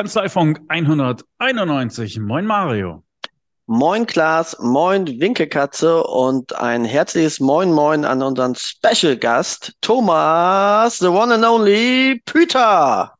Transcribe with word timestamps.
Kanzleifunk 0.00 0.62
191. 0.68 2.20
Moin 2.20 2.46
Mario. 2.46 3.04
Moin 3.66 4.06
Klaas, 4.06 4.56
moin 4.58 5.06
Winkelkatze 5.06 6.02
und 6.04 6.56
ein 6.56 6.86
herzliches 6.86 7.38
Moin 7.38 7.70
Moin 7.70 8.06
an 8.06 8.22
unseren 8.22 8.54
Special 8.54 9.14
Gast 9.14 9.74
Thomas, 9.82 11.00
the 11.00 11.08
one 11.08 11.34
and 11.34 11.44
only 11.44 12.22
Peter. 12.24 13.12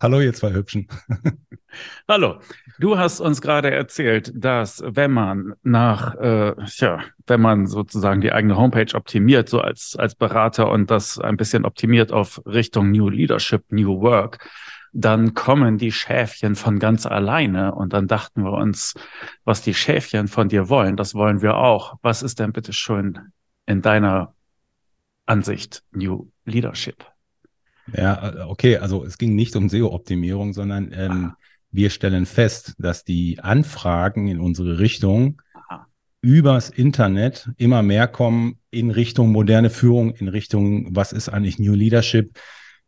Hallo, 0.00 0.20
ihr 0.20 0.34
zwei 0.34 0.52
Hübschen. 0.52 0.88
Hallo. 2.08 2.40
Du 2.80 2.98
hast 2.98 3.20
uns 3.20 3.40
gerade 3.40 3.70
erzählt, 3.70 4.32
dass 4.34 4.82
wenn 4.84 5.12
man 5.12 5.54
nach, 5.62 6.16
äh, 6.16 6.54
ja, 6.78 7.04
wenn 7.28 7.40
man 7.40 7.68
sozusagen 7.68 8.20
die 8.20 8.32
eigene 8.32 8.56
Homepage 8.56 8.92
optimiert, 8.96 9.48
so 9.48 9.60
als, 9.60 9.94
als 9.96 10.16
Berater 10.16 10.68
und 10.68 10.90
das 10.90 11.20
ein 11.20 11.36
bisschen 11.36 11.64
optimiert 11.64 12.10
auf 12.10 12.42
Richtung 12.44 12.90
New 12.90 13.08
Leadership, 13.08 13.62
New 13.70 14.00
Work, 14.00 14.50
dann 14.98 15.34
kommen 15.34 15.76
die 15.76 15.92
Schäfchen 15.92 16.54
von 16.56 16.78
ganz 16.78 17.04
alleine. 17.04 17.74
Und 17.74 17.92
dann 17.92 18.06
dachten 18.06 18.44
wir 18.44 18.52
uns, 18.52 18.94
was 19.44 19.60
die 19.60 19.74
Schäfchen 19.74 20.26
von 20.26 20.48
dir 20.48 20.70
wollen, 20.70 20.96
das 20.96 21.14
wollen 21.14 21.42
wir 21.42 21.56
auch. 21.56 21.98
Was 22.00 22.22
ist 22.22 22.38
denn 22.40 22.52
bitte 22.52 22.72
schön 22.72 23.18
in 23.66 23.82
deiner 23.82 24.34
Ansicht 25.26 25.82
New 25.92 26.30
Leadership? 26.46 27.04
Ja, 27.92 28.46
okay, 28.48 28.78
also 28.78 29.04
es 29.04 29.18
ging 29.18 29.34
nicht 29.34 29.54
um 29.54 29.68
SEO-Optimierung, 29.68 30.54
sondern 30.54 30.90
ähm, 30.92 31.32
ah. 31.32 31.36
wir 31.70 31.90
stellen 31.90 32.24
fest, 32.24 32.74
dass 32.78 33.04
die 33.04 33.38
Anfragen 33.40 34.28
in 34.28 34.40
unsere 34.40 34.78
Richtung 34.78 35.42
übers 36.22 36.70
Internet 36.70 37.50
immer 37.58 37.82
mehr 37.82 38.08
kommen 38.08 38.58
in 38.70 38.90
Richtung 38.90 39.30
moderne 39.30 39.68
Führung, 39.68 40.14
in 40.14 40.28
Richtung, 40.28 40.96
was 40.96 41.12
ist 41.12 41.28
eigentlich 41.28 41.58
New 41.58 41.74
Leadership? 41.74 42.36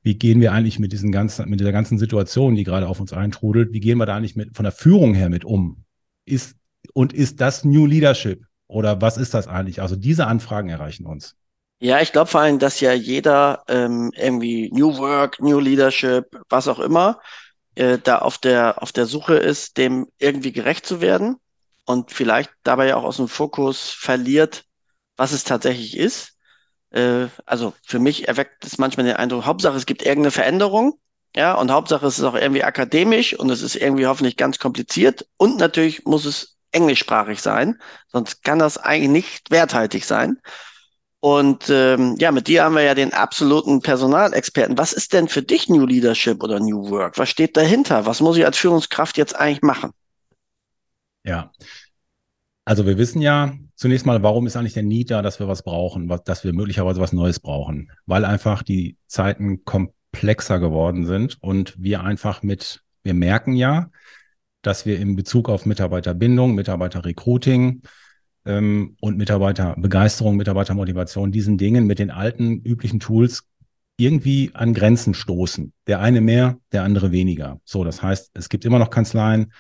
Wie 0.08 0.14
gehen 0.14 0.40
wir 0.40 0.52
eigentlich 0.52 0.78
mit 0.78 0.92
diesen 0.92 1.12
ganzen, 1.12 1.50
mit 1.50 1.60
dieser 1.60 1.70
ganzen 1.70 1.98
Situation, 1.98 2.54
die 2.54 2.64
gerade 2.64 2.88
auf 2.88 2.98
uns 2.98 3.12
eintrudelt, 3.12 3.74
wie 3.74 3.80
gehen 3.80 3.98
wir 3.98 4.06
da 4.06 4.16
eigentlich 4.16 4.36
mit, 4.36 4.56
von 4.56 4.62
der 4.62 4.72
Führung 4.72 5.12
her 5.12 5.28
mit 5.28 5.44
um? 5.44 5.84
Ist, 6.24 6.56
und 6.94 7.12
ist 7.12 7.42
das 7.42 7.62
New 7.62 7.84
Leadership? 7.84 8.42
Oder 8.68 9.02
was 9.02 9.18
ist 9.18 9.34
das 9.34 9.48
eigentlich? 9.48 9.82
Also 9.82 9.96
diese 9.96 10.26
Anfragen 10.26 10.70
erreichen 10.70 11.04
uns. 11.04 11.36
Ja, 11.78 12.00
ich 12.00 12.12
glaube 12.12 12.30
vor 12.30 12.40
allem, 12.40 12.58
dass 12.58 12.80
ja 12.80 12.94
jeder 12.94 13.64
ähm, 13.68 14.10
irgendwie 14.16 14.70
New 14.72 14.96
Work, 14.96 15.42
New 15.42 15.60
Leadership, 15.60 16.24
was 16.48 16.68
auch 16.68 16.78
immer, 16.78 17.20
äh, 17.74 17.98
da 18.02 18.20
auf 18.20 18.38
der, 18.38 18.82
auf 18.82 18.92
der 18.92 19.04
Suche 19.04 19.34
ist, 19.34 19.76
dem 19.76 20.06
irgendwie 20.18 20.52
gerecht 20.52 20.86
zu 20.86 21.02
werden 21.02 21.36
und 21.84 22.12
vielleicht 22.12 22.50
dabei 22.62 22.94
auch 22.94 23.04
aus 23.04 23.18
dem 23.18 23.28
Fokus 23.28 23.90
verliert, 23.90 24.64
was 25.18 25.32
es 25.32 25.44
tatsächlich 25.44 25.98
ist. 25.98 26.37
Äh, 26.90 27.26
also 27.46 27.74
für 27.82 27.98
mich 27.98 28.28
erweckt 28.28 28.64
es 28.64 28.78
manchmal 28.78 29.06
den 29.06 29.16
Eindruck, 29.16 29.44
Hauptsache 29.44 29.76
es 29.76 29.86
gibt 29.86 30.02
irgendeine 30.02 30.30
Veränderung, 30.30 30.98
ja, 31.36 31.54
und 31.54 31.70
Hauptsache 31.70 32.06
es 32.06 32.18
ist 32.18 32.24
auch 32.24 32.34
irgendwie 32.34 32.64
akademisch 32.64 33.34
und 33.34 33.50
es 33.50 33.62
ist 33.62 33.76
irgendwie 33.76 34.06
hoffentlich 34.06 34.36
ganz 34.36 34.58
kompliziert 34.58 35.26
und 35.36 35.58
natürlich 35.58 36.04
muss 36.04 36.24
es 36.24 36.56
englischsprachig 36.72 37.40
sein, 37.40 37.80
sonst 38.08 38.42
kann 38.44 38.58
das 38.58 38.78
eigentlich 38.78 39.10
nicht 39.10 39.50
werthaltig 39.50 40.04
sein. 40.04 40.38
Und 41.20 41.68
ähm, 41.68 42.14
ja, 42.18 42.30
mit 42.30 42.46
dir 42.46 42.62
haben 42.62 42.76
wir 42.76 42.82
ja 42.82 42.94
den 42.94 43.12
absoluten 43.12 43.80
Personalexperten. 43.80 44.78
Was 44.78 44.92
ist 44.92 45.12
denn 45.12 45.26
für 45.26 45.42
dich 45.42 45.68
New 45.68 45.84
Leadership 45.84 46.44
oder 46.44 46.60
New 46.60 46.90
Work? 46.90 47.18
Was 47.18 47.28
steht 47.28 47.56
dahinter? 47.56 48.06
Was 48.06 48.20
muss 48.20 48.36
ich 48.36 48.44
als 48.44 48.56
Führungskraft 48.56 49.16
jetzt 49.16 49.34
eigentlich 49.34 49.62
machen? 49.62 49.90
Ja, 51.24 51.50
also 52.68 52.84
wir 52.84 52.98
wissen 52.98 53.22
ja 53.22 53.54
zunächst 53.76 54.04
mal, 54.04 54.22
warum 54.22 54.46
ist 54.46 54.54
eigentlich 54.54 54.74
der 54.74 54.82
Need 54.82 55.10
da, 55.10 55.22
dass 55.22 55.40
wir 55.40 55.48
was 55.48 55.62
brauchen, 55.62 56.10
was, 56.10 56.22
dass 56.24 56.44
wir 56.44 56.52
möglicherweise 56.52 57.00
was 57.00 57.14
Neues 57.14 57.40
brauchen? 57.40 57.90
Weil 58.04 58.26
einfach 58.26 58.62
die 58.62 58.98
Zeiten 59.06 59.64
komplexer 59.64 60.58
geworden 60.58 61.06
sind 61.06 61.38
und 61.40 61.82
wir 61.82 62.04
einfach 62.04 62.42
mit, 62.42 62.82
wir 63.04 63.14
merken 63.14 63.54
ja, 63.54 63.88
dass 64.60 64.84
wir 64.84 64.98
in 64.98 65.16
Bezug 65.16 65.48
auf 65.48 65.64
Mitarbeiterbindung, 65.64 66.54
Mitarbeiterrecruiting, 66.54 67.80
ähm, 68.44 68.96
und 69.00 69.16
Mitarbeiterbegeisterung, 69.16 70.36
Mitarbeitermotivation, 70.36 71.32
diesen 71.32 71.56
Dingen 71.56 71.86
mit 71.86 71.98
den 71.98 72.10
alten 72.10 72.60
üblichen 72.60 73.00
Tools 73.00 73.44
irgendwie 73.96 74.50
an 74.52 74.74
Grenzen 74.74 75.14
stoßen. 75.14 75.72
Der 75.86 76.00
eine 76.00 76.20
mehr, 76.20 76.58
der 76.72 76.82
andere 76.82 77.12
weniger. 77.12 77.62
So, 77.64 77.82
das 77.82 78.02
heißt, 78.02 78.32
es 78.34 78.50
gibt 78.50 78.66
immer 78.66 78.78
noch 78.78 78.90
Kanzleien, 78.90 79.52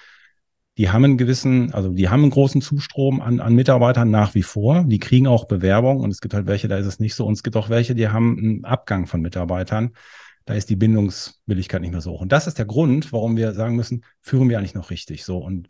die 0.78 0.90
haben 0.90 1.04
einen 1.04 1.18
gewissen, 1.18 1.74
also 1.74 1.90
die 1.90 2.08
haben 2.08 2.22
einen 2.22 2.30
großen 2.30 2.62
Zustrom 2.62 3.20
an, 3.20 3.40
an 3.40 3.52
Mitarbeitern 3.54 4.12
nach 4.12 4.36
wie 4.36 4.44
vor. 4.44 4.84
Die 4.86 5.00
kriegen 5.00 5.26
auch 5.26 5.46
Bewerbung 5.46 5.98
und 5.98 6.12
es 6.12 6.20
gibt 6.20 6.34
halt 6.34 6.46
welche, 6.46 6.68
da 6.68 6.78
ist 6.78 6.86
es 6.86 7.00
nicht 7.00 7.16
so. 7.16 7.26
Und 7.26 7.32
es 7.32 7.42
gibt 7.42 7.56
auch 7.56 7.68
welche, 7.68 7.96
die 7.96 8.08
haben 8.08 8.38
einen 8.38 8.64
Abgang 8.64 9.08
von 9.08 9.20
Mitarbeitern. 9.20 9.96
Da 10.44 10.54
ist 10.54 10.70
die 10.70 10.76
Bindungswilligkeit 10.76 11.80
nicht 11.80 11.90
mehr 11.90 12.00
so 12.00 12.12
hoch. 12.12 12.20
Und 12.20 12.30
das 12.30 12.46
ist 12.46 12.58
der 12.58 12.64
Grund, 12.64 13.12
warum 13.12 13.36
wir 13.36 13.54
sagen 13.54 13.74
müssen, 13.74 14.04
führen 14.22 14.48
wir 14.48 14.56
eigentlich 14.56 14.76
noch 14.76 14.90
richtig 14.90 15.24
so. 15.24 15.38
Und 15.38 15.66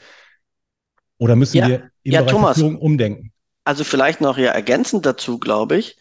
oder 1.17 1.37
müssen 1.37 1.57
ja, 1.57 1.69
wir 1.69 1.91
im 2.03 2.13
ja, 2.13 2.21
Bereich 2.21 2.33
Thomas, 2.33 2.59
Führung 2.59 2.77
umdenken? 2.77 3.33
Also 3.65 3.85
vielleicht 3.85 4.21
noch 4.21 4.37
ja 4.37 4.51
ergänzend 4.51 5.07
dazu, 5.07 5.39
glaube 5.39 5.79
ich, 5.79 5.97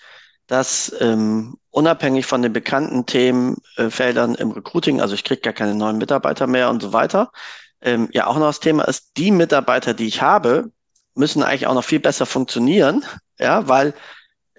dass 0.47 0.93
ähm, 0.99 1.55
unabhängig 1.69 2.25
von 2.25 2.41
den 2.41 2.51
bekannten 2.51 3.05
Themenfeldern 3.05 4.35
im 4.35 4.51
Recruiting, 4.51 4.99
also 4.99 5.15
ich 5.15 5.23
kriege 5.23 5.41
gar 5.41 5.53
keine 5.53 5.75
neuen 5.75 5.97
Mitarbeiter 5.97 6.45
mehr 6.45 6.69
und 6.69 6.81
so 6.81 6.91
weiter, 6.91 7.31
ähm, 7.81 8.09
ja 8.11 8.27
auch 8.27 8.37
noch 8.37 8.47
das 8.47 8.59
Thema 8.59 8.83
ist, 8.83 9.11
die 9.17 9.31
Mitarbeiter, 9.31 9.93
die 9.93 10.07
ich 10.07 10.21
habe, 10.21 10.71
müssen 11.15 11.43
eigentlich 11.43 11.67
auch 11.67 11.73
noch 11.73 11.83
viel 11.83 11.99
besser 11.99 12.25
funktionieren, 12.25 13.03
ja, 13.39 13.67
weil 13.67 13.93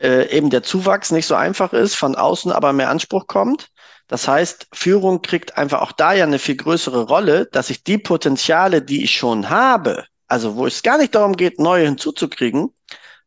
äh, 0.00 0.28
eben 0.36 0.50
der 0.50 0.62
Zuwachs 0.62 1.10
nicht 1.10 1.26
so 1.26 1.34
einfach 1.34 1.72
ist, 1.72 1.96
von 1.96 2.14
außen 2.14 2.52
aber 2.52 2.72
mehr 2.72 2.90
Anspruch 2.90 3.26
kommt. 3.26 3.68
Das 4.06 4.26
heißt, 4.26 4.68
Führung 4.72 5.20
kriegt 5.20 5.58
einfach 5.58 5.82
auch 5.82 5.92
da 5.92 6.14
ja 6.14 6.24
eine 6.24 6.38
viel 6.38 6.56
größere 6.56 7.06
Rolle, 7.06 7.46
dass 7.46 7.68
ich 7.68 7.84
die 7.84 7.98
Potenziale, 7.98 8.80
die 8.80 9.04
ich 9.04 9.14
schon 9.14 9.50
habe, 9.50 10.06
also 10.26 10.56
wo 10.56 10.66
es 10.66 10.82
gar 10.82 10.98
nicht 10.98 11.14
darum 11.14 11.36
geht, 11.36 11.58
neue 11.58 11.84
hinzuzukriegen, 11.84 12.72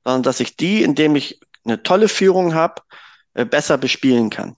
sondern 0.04 0.24
dass 0.24 0.40
ich 0.40 0.58
die, 0.58 0.82
indem 0.82 1.16
ich 1.16 1.40
eine 1.66 1.84
tolle 1.84 2.08
Führung 2.08 2.56
habe, 2.56 2.82
äh, 3.34 3.46
besser 3.46 3.78
bespielen 3.78 4.30
kann. 4.30 4.56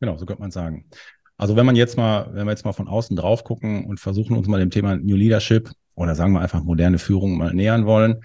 Genau, 0.00 0.18
so 0.18 0.26
könnte 0.26 0.42
man 0.42 0.50
sagen. 0.50 0.90
Also 1.36 1.56
wenn 1.56 1.66
man 1.66 1.76
jetzt 1.76 1.96
mal, 1.96 2.30
wenn 2.32 2.46
wir 2.46 2.52
jetzt 2.52 2.64
mal 2.64 2.72
von 2.72 2.88
außen 2.88 3.16
drauf 3.16 3.44
gucken 3.44 3.84
und 3.86 4.00
versuchen 4.00 4.36
uns 4.36 4.48
mal 4.48 4.58
dem 4.58 4.70
Thema 4.70 4.96
New 4.96 5.16
Leadership 5.16 5.70
oder 5.94 6.14
sagen 6.14 6.32
wir 6.32 6.40
einfach 6.40 6.62
moderne 6.62 6.98
Führung 6.98 7.36
mal 7.36 7.52
nähern 7.52 7.86
wollen. 7.86 8.22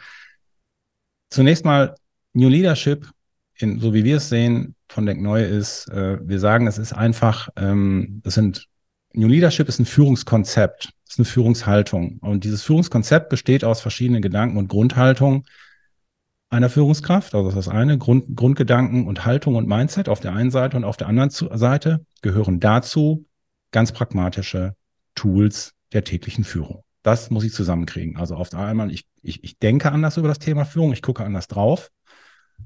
Zunächst 1.29 1.65
mal 1.65 1.95
New 2.33 2.49
Leadership, 2.49 3.07
in, 3.55 3.79
so 3.79 3.93
wie 3.93 4.03
wir 4.03 4.17
es 4.17 4.29
sehen, 4.29 4.75
von 4.89 5.05
Denk 5.05 5.21
Neu 5.21 5.43
ist, 5.43 5.87
äh, 5.89 6.17
wir 6.21 6.39
sagen, 6.39 6.67
es 6.67 6.77
ist 6.77 6.93
einfach, 6.93 7.49
ähm, 7.55 8.21
das 8.23 8.33
sind 8.33 8.67
New 9.13 9.27
Leadership 9.27 9.67
ist 9.67 9.79
ein 9.79 9.85
Führungskonzept 9.85 10.93
ist 11.11 11.19
eine 11.19 11.25
Führungshaltung. 11.25 12.19
Und 12.19 12.43
dieses 12.43 12.63
Führungskonzept 12.63 13.29
besteht 13.29 13.63
aus 13.63 13.81
verschiedenen 13.81 14.21
Gedanken 14.21 14.57
und 14.57 14.69
Grundhaltungen 14.69 15.43
einer 16.51 16.69
Führungskraft. 16.69 17.33
Also 17.33 17.49
das 17.49 17.57
ist 17.57 17.67
das 17.67 17.73
eine, 17.73 17.97
Grund, 17.97 18.35
Grundgedanken 18.35 19.07
und 19.07 19.25
Haltung 19.25 19.55
und 19.55 19.67
Mindset 19.67 20.09
auf 20.09 20.19
der 20.19 20.33
einen 20.33 20.51
Seite 20.51 20.77
und 20.77 20.83
auf 20.83 20.97
der 20.97 21.07
anderen 21.07 21.29
Seite 21.29 22.05
gehören 22.21 22.59
dazu 22.59 23.25
ganz 23.71 23.91
pragmatische 23.91 24.75
Tools 25.15 25.73
der 25.93 26.03
täglichen 26.03 26.43
Führung. 26.43 26.83
Das 27.03 27.31
muss 27.31 27.43
ich 27.43 27.53
zusammenkriegen. 27.53 28.17
Also 28.17 28.35
auf 28.35 28.49
der 28.49 28.59
einen 28.59 28.89
ich, 28.89 29.07
ich, 29.23 29.43
ich 29.43 29.57
denke 29.57 29.91
anders 29.91 30.17
über 30.17 30.27
das 30.27 30.39
Thema 30.39 30.65
Führung, 30.65 30.93
ich 30.93 31.01
gucke 31.01 31.23
anders 31.23 31.47
drauf. 31.47 31.89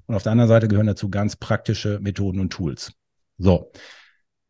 Und 0.08 0.16
auf 0.16 0.24
der 0.24 0.34
anderen 0.34 0.50
Seite 0.50 0.68
gehören 0.68 0.88
dazu 0.88 1.10
ganz 1.10 1.36
praktische 1.36 2.00
Methoden 2.02 2.40
und 2.40 2.52
Tools. 2.52 2.92
So. 3.38 3.72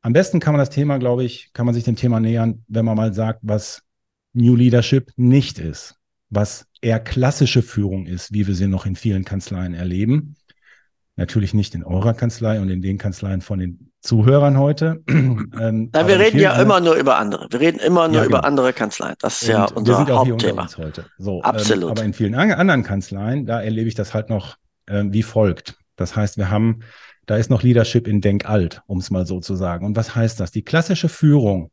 Am 0.01 0.13
besten 0.13 0.39
kann 0.39 0.53
man 0.53 0.59
das 0.59 0.69
Thema, 0.69 0.97
glaube 0.97 1.23
ich, 1.23 1.51
kann 1.53 1.65
man 1.65 1.75
sich 1.75 1.83
dem 1.83 1.95
Thema 1.95 2.19
nähern, 2.19 2.63
wenn 2.67 2.85
man 2.85 2.95
mal 2.95 3.13
sagt, 3.13 3.39
was 3.43 3.83
New 4.33 4.55
Leadership 4.55 5.11
nicht 5.15 5.59
ist, 5.59 5.95
was 6.35 6.67
eher 6.81 6.99
klassische 6.99 7.61
Führung 7.61 8.05
ist, 8.05 8.33
wie 8.33 8.47
wir 8.47 8.55
sie 8.55 8.67
noch 8.67 8.85
in 8.85 8.95
vielen 8.95 9.25
Kanzleien 9.25 9.73
erleben. 9.73 10.35
Natürlich 11.17 11.53
nicht 11.53 11.73
in 11.75 11.83
eurer 11.83 12.13
Kanzlei 12.13 12.59
und 12.59 12.69
in 12.69 12.81
den 12.81 12.97
Kanzleien 12.97 13.39
von 13.39 13.59
den 13.59 13.91
Zuhörern 14.01 14.59
heute. 14.59 15.01
ähm, 15.07 15.89
Nein, 15.93 16.07
wir 16.07 16.19
reden 16.19 16.39
ja 16.39 16.61
immer 16.61 16.81
nur 16.81 16.95
über 16.95 17.17
andere. 17.17 17.47
Wir 17.49 17.61
reden 17.61 17.79
immer 17.79 18.07
nur 18.07 18.17
ja, 18.17 18.23
genau. 18.23 18.39
über 18.39 18.45
andere 18.45 18.73
Kanzleien. 18.73 19.15
Das 19.19 19.41
ist 19.41 19.47
und 19.47 19.53
ja 19.53 19.65
unser 19.65 19.93
wir 19.93 19.97
sind 19.97 20.11
auch 20.11 20.27
Hauptthema. 20.27 20.67
Hier 20.67 20.85
heute. 20.85 21.05
So, 21.17 21.37
ähm, 21.37 21.41
Absolut. 21.43 21.83
Ähm, 21.83 21.89
aber 21.91 22.03
in 22.03 22.13
vielen 22.13 22.35
anderen 22.35 22.83
Kanzleien, 22.83 23.45
da 23.45 23.61
erlebe 23.61 23.87
ich 23.87 23.95
das 23.95 24.13
halt 24.13 24.29
noch 24.29 24.57
äh, 24.87 25.05
wie 25.07 25.23
folgt. 25.23 25.77
Das 25.95 26.15
heißt, 26.15 26.37
wir 26.37 26.49
haben, 26.49 26.81
da 27.25 27.37
ist 27.37 27.49
noch 27.49 27.63
Leadership 27.63 28.07
in 28.07 28.21
Denk 28.21 28.49
alt, 28.49 28.81
um 28.85 28.99
es 28.99 29.09
mal 29.09 29.25
so 29.25 29.39
zu 29.39 29.55
sagen. 29.55 29.85
Und 29.85 29.95
was 29.95 30.15
heißt 30.15 30.39
das? 30.39 30.51
Die 30.51 30.63
klassische 30.63 31.09
Führung 31.09 31.71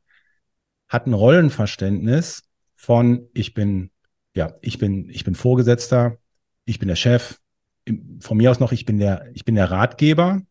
hat 0.88 1.06
ein 1.06 1.14
Rollenverständnis, 1.14 2.44
von 2.76 3.28
ich 3.32 3.54
bin, 3.54 3.90
ja, 4.34 4.54
ich 4.60 4.78
bin, 4.78 5.08
ich 5.10 5.24
bin 5.24 5.34
Vorgesetzter, 5.34 6.18
ich 6.64 6.78
bin 6.78 6.88
der 6.88 6.96
Chef, 6.96 7.38
von 8.20 8.36
mir 8.36 8.50
aus 8.50 8.60
noch, 8.60 8.72
ich 8.72 8.84
bin 8.84 8.98
der, 8.98 9.28
ich 9.34 9.44
bin 9.44 9.54
der 9.54 9.70
Ratgeber. 9.70 10.42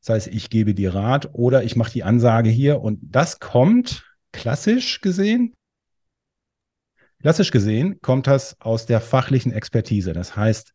Das 0.00 0.14
heißt, 0.14 0.26
ich 0.28 0.48
gebe 0.48 0.74
dir 0.74 0.94
Rat 0.94 1.30
oder 1.32 1.64
ich 1.64 1.74
mache 1.74 1.92
die 1.92 2.04
Ansage 2.04 2.50
hier 2.50 2.80
und 2.80 3.00
das 3.02 3.40
kommt 3.40 4.04
klassisch 4.32 5.00
gesehen. 5.00 5.54
Klassisch 7.20 7.50
gesehen 7.50 8.00
kommt 8.00 8.28
das 8.28 8.60
aus 8.60 8.86
der 8.86 9.00
fachlichen 9.00 9.52
Expertise. 9.52 10.12
Das 10.12 10.36
heißt, 10.36 10.72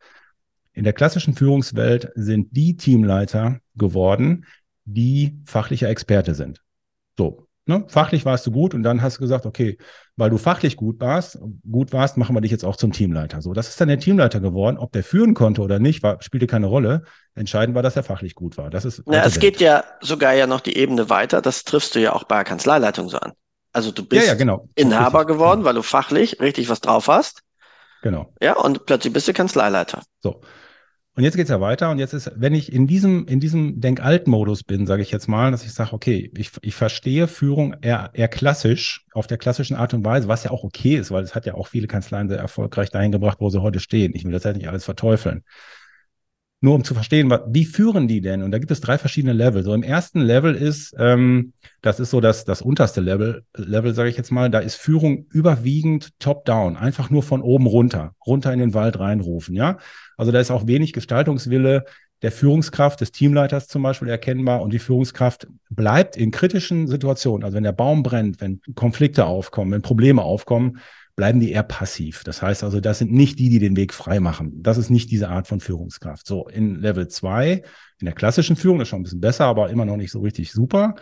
in 0.73 0.83
der 0.83 0.91
klassischen 0.91 1.35
Führungswelt 1.35 2.11
sind 2.15 2.49
die 2.51 2.75
Teamleiter 2.75 3.59
geworden, 3.75 4.45
die 4.83 5.39
fachlicher 5.45 5.87
Experte 5.87 6.35
sind. 6.35 6.61
So, 7.17 7.47
Ne? 7.65 7.85
Fachlich 7.87 8.25
warst 8.25 8.45
du 8.45 8.51
gut 8.51 8.73
und 8.73 8.83
dann 8.83 9.01
hast 9.01 9.17
du 9.17 9.21
gesagt, 9.21 9.45
okay, 9.45 9.77
weil 10.15 10.29
du 10.29 10.37
fachlich 10.37 10.77
gut 10.77 10.99
warst, 10.99 11.39
gut 11.69 11.91
warst, 11.91 12.17
machen 12.17 12.35
wir 12.35 12.41
dich 12.41 12.51
jetzt 12.51 12.63
auch 12.63 12.75
zum 12.75 12.91
Teamleiter. 12.91 13.41
So, 13.41 13.53
das 13.53 13.69
ist 13.69 13.81
dann 13.81 13.87
der 13.87 13.99
Teamleiter 13.99 14.39
geworden. 14.39 14.77
Ob 14.77 14.91
der 14.91 15.03
führen 15.03 15.33
konnte 15.33 15.61
oder 15.61 15.79
nicht, 15.79 16.03
war, 16.03 16.21
spielte 16.21 16.45
keine 16.45 16.67
Rolle. 16.67 17.03
Entscheidend 17.35 17.75
war, 17.75 17.81
dass 17.81 17.95
er 17.95 18.03
fachlich 18.03 18.35
gut 18.35 18.57
war. 18.57 18.69
Das 18.69 18.85
ist. 18.85 19.03
Ja, 19.07 19.23
es 19.23 19.39
geht 19.39 19.59
ja 19.59 19.83
sogar 20.01 20.33
ja 20.33 20.45
noch 20.45 20.61
die 20.61 20.77
Ebene 20.77 21.09
weiter. 21.09 21.41
Das 21.41 21.63
triffst 21.63 21.95
du 21.95 21.99
ja 21.99 22.13
auch 22.13 22.25
bei 22.25 22.35
der 22.35 22.43
Kanzleileitung 22.43 23.09
so 23.09 23.17
an. 23.17 23.33
Also 23.71 23.91
du 23.91 24.05
bist 24.05 24.21
ja, 24.21 24.33
ja, 24.33 24.35
genau. 24.35 24.69
Inhaber 24.75 25.21
richtig. 25.21 25.35
geworden, 25.35 25.63
weil 25.63 25.73
du 25.73 25.81
fachlich 25.81 26.39
richtig 26.39 26.69
was 26.69 26.79
drauf 26.79 27.07
hast. 27.07 27.41
Genau. 28.03 28.31
Ja, 28.39 28.55
und 28.55 28.85
plötzlich 28.85 29.13
bist 29.13 29.27
du 29.27 29.33
Kanzleileiter. 29.33 30.03
So. 30.21 30.41
Und 31.15 31.23
jetzt 31.23 31.35
geht's 31.35 31.51
ja 31.51 31.61
weiter. 31.61 31.91
Und 31.91 31.99
jetzt 31.99 32.13
ist, 32.13 32.31
wenn 32.35 32.55
ich 32.55 32.73
in 32.73 32.87
diesem, 32.87 33.27
in 33.27 33.39
diesem 33.39 33.79
Denk-Alt-Modus 33.79 34.63
bin, 34.63 34.87
sage 34.87 35.03
ich 35.03 35.11
jetzt 35.11 35.27
mal, 35.27 35.51
dass 35.51 35.63
ich 35.63 35.73
sage, 35.73 35.93
okay, 35.93 36.31
ich, 36.35 36.51
ich 36.61 36.73
verstehe 36.73 37.27
Führung 37.27 37.75
eher, 37.81 38.09
eher 38.13 38.27
klassisch, 38.27 39.05
auf 39.13 39.27
der 39.27 39.37
klassischen 39.37 39.75
Art 39.75 39.93
und 39.93 40.03
Weise, 40.03 40.27
was 40.27 40.43
ja 40.43 40.49
auch 40.49 40.63
okay 40.63 40.95
ist, 40.95 41.11
weil 41.11 41.23
es 41.23 41.35
hat 41.35 41.45
ja 41.45 41.53
auch 41.53 41.67
viele 41.67 41.87
Kanzleien 41.87 42.29
sehr 42.29 42.39
erfolgreich 42.39 42.89
dahin 42.89 43.11
gebracht, 43.11 43.37
wo 43.39 43.49
sie 43.51 43.61
heute 43.61 43.79
stehen. 43.79 44.13
Ich 44.15 44.25
will 44.25 44.31
das 44.31 44.43
ja 44.43 44.53
nicht 44.53 44.67
alles 44.67 44.85
verteufeln. 44.85 45.43
Nur 46.61 46.75
um 46.75 46.85
zu 46.85 46.93
verstehen, 46.93 47.29
wie 47.47 47.65
führen 47.65 48.07
die 48.07 48.21
denn? 48.21 48.41
Und 48.41 48.51
da 48.51 48.57
gibt 48.57 48.71
es 48.71 48.79
drei 48.79 48.97
verschiedene 48.97 49.33
Level. 49.33 49.63
So 49.63 49.73
im 49.73 49.83
ersten 49.83 50.21
Level 50.21 50.55
ist, 50.55 50.95
ähm, 50.97 51.51
das 51.81 51.99
ist 51.99 52.09
so 52.09 52.21
das, 52.21 52.45
das 52.45 52.61
unterste 52.61 53.01
Level, 53.01 53.43
Level 53.53 53.93
sage 53.93 54.09
ich 54.09 54.15
jetzt 54.15 54.31
mal, 54.31 54.49
da 54.49 54.59
ist 54.59 54.75
Führung 54.75 55.25
überwiegend 55.29 56.17
top-down, 56.19 56.77
einfach 56.77 57.09
nur 57.09 57.21
von 57.21 57.41
oben 57.41 57.67
runter, 57.67 58.15
runter 58.25 58.53
in 58.53 58.59
den 58.59 58.73
Wald 58.73 58.97
reinrufen, 58.97 59.55
ja. 59.57 59.77
Also 60.17 60.31
da 60.31 60.39
ist 60.39 60.51
auch 60.51 60.67
wenig 60.67 60.93
Gestaltungswille 60.93 61.85
der 62.21 62.31
Führungskraft, 62.31 63.01
des 63.01 63.11
Teamleiters 63.11 63.67
zum 63.67 63.83
Beispiel 63.83 64.07
erkennbar 64.07 64.61
und 64.61 64.71
die 64.71 64.79
Führungskraft 64.79 65.47
bleibt 65.69 66.15
in 66.15 66.31
kritischen 66.31 66.87
Situationen, 66.87 67.43
also 67.43 67.55
wenn 67.55 67.63
der 67.63 67.73
Baum 67.73 68.01
brennt, 68.01 68.39
wenn 68.39 68.61
Konflikte 68.75 69.25
aufkommen, 69.25 69.71
wenn 69.71 69.81
Probleme 69.81 70.21
aufkommen, 70.21 70.79
bleiben 71.15 71.39
die 71.39 71.51
eher 71.51 71.63
passiv. 71.63 72.23
Das 72.23 72.41
heißt 72.41 72.63
also, 72.63 72.79
das 72.79 72.99
sind 72.99 73.11
nicht 73.11 73.39
die, 73.39 73.49
die 73.49 73.59
den 73.59 73.75
Weg 73.75 73.93
frei 73.93 74.19
machen. 74.19 74.63
Das 74.63 74.77
ist 74.77 74.89
nicht 74.89 75.11
diese 75.11 75.29
Art 75.29 75.47
von 75.47 75.59
Führungskraft. 75.59 76.25
So, 76.25 76.47
in 76.47 76.75
Level 76.75 77.07
2, 77.07 77.61
in 77.99 78.05
der 78.05 78.15
klassischen 78.15 78.55
Führung, 78.55 78.79
das 78.79 78.87
ist 78.87 78.89
schon 78.89 79.01
ein 79.01 79.03
bisschen 79.03 79.21
besser, 79.21 79.45
aber 79.45 79.69
immer 79.69 79.85
noch 79.85 79.97
nicht 79.97 80.11
so 80.11 80.21
richtig 80.21 80.51
super. 80.51 80.95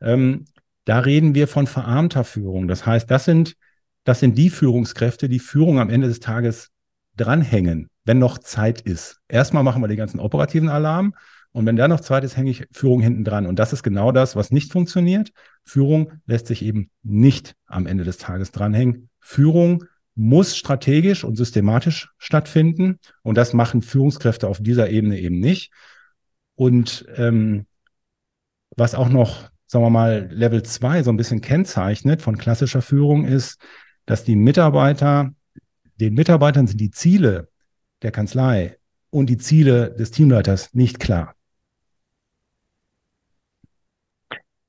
Ähm, 0.00 0.44
da 0.84 1.00
reden 1.00 1.34
wir 1.34 1.48
von 1.48 1.66
verarmter 1.66 2.24
Führung. 2.24 2.68
Das 2.68 2.84
heißt, 2.84 3.10
das 3.10 3.24
sind, 3.24 3.56
das 4.04 4.20
sind 4.20 4.36
die 4.36 4.50
Führungskräfte, 4.50 5.28
die 5.28 5.38
Führung 5.38 5.78
am 5.78 5.90
Ende 5.90 6.08
des 6.08 6.20
Tages 6.20 6.70
dranhängen, 7.16 7.88
wenn 8.06 8.18
noch 8.18 8.38
Zeit 8.38 8.80
ist. 8.80 9.20
Erstmal 9.28 9.62
machen 9.62 9.82
wir 9.82 9.88
den 9.88 9.98
ganzen 9.98 10.20
operativen 10.20 10.68
Alarm 10.68 11.14
und 11.56 11.64
wenn 11.64 11.76
da 11.76 11.88
noch 11.88 12.00
Zeit 12.00 12.22
ist, 12.22 12.36
hänge 12.36 12.50
ich 12.50 12.66
Führung 12.70 13.00
hinten 13.00 13.24
dran. 13.24 13.46
Und 13.46 13.58
das 13.58 13.72
ist 13.72 13.82
genau 13.82 14.12
das, 14.12 14.36
was 14.36 14.50
nicht 14.50 14.72
funktioniert. 14.72 15.32
Führung 15.64 16.12
lässt 16.26 16.48
sich 16.48 16.62
eben 16.62 16.90
nicht 17.02 17.54
am 17.64 17.86
Ende 17.86 18.04
des 18.04 18.18
Tages 18.18 18.52
dranhängen. 18.52 19.08
Führung 19.20 19.84
muss 20.14 20.54
strategisch 20.54 21.24
und 21.24 21.36
systematisch 21.36 22.10
stattfinden. 22.18 22.98
Und 23.22 23.38
das 23.38 23.54
machen 23.54 23.80
Führungskräfte 23.80 24.48
auf 24.48 24.60
dieser 24.60 24.90
Ebene 24.90 25.18
eben 25.18 25.40
nicht. 25.40 25.72
Und 26.56 27.06
ähm, 27.16 27.64
was 28.76 28.94
auch 28.94 29.08
noch, 29.08 29.48
sagen 29.66 29.82
wir 29.82 29.90
mal, 29.90 30.28
Level 30.30 30.62
2 30.62 31.04
so 31.04 31.10
ein 31.10 31.16
bisschen 31.16 31.40
kennzeichnet 31.40 32.20
von 32.20 32.36
klassischer 32.36 32.82
Führung 32.82 33.24
ist, 33.24 33.58
dass 34.04 34.24
die 34.24 34.36
Mitarbeiter, 34.36 35.32
den 35.98 36.12
Mitarbeitern 36.12 36.66
sind 36.66 36.82
die 36.82 36.90
Ziele 36.90 37.48
der 38.02 38.12
Kanzlei 38.12 38.78
und 39.10 39.26
die 39.26 39.38
Ziele 39.38 39.90
des 39.94 40.10
Teamleiters 40.10 40.74
nicht 40.74 41.00
klar. 41.00 41.34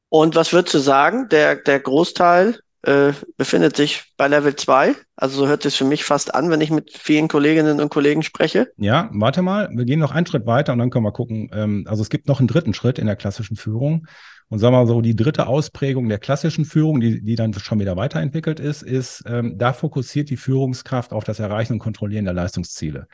Und 0.09 0.35
was 0.35 0.53
würdest 0.53 0.73
du 0.73 0.79
sagen? 0.79 1.27
Der, 1.29 1.57
der 1.57 1.79
Großteil 1.79 2.59
äh, 2.83 3.13
befindet 3.37 3.75
sich 3.75 4.13
bei 4.17 4.27
Level 4.27 4.55
2. 4.55 4.95
Also 5.15 5.37
so 5.37 5.47
hört 5.47 5.65
es 5.65 5.75
für 5.75 5.85
mich 5.85 6.03
fast 6.03 6.33
an, 6.35 6.49
wenn 6.49 6.61
ich 6.61 6.69
mit 6.69 6.91
vielen 6.91 7.27
Kolleginnen 7.27 7.81
und 7.81 7.89
Kollegen 7.89 8.23
spreche. 8.23 8.71
Ja, 8.77 9.09
warte 9.13 9.41
mal, 9.41 9.69
wir 9.73 9.85
gehen 9.85 9.99
noch 9.99 10.11
einen 10.11 10.25
Schritt 10.25 10.45
weiter 10.45 10.73
und 10.73 10.79
dann 10.79 10.89
können 10.89 11.05
wir 11.05 11.11
gucken. 11.11 11.49
Ähm, 11.53 11.85
also 11.87 12.01
es 12.01 12.09
gibt 12.09 12.27
noch 12.27 12.39
einen 12.39 12.47
dritten 12.47 12.73
Schritt 12.73 12.99
in 12.99 13.07
der 13.07 13.15
klassischen 13.15 13.57
Führung. 13.57 14.07
Und 14.49 14.59
sagen 14.59 14.73
wir 14.73 14.79
mal 14.79 14.87
so, 14.87 15.01
die 15.01 15.15
dritte 15.15 15.47
Ausprägung 15.47 16.07
der 16.07 16.19
klassischen 16.19 16.63
Führung, 16.63 17.01
die, 17.01 17.21
die 17.21 17.35
dann 17.35 17.53
schon 17.53 17.79
wieder 17.79 17.97
weiterentwickelt 17.97 18.59
ist, 18.59 18.81
ist, 18.81 19.23
ähm, 19.27 19.57
da 19.57 19.73
fokussiert 19.73 20.29
die 20.29 20.37
Führungskraft 20.37 21.11
auf 21.11 21.25
das 21.25 21.39
Erreichen 21.39 21.73
und 21.73 21.79
Kontrollieren 21.79 22.25
der 22.25 22.33
Leistungsziele. 22.33 23.07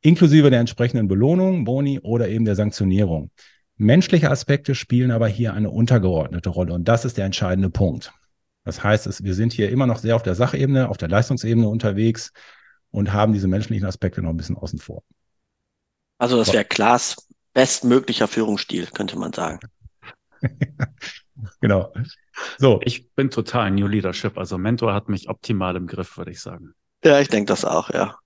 Inklusive 0.00 0.48
der 0.48 0.60
entsprechenden 0.60 1.08
Belohnung, 1.08 1.64
Boni 1.64 2.00
oder 2.00 2.28
eben 2.28 2.46
der 2.46 2.54
Sanktionierung. 2.54 3.30
Menschliche 3.76 4.30
Aspekte 4.30 4.74
spielen 4.74 5.10
aber 5.10 5.28
hier 5.28 5.52
eine 5.52 5.70
untergeordnete 5.70 6.48
Rolle 6.48 6.72
und 6.72 6.88
das 6.88 7.04
ist 7.04 7.18
der 7.18 7.26
entscheidende 7.26 7.70
Punkt. 7.70 8.12
Das 8.64 8.84
heißt, 8.84 9.24
wir 9.24 9.34
sind 9.34 9.52
hier 9.52 9.70
immer 9.70 9.86
noch 9.86 9.98
sehr 9.98 10.16
auf 10.16 10.22
der 10.22 10.34
Sachebene, 10.34 10.88
auf 10.88 10.98
der 10.98 11.08
Leistungsebene 11.08 11.68
unterwegs 11.68 12.32
und 12.90 13.12
haben 13.12 13.32
diese 13.32 13.48
menschlichen 13.48 13.86
Aspekte 13.86 14.22
noch 14.22 14.30
ein 14.30 14.36
bisschen 14.36 14.56
außen 14.56 14.78
vor. 14.78 15.02
Also 16.18 16.36
das 16.36 16.52
wäre 16.52 16.64
Klaas 16.64 17.16
bestmöglicher 17.54 18.28
Führungsstil, 18.28 18.86
könnte 18.86 19.18
man 19.18 19.32
sagen. 19.32 19.60
genau. 21.60 21.92
So. 22.58 22.80
Ich 22.84 23.10
bin 23.14 23.30
total 23.30 23.70
New 23.70 23.86
Leadership. 23.86 24.38
Also 24.38 24.58
Mentor 24.58 24.94
hat 24.94 25.08
mich 25.08 25.28
optimal 25.28 25.76
im 25.76 25.86
Griff, 25.86 26.16
würde 26.16 26.30
ich 26.30 26.40
sagen. 26.40 26.74
Ja, 27.04 27.20
ich 27.20 27.28
denke 27.28 27.48
das 27.48 27.64
auch, 27.64 27.90
ja. 27.90 28.16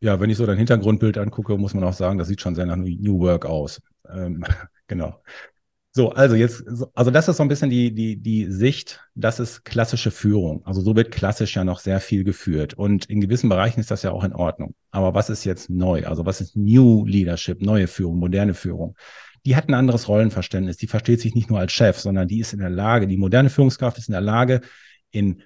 Ja, 0.00 0.20
wenn 0.20 0.28
ich 0.28 0.36
so 0.36 0.44
dein 0.44 0.58
Hintergrundbild 0.58 1.16
angucke, 1.18 1.56
muss 1.56 1.74
man 1.74 1.84
auch 1.84 1.92
sagen, 1.92 2.18
das 2.18 2.28
sieht 2.28 2.40
schon 2.40 2.54
sehr 2.54 2.66
nach 2.66 2.76
New 2.76 3.20
Work 3.20 3.46
aus. 3.46 3.80
Ähm, 4.08 4.44
genau. 4.86 5.22
So, 5.96 6.10
also 6.10 6.34
jetzt, 6.34 6.64
also 6.94 7.12
das 7.12 7.28
ist 7.28 7.36
so 7.36 7.44
ein 7.44 7.48
bisschen 7.48 7.70
die, 7.70 7.94
die, 7.94 8.16
die 8.16 8.50
Sicht, 8.50 9.00
das 9.14 9.38
ist 9.38 9.64
klassische 9.64 10.10
Führung. 10.10 10.66
Also 10.66 10.80
so 10.80 10.96
wird 10.96 11.12
klassisch 11.12 11.54
ja 11.54 11.62
noch 11.62 11.78
sehr 11.78 12.00
viel 12.00 12.24
geführt. 12.24 12.74
Und 12.74 13.04
in 13.04 13.20
gewissen 13.20 13.48
Bereichen 13.48 13.78
ist 13.78 13.92
das 13.92 14.02
ja 14.02 14.10
auch 14.10 14.24
in 14.24 14.32
Ordnung. 14.32 14.74
Aber 14.90 15.14
was 15.14 15.30
ist 15.30 15.44
jetzt 15.44 15.70
neu? 15.70 16.04
Also 16.04 16.26
was 16.26 16.40
ist 16.40 16.56
New 16.56 17.06
Leadership, 17.06 17.62
neue 17.62 17.86
Führung, 17.86 18.18
moderne 18.18 18.54
Führung? 18.54 18.96
Die 19.46 19.54
hat 19.54 19.68
ein 19.68 19.74
anderes 19.74 20.08
Rollenverständnis. 20.08 20.78
Die 20.78 20.88
versteht 20.88 21.20
sich 21.20 21.36
nicht 21.36 21.48
nur 21.48 21.60
als 21.60 21.70
Chef, 21.70 21.96
sondern 22.00 22.26
die 22.26 22.40
ist 22.40 22.52
in 22.52 22.58
der 22.58 22.70
Lage, 22.70 23.06
die 23.06 23.16
moderne 23.16 23.48
Führungskraft 23.48 23.96
ist 23.96 24.08
in 24.08 24.14
der 24.14 24.20
Lage, 24.20 24.62
in 25.12 25.44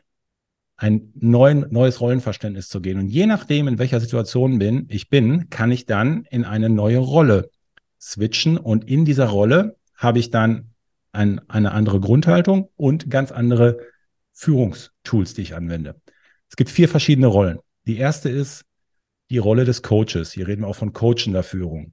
ein 0.79 1.12
neuen, 1.15 1.67
neues 1.71 2.01
Rollenverständnis 2.01 2.71
zu 2.71 2.81
gehen. 2.81 2.99
Und 2.99 3.09
je 3.09 3.27
nachdem, 3.27 3.69
in 3.69 3.79
welcher 3.79 4.01
Situation 4.01 4.59
bin, 4.59 4.87
ich 4.89 5.11
bin, 5.11 5.51
kann 5.51 5.71
ich 5.73 5.85
dann 5.85 6.25
in 6.31 6.47
eine 6.47 6.71
neue 6.71 6.99
Rolle 6.99 7.51
switchen 8.01 8.56
und 8.56 8.89
in 8.89 9.05
dieser 9.05 9.27
Rolle 9.27 9.78
habe 9.98 10.19
ich 10.19 10.31
dann 10.31 10.70
ein, 11.12 11.40
eine 11.48 11.72
andere 11.72 12.00
Grundhaltung 12.00 12.70
und 12.76 13.10
ganz 13.10 13.32
andere 13.32 13.78
Führungstools, 14.32 15.34
die 15.34 15.43
ich 15.43 15.55
anwende. 15.55 16.00
Es 16.48 16.56
gibt 16.56 16.70
vier 16.70 16.88
verschiedene 16.88 17.26
Rollen. 17.26 17.58
Die 17.86 17.98
erste 17.98 18.31
ist 18.31 18.64
die 19.31 19.38
Rolle 19.38 19.64
des 19.64 19.82
Coaches. 19.82 20.32
Hier 20.32 20.48
reden 20.48 20.62
wir 20.62 20.69
auch 20.69 20.76
von 20.76 20.93
coachender 20.93 21.43
Führung. 21.43 21.93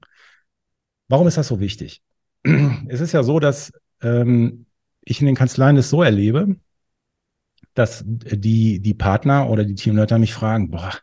Warum 1.10 1.28
ist 1.28 1.38
das 1.38 1.48
so 1.48 1.60
wichtig? 1.60 2.02
Es 2.88 3.02
ist 3.02 3.12
ja 3.12 3.24
so, 3.24 3.40
dass 3.40 3.74
ähm, 4.02 4.68
ich 5.02 5.20
in 5.20 5.26
den 5.26 5.36
Kanzleien 5.36 5.78
es 5.78 5.90
so 5.90 6.04
erlebe, 6.04 6.56
dass 7.74 8.04
die, 8.06 8.80
die 8.80 8.94
Partner 8.94 9.50
oder 9.50 9.66
die 9.66 9.76
Teamleiter 9.76 10.20
mich 10.20 10.34
fragen, 10.34 10.70
boah, 10.70 10.94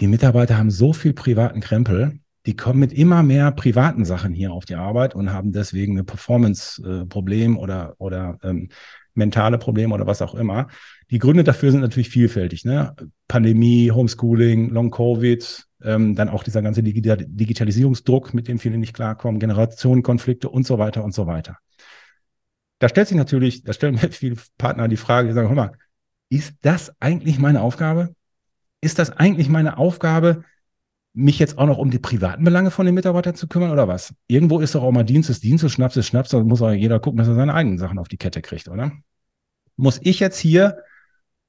die 0.00 0.06
Mitarbeiter 0.08 0.58
haben 0.58 0.70
so 0.70 0.92
viel 0.92 1.12
privaten 1.12 1.60
Krempel, 1.60 2.18
die 2.46 2.56
kommen 2.56 2.80
mit 2.80 2.92
immer 2.92 3.22
mehr 3.22 3.52
privaten 3.52 4.04
Sachen 4.04 4.32
hier 4.32 4.52
auf 4.52 4.64
die 4.64 4.74
Arbeit 4.74 5.14
und 5.14 5.32
haben 5.32 5.52
deswegen 5.52 5.98
ein 5.98 6.06
Performance-Problem 6.06 7.56
oder, 7.56 7.94
oder 7.98 8.38
ähm, 8.42 8.68
mentale 9.14 9.58
Probleme 9.58 9.94
oder 9.94 10.06
was 10.06 10.22
auch 10.22 10.34
immer. 10.34 10.68
Die 11.10 11.18
Gründe 11.18 11.44
dafür 11.44 11.70
sind 11.70 11.80
natürlich 11.80 12.08
vielfältig. 12.08 12.64
Ne? 12.64 12.94
Pandemie, 13.28 13.90
Homeschooling, 13.90 14.70
Long-Covid, 14.70 15.64
ähm, 15.84 16.14
dann 16.14 16.28
auch 16.28 16.42
dieser 16.42 16.62
ganze 16.62 16.82
Digital 16.82 17.18
Digitalisierungsdruck, 17.28 18.34
mit 18.34 18.48
dem 18.48 18.58
viele 18.58 18.78
nicht 18.78 18.94
klarkommen, 18.94 19.38
Generationenkonflikte 19.38 20.48
und 20.48 20.66
so 20.66 20.78
weiter 20.78 21.04
und 21.04 21.14
so 21.14 21.26
weiter. 21.26 21.58
Da 22.78 22.88
stellt 22.88 23.08
sich 23.08 23.16
natürlich, 23.16 23.62
da 23.62 23.72
stellen 23.72 23.94
mir 23.94 24.10
viele 24.10 24.36
Partner 24.58 24.88
die 24.88 24.96
Frage, 24.96 25.28
die 25.28 25.34
sagen, 25.34 25.48
hör 25.48 25.54
mal, 25.54 25.72
ist 26.30 26.56
das 26.62 26.92
eigentlich 27.00 27.38
meine 27.38 27.60
Aufgabe? 27.60 28.14
Ist 28.80 28.98
das 28.98 29.10
eigentlich 29.10 29.48
meine 29.48 29.76
Aufgabe, 29.76 30.44
mich 31.14 31.38
jetzt 31.38 31.58
auch 31.58 31.66
noch 31.66 31.78
um 31.78 31.90
die 31.90 31.98
privaten 31.98 32.44
Belange 32.44 32.70
von 32.70 32.86
den 32.86 32.94
Mitarbeitern 32.94 33.34
zu 33.34 33.46
kümmern 33.46 33.70
oder 33.70 33.88
was? 33.88 34.14
Irgendwo 34.26 34.60
ist 34.60 34.74
doch 34.74 34.82
auch 34.82 34.92
mal 34.92 35.04
Dienst 35.04 35.30
ist 35.30 35.42
Dienst, 35.42 35.64
ist 35.64 35.72
Schnaps 35.72 35.96
ist 35.96 36.06
Schnaps, 36.06 36.30
da 36.30 36.40
muss 36.40 36.62
auch 36.62 36.70
jeder 36.70 37.00
gucken, 37.00 37.18
dass 37.18 37.28
er 37.28 37.34
seine 37.34 37.54
eigenen 37.54 37.78
Sachen 37.78 37.98
auf 37.98 38.08
die 38.08 38.16
Kette 38.16 38.40
kriegt, 38.40 38.68
oder? 38.68 38.92
Muss 39.76 40.00
ich 40.02 40.20
jetzt 40.20 40.38
hier, 40.38 40.78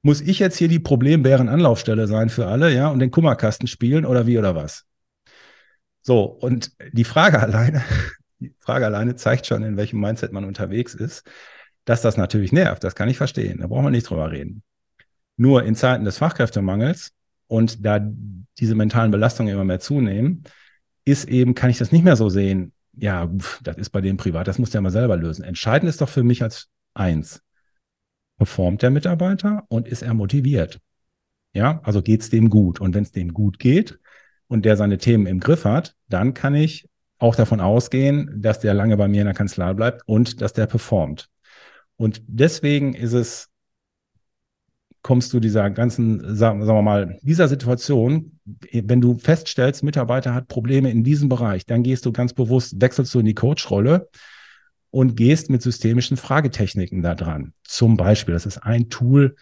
muss 0.02 0.20
ich 0.20 0.38
jetzt 0.38 0.58
hier 0.58 0.68
die 0.68 0.80
Problembären-Anlaufstelle 0.80 2.06
sein 2.06 2.28
für 2.28 2.46
alle, 2.46 2.74
ja, 2.74 2.88
und 2.88 2.98
den 2.98 3.10
Kummerkasten 3.10 3.66
spielen 3.66 4.04
oder 4.04 4.26
wie 4.26 4.38
oder 4.38 4.54
was? 4.54 4.84
So, 6.02 6.24
und 6.24 6.72
die 6.92 7.04
Frage 7.04 7.40
alleine, 7.40 7.82
die 8.38 8.54
Frage 8.58 8.84
alleine 8.84 9.16
zeigt 9.16 9.46
schon, 9.46 9.62
in 9.62 9.76
welchem 9.78 10.00
Mindset 10.00 10.32
man 10.32 10.44
unterwegs 10.44 10.94
ist, 10.94 11.24
dass 11.86 12.02
das 12.02 12.16
natürlich 12.16 12.52
nervt, 12.52 12.84
das 12.84 12.94
kann 12.94 13.08
ich 13.08 13.16
verstehen, 13.16 13.60
da 13.60 13.66
brauchen 13.66 13.84
wir 13.84 13.90
nicht 13.90 14.08
drüber 14.08 14.30
reden. 14.30 14.62
Nur 15.36 15.64
in 15.64 15.74
Zeiten 15.74 16.04
des 16.04 16.18
Fachkräftemangels 16.18 17.12
und 17.46 17.84
da 17.84 18.00
diese 18.58 18.74
mentalen 18.74 19.10
Belastungen 19.10 19.52
immer 19.52 19.64
mehr 19.64 19.80
zunehmen, 19.80 20.44
ist 21.04 21.28
eben, 21.28 21.54
kann 21.54 21.70
ich 21.70 21.78
das 21.78 21.92
nicht 21.92 22.04
mehr 22.04 22.16
so 22.16 22.28
sehen, 22.28 22.72
ja, 22.96 23.30
das 23.62 23.76
ist 23.76 23.90
bei 23.90 24.00
dem 24.00 24.16
privat, 24.16 24.46
das 24.48 24.58
muss 24.58 24.70
der 24.70 24.80
mal 24.80 24.90
selber 24.90 25.16
lösen. 25.16 25.44
Entscheidend 25.44 25.88
ist 25.88 26.00
doch 26.00 26.08
für 26.08 26.22
mich 26.22 26.42
als 26.42 26.68
eins. 26.94 27.42
performt 28.36 28.82
der 28.82 28.90
Mitarbeiter 28.90 29.64
und 29.68 29.88
ist 29.88 30.02
er 30.02 30.14
motiviert? 30.14 30.80
Ja, 31.54 31.80
also 31.84 32.02
geht 32.02 32.22
es 32.22 32.30
dem 32.30 32.50
gut. 32.50 32.80
Und 32.80 32.94
wenn 32.94 33.04
es 33.04 33.12
dem 33.12 33.32
gut 33.32 33.58
geht 33.58 33.98
und 34.48 34.64
der 34.64 34.76
seine 34.76 34.98
Themen 34.98 35.26
im 35.26 35.40
Griff 35.40 35.64
hat, 35.64 35.94
dann 36.08 36.34
kann 36.34 36.54
ich 36.54 36.88
auch 37.18 37.36
davon 37.36 37.60
ausgehen, 37.60 38.42
dass 38.42 38.60
der 38.60 38.74
lange 38.74 38.96
bei 38.96 39.08
mir 39.08 39.20
in 39.20 39.26
der 39.26 39.34
Kanzlei 39.34 39.72
bleibt 39.72 40.02
und 40.06 40.40
dass 40.40 40.52
der 40.52 40.66
performt. 40.66 41.28
Und 41.96 42.22
deswegen 42.26 42.94
ist 42.94 43.12
es, 43.12 43.48
kommst 45.04 45.34
du 45.34 45.38
dieser 45.38 45.68
ganzen, 45.70 46.34
sagen, 46.34 46.66
wir 46.66 46.82
mal, 46.82 47.18
dieser 47.22 47.46
Situation, 47.46 48.40
wenn 48.72 49.02
du 49.02 49.18
feststellst, 49.18 49.84
Mitarbeiter 49.84 50.34
hat 50.34 50.48
Probleme 50.48 50.90
in 50.90 51.04
diesem 51.04 51.28
Bereich, 51.28 51.66
dann 51.66 51.82
gehst 51.82 52.06
du 52.06 52.12
ganz 52.12 52.32
bewusst, 52.32 52.80
wechselst 52.80 53.14
du 53.14 53.20
in 53.20 53.26
die 53.26 53.34
Coach-Rolle 53.34 54.08
und 54.90 55.14
gehst 55.14 55.50
mit 55.50 55.60
systemischen 55.60 56.16
Fragetechniken 56.16 57.02
da 57.02 57.14
dran. 57.14 57.52
Zum 57.64 57.98
Beispiel, 57.98 58.32
das 58.32 58.46
ist 58.46 58.58
ein 58.58 58.88
Tool, 58.88 59.36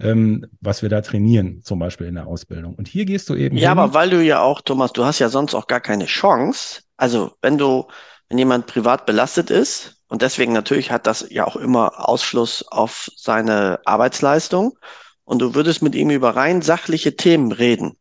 ähm, 0.00 0.46
was 0.62 0.80
wir 0.80 0.88
da 0.88 1.02
trainieren, 1.02 1.60
zum 1.62 1.78
Beispiel 1.78 2.06
in 2.06 2.14
der 2.14 2.26
Ausbildung. 2.26 2.74
Und 2.74 2.88
hier 2.88 3.04
gehst 3.04 3.28
du 3.28 3.34
eben. 3.34 3.58
Ja, 3.58 3.70
hin. 3.70 3.78
aber 3.78 3.92
weil 3.92 4.08
du 4.08 4.24
ja 4.24 4.40
auch, 4.40 4.62
Thomas, 4.62 4.94
du 4.94 5.04
hast 5.04 5.18
ja 5.18 5.28
sonst 5.28 5.54
auch 5.54 5.66
gar 5.66 5.80
keine 5.80 6.06
Chance. 6.06 6.84
Also, 6.96 7.32
wenn 7.42 7.58
du, 7.58 7.86
wenn 8.30 8.38
jemand 8.38 8.66
privat 8.66 9.04
belastet 9.04 9.50
ist, 9.50 9.98
und 10.08 10.22
deswegen 10.22 10.54
natürlich 10.54 10.90
hat 10.90 11.06
das 11.06 11.26
ja 11.28 11.46
auch 11.46 11.56
immer 11.56 12.08
Ausschluss 12.08 12.66
auf 12.68 13.10
seine 13.16 13.80
Arbeitsleistung, 13.84 14.78
und 15.24 15.40
du 15.40 15.54
würdest 15.54 15.82
mit 15.82 15.94
ihm 15.94 16.10
über 16.10 16.36
rein 16.36 16.62
sachliche 16.62 17.16
Themen 17.16 17.52
reden, 17.52 17.96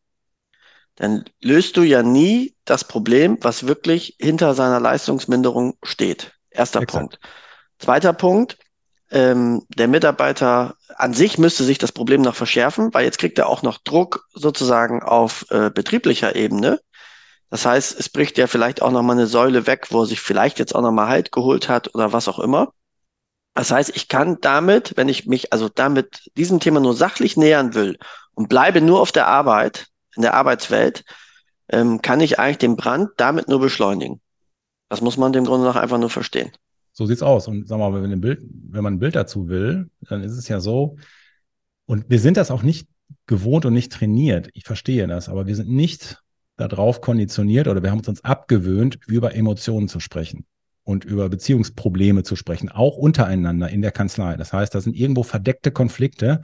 dann 0.95 1.25
löst 1.41 1.77
du 1.77 1.83
ja 1.83 2.03
nie 2.03 2.55
das 2.65 2.83
Problem, 2.83 3.37
was 3.41 3.67
wirklich 3.67 4.15
hinter 4.19 4.53
seiner 4.53 4.79
Leistungsminderung 4.79 5.77
steht. 5.83 6.33
Erster 6.49 6.81
Exakt. 6.81 6.99
Punkt. 6.99 7.19
Zweiter 7.79 8.13
Punkt, 8.13 8.57
ähm, 9.09 9.63
der 9.69 9.87
Mitarbeiter 9.87 10.75
an 10.95 11.13
sich 11.13 11.37
müsste 11.37 11.63
sich 11.63 11.77
das 11.77 11.91
Problem 11.91 12.21
noch 12.21 12.35
verschärfen, 12.35 12.93
weil 12.93 13.05
jetzt 13.05 13.17
kriegt 13.17 13.39
er 13.39 13.47
auch 13.47 13.61
noch 13.61 13.77
Druck 13.79 14.27
sozusagen 14.33 15.03
auf 15.03 15.45
äh, 15.49 15.69
betrieblicher 15.69 16.35
Ebene. 16.35 16.79
Das 17.49 17.65
heißt, 17.65 17.99
es 17.99 18.07
bricht 18.07 18.37
ja 18.37 18.47
vielleicht 18.47 18.81
auch 18.81 18.91
noch 18.91 19.01
mal 19.01 19.13
eine 19.13 19.27
Säule 19.27 19.67
weg, 19.67 19.87
wo 19.89 20.03
er 20.03 20.05
sich 20.05 20.21
vielleicht 20.21 20.59
jetzt 20.59 20.73
auch 20.73 20.81
noch 20.81 20.93
mal 20.93 21.07
Halt 21.07 21.33
geholt 21.33 21.67
hat 21.67 21.93
oder 21.93 22.13
was 22.13 22.29
auch 22.29 22.39
immer. 22.39 22.73
Das 23.53 23.71
heißt, 23.71 23.95
ich 23.95 24.07
kann 24.07 24.37
damit, 24.41 24.93
wenn 24.95 25.09
ich 25.09 25.27
mich 25.27 25.51
also 25.51 25.67
damit 25.67 26.31
diesem 26.37 26.59
Thema 26.59 26.79
nur 26.79 26.95
sachlich 26.95 27.35
nähern 27.35 27.73
will 27.73 27.97
und 28.33 28.47
bleibe 28.47 28.81
nur 28.81 29.01
auf 29.01 29.11
der 29.11 29.27
Arbeit, 29.27 29.87
in 30.15 30.21
der 30.21 30.33
Arbeitswelt, 30.33 31.03
ähm, 31.69 32.01
kann 32.01 32.21
ich 32.21 32.39
eigentlich 32.39 32.59
den 32.59 32.75
Brand 32.75 33.09
damit 33.17 33.47
nur 33.47 33.59
beschleunigen. 33.59 34.21
Das 34.89 35.01
muss 35.01 35.17
man 35.17 35.33
dem 35.33 35.45
Grunde 35.45 35.65
nach 35.65 35.75
einfach 35.75 35.97
nur 35.97 36.09
verstehen. 36.09 36.51
So 36.93 37.05
sieht's 37.05 37.21
aus. 37.21 37.47
Und 37.47 37.67
sag 37.67 37.77
mal, 37.77 37.93
wenn, 37.93 38.21
Bild, 38.21 38.41
wenn 38.41 38.83
man 38.83 38.95
ein 38.95 38.99
Bild 38.99 39.15
dazu 39.15 39.47
will, 39.47 39.89
dann 40.01 40.23
ist 40.23 40.37
es 40.37 40.47
ja 40.47 40.59
so, 40.59 40.97
und 41.85 42.09
wir 42.09 42.19
sind 42.19 42.37
das 42.37 42.51
auch 42.51 42.63
nicht 42.63 42.87
gewohnt 43.25 43.65
und 43.65 43.73
nicht 43.73 43.91
trainiert. 43.91 44.49
Ich 44.53 44.63
verstehe 44.63 45.07
das, 45.07 45.27
aber 45.27 45.47
wir 45.47 45.55
sind 45.55 45.69
nicht 45.69 46.21
darauf 46.57 47.01
konditioniert 47.01 47.67
oder 47.67 47.83
wir 47.83 47.91
haben 47.91 48.01
uns 48.05 48.23
abgewöhnt, 48.23 48.99
über 49.07 49.35
Emotionen 49.35 49.87
zu 49.87 49.99
sprechen 49.99 50.45
und 50.83 51.05
über 51.05 51.29
Beziehungsprobleme 51.29 52.23
zu 52.23 52.35
sprechen, 52.35 52.69
auch 52.69 52.97
untereinander 52.97 53.69
in 53.69 53.81
der 53.81 53.91
Kanzlei. 53.91 54.35
Das 54.35 54.53
heißt, 54.53 54.73
da 54.73 54.81
sind 54.81 54.95
irgendwo 54.95 55.23
verdeckte 55.23 55.71
Konflikte 55.71 56.41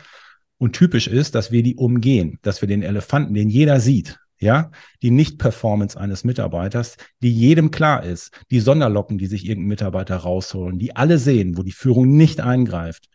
und 0.57 0.73
typisch 0.73 1.07
ist, 1.07 1.35
dass 1.35 1.51
wir 1.51 1.63
die 1.63 1.75
umgehen, 1.75 2.39
dass 2.41 2.61
wir 2.61 2.67
den 2.67 2.83
Elefanten, 2.83 3.33
den 3.33 3.49
jeder 3.49 3.79
sieht, 3.79 4.19
ja, 4.39 4.71
die 5.01 5.11
Nicht-Performance 5.11 5.99
eines 5.99 6.23
Mitarbeiters, 6.23 6.97
die 7.21 7.33
jedem 7.33 7.71
klar 7.71 8.03
ist, 8.03 8.31
die 8.51 8.59
Sonderlocken, 8.59 9.17
die 9.17 9.27
sich 9.27 9.45
irgendein 9.45 9.69
Mitarbeiter 9.69 10.17
rausholen, 10.17 10.77
die 10.77 10.95
alle 10.95 11.17
sehen, 11.17 11.57
wo 11.57 11.63
die 11.63 11.71
Führung 11.71 12.15
nicht 12.15 12.39
eingreift, 12.39 13.07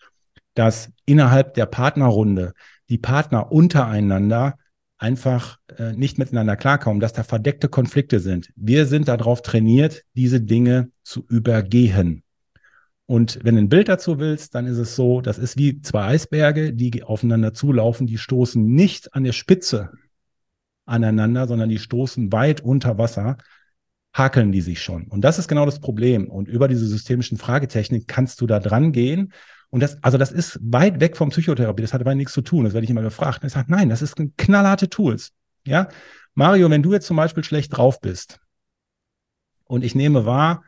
dass 0.55 0.91
innerhalb 1.07 1.55
der 1.55 1.67
Partnerrunde 1.67 2.52
die 2.88 2.99
Partner 2.99 3.52
untereinander 3.52 4.57
einfach 5.02 5.59
äh, 5.78 5.92
nicht 5.92 6.16
miteinander 6.16 6.56
klarkommen, 6.56 7.00
dass 7.00 7.12
da 7.12 7.25
verdeckte 7.25 7.68
Konflikte 7.68 8.21
sind. 8.21 8.52
Wir 8.54 8.87
sind 8.87 9.09
darauf 9.09 9.42
trainiert, 9.42 10.04
diese 10.14 10.40
Dinge 10.40 10.90
zu 11.02 11.26
übergehen. 11.28 12.23
Und 13.06 13.40
wenn 13.42 13.56
du 13.56 13.62
ein 13.62 13.68
Bild 13.68 13.88
dazu 13.88 14.21
willst, 14.21 14.54
dann 14.54 14.66
ist 14.66 14.78
es 14.78 14.94
so, 14.94 15.21
das 15.21 15.38
ist 15.38 15.59
wie 15.59 15.82
zwei 15.82 16.04
Eisberge, 16.04 16.73
die 16.73 17.02
aufeinander 17.02 17.52
zulaufen, 17.52 18.06
die 18.06 18.16
stoßen 18.16 18.64
nicht 18.64 19.12
an 19.14 19.25
der 19.25 19.32
Spitze 19.32 19.90
aneinander, 20.87 21.49
sondern 21.49 21.68
die 21.68 21.78
stoßen 21.78 22.32
weit 22.32 22.61
unter 22.61 22.97
Wasser, 22.97 23.38
hakeln 24.14 24.52
die 24.52 24.61
sich 24.61 24.82
schon. 24.82 25.09
Und 25.09 25.23
das 25.23 25.38
ist 25.38 25.49
genau 25.49 25.66
das 25.66 25.80
Problem. 25.80 26.28
Und 26.28 26.49
über 26.49 26.68
diese 26.68 26.87
systemischen 26.87 27.38
Fragetechnik 27.38 28.06
kannst 28.06 28.40
du 28.40 28.47
da 28.47 28.61
dran 28.61 28.92
gehen. 28.92 29.32
Und 29.73 29.81
das, 29.81 29.97
also 30.02 30.19
das 30.19 30.31
ist 30.31 30.59
weit 30.62 31.00
weg 31.00 31.17
vom 31.17 31.31
Psychotherapie. 31.31 31.81
Das 31.81 31.95
hat 31.95 32.02
aber 32.02 32.14
nichts 32.14 32.35
zu 32.35 32.43
tun. 32.43 32.64
Das 32.64 32.75
werde 32.75 32.85
ich 32.85 32.91
immer 32.91 33.00
gefragt. 33.00 33.43
Und 33.43 33.47
ich 33.47 33.55
sage, 33.55 33.73
nein, 33.73 33.88
das 33.88 34.02
ist 34.02 34.17
knallharte 34.37 34.91
Tools. 34.91 35.33
Ja, 35.67 35.88
Mario, 36.35 36.69
wenn 36.69 36.83
du 36.83 36.93
jetzt 36.93 37.07
zum 37.07 37.17
Beispiel 37.17 37.43
schlecht 37.43 37.76
drauf 37.76 38.00
bist 38.00 38.38
und 39.64 39.83
ich 39.83 39.95
nehme 39.95 40.26
wahr, 40.26 40.62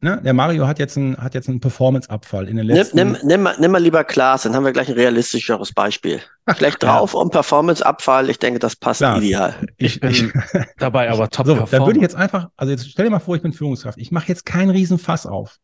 Ne? 0.00 0.20
Der 0.24 0.32
Mario 0.32 0.68
hat 0.68 0.78
jetzt 0.78 0.96
einen, 0.96 1.16
hat 1.16 1.34
jetzt 1.34 1.48
einen 1.48 1.58
Performance-Abfall 1.58 2.48
in 2.48 2.56
den 2.56 2.66
letzten. 2.66 2.96
Nimm, 2.96 3.12
nimm, 3.12 3.26
nimm, 3.26 3.42
mal, 3.42 3.56
nimm 3.58 3.72
mal 3.72 3.82
lieber 3.82 4.04
Klaas, 4.04 4.44
dann 4.44 4.54
haben 4.54 4.64
wir 4.64 4.72
gleich 4.72 4.88
ein 4.88 4.94
realistischeres 4.94 5.72
Beispiel. 5.72 6.20
Schlecht 6.56 6.84
drauf 6.84 7.14
ja. 7.14 7.20
und 7.20 7.32
Performance-Abfall, 7.32 8.30
ich 8.30 8.38
denke, 8.38 8.60
das 8.60 8.76
passt 8.76 9.00
Klaas. 9.00 9.18
ideal. 9.18 9.56
Ich 9.76 9.98
bin 9.98 10.32
dabei 10.78 11.10
aber 11.10 11.28
top. 11.30 11.46
So, 11.46 11.56
dann 11.56 11.84
würde 11.84 11.98
ich 11.98 12.02
jetzt 12.02 12.14
einfach, 12.14 12.48
also 12.56 12.70
jetzt 12.70 12.88
stell 12.88 13.06
dir 13.06 13.10
mal 13.10 13.18
vor, 13.18 13.34
ich 13.34 13.42
bin 13.42 13.52
Führungskraft. 13.52 13.98
Ich 13.98 14.12
mache 14.12 14.28
jetzt 14.28 14.46
keinen 14.46 14.70
Riesenfass 14.70 15.26
auf. 15.26 15.58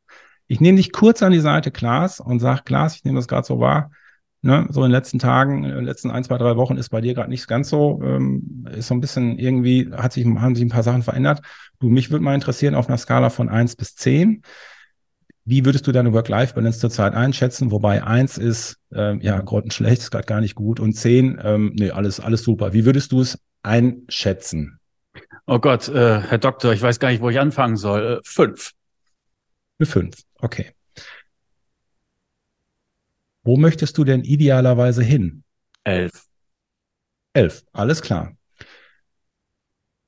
Ich 0.47 0.61
nehme 0.61 0.77
dich 0.77 0.93
kurz 0.93 1.23
an 1.23 1.33
die 1.33 1.41
Seite, 1.41 1.71
Klaas, 1.71 2.21
und 2.21 2.41
sag, 2.41 2.65
Klaas, 2.65 2.97
ich 2.97 3.05
nehme 3.05 3.19
das 3.19 3.29
gerade 3.29 3.47
so 3.47 3.61
wahr. 3.61 3.91
Ne, 4.43 4.67
so 4.69 4.81
in 4.83 4.91
den 4.91 4.93
letzten 4.93 5.19
Tagen, 5.19 5.65
in 5.65 5.75
den 5.75 5.87
letzten 5.87 6.11
ein, 6.11 6.23
zwei, 6.23 6.37
drei 6.37 6.57
Wochen 6.57 6.77
ist 6.77 6.91
bei 6.91 7.01
dir 7.01 7.15
gerade 7.15 7.31
nicht 7.31 7.49
ganz 7.49 7.71
so, 7.71 7.99
ähm, 8.05 8.67
ist 8.77 8.89
so 8.89 8.95
ein 8.95 9.01
bisschen 9.01 9.39
irgendwie, 9.39 9.91
hat 9.91 10.13
sich, 10.13 10.27
haben 10.27 10.55
sich 10.55 10.67
ein 10.67 10.69
paar 10.69 10.83
Sachen 10.83 11.03
verändert. 11.03 11.41
Du, 11.81 11.89
mich 11.89 12.11
würde 12.11 12.23
mal 12.23 12.35
interessieren 12.35 12.75
auf 12.75 12.87
einer 12.87 12.99
Skala 12.99 13.31
von 13.31 13.49
eins 13.49 13.75
bis 13.75 13.95
zehn. 13.95 14.43
Wie 15.47 15.65
würdest 15.65 15.87
du 15.87 15.93
deine 15.93 16.13
Work-Life-Balance 16.13 16.79
zurzeit 16.79 17.15
einschätzen? 17.15 17.71
Wobei 17.71 18.05
eins 18.05 18.37
ist, 18.37 18.77
ähm, 18.93 19.21
ja, 19.23 19.41
grottenschlecht, 19.41 20.03
ist 20.03 20.11
gerade 20.11 20.27
gar 20.27 20.43
nicht 20.43 20.55
gut. 20.55 20.79
Und 20.79 20.93
zehn, 20.93 21.41
ähm, 21.43 21.73
nee, 21.79 21.91
alles, 21.91 22.21
alles 22.21 22.43
super. 22.45 22.75
Wie 22.75 22.85
würdest 22.85 23.13
du 23.13 23.23
es 23.23 23.39
einschätzen? 23.63 24.79
Oh 25.47 25.59
Gott, 25.59 25.89
äh, 25.89 26.21
Herr 26.21 26.39
Doktor, 26.39 26.75
ich 26.75 26.83
weiß 26.83 26.99
gar 26.99 27.11
nicht, 27.11 27.23
wo 27.23 27.31
ich 27.31 27.41
anfangen 27.41 27.77
soll. 27.77 28.19
Äh, 28.19 28.21
fünf. 28.25 28.73
Eine 29.79 29.87
fünf, 29.87 30.17
okay. 30.39 30.73
Wo 33.43 33.57
möchtest 33.57 33.99
du 33.99 34.05
denn 34.05 34.25
idealerweise 34.25 35.03
hin? 35.03 35.45
Elf. 35.85 36.27
Elf, 37.35 37.65
alles 37.73 38.01
klar. 38.01 38.37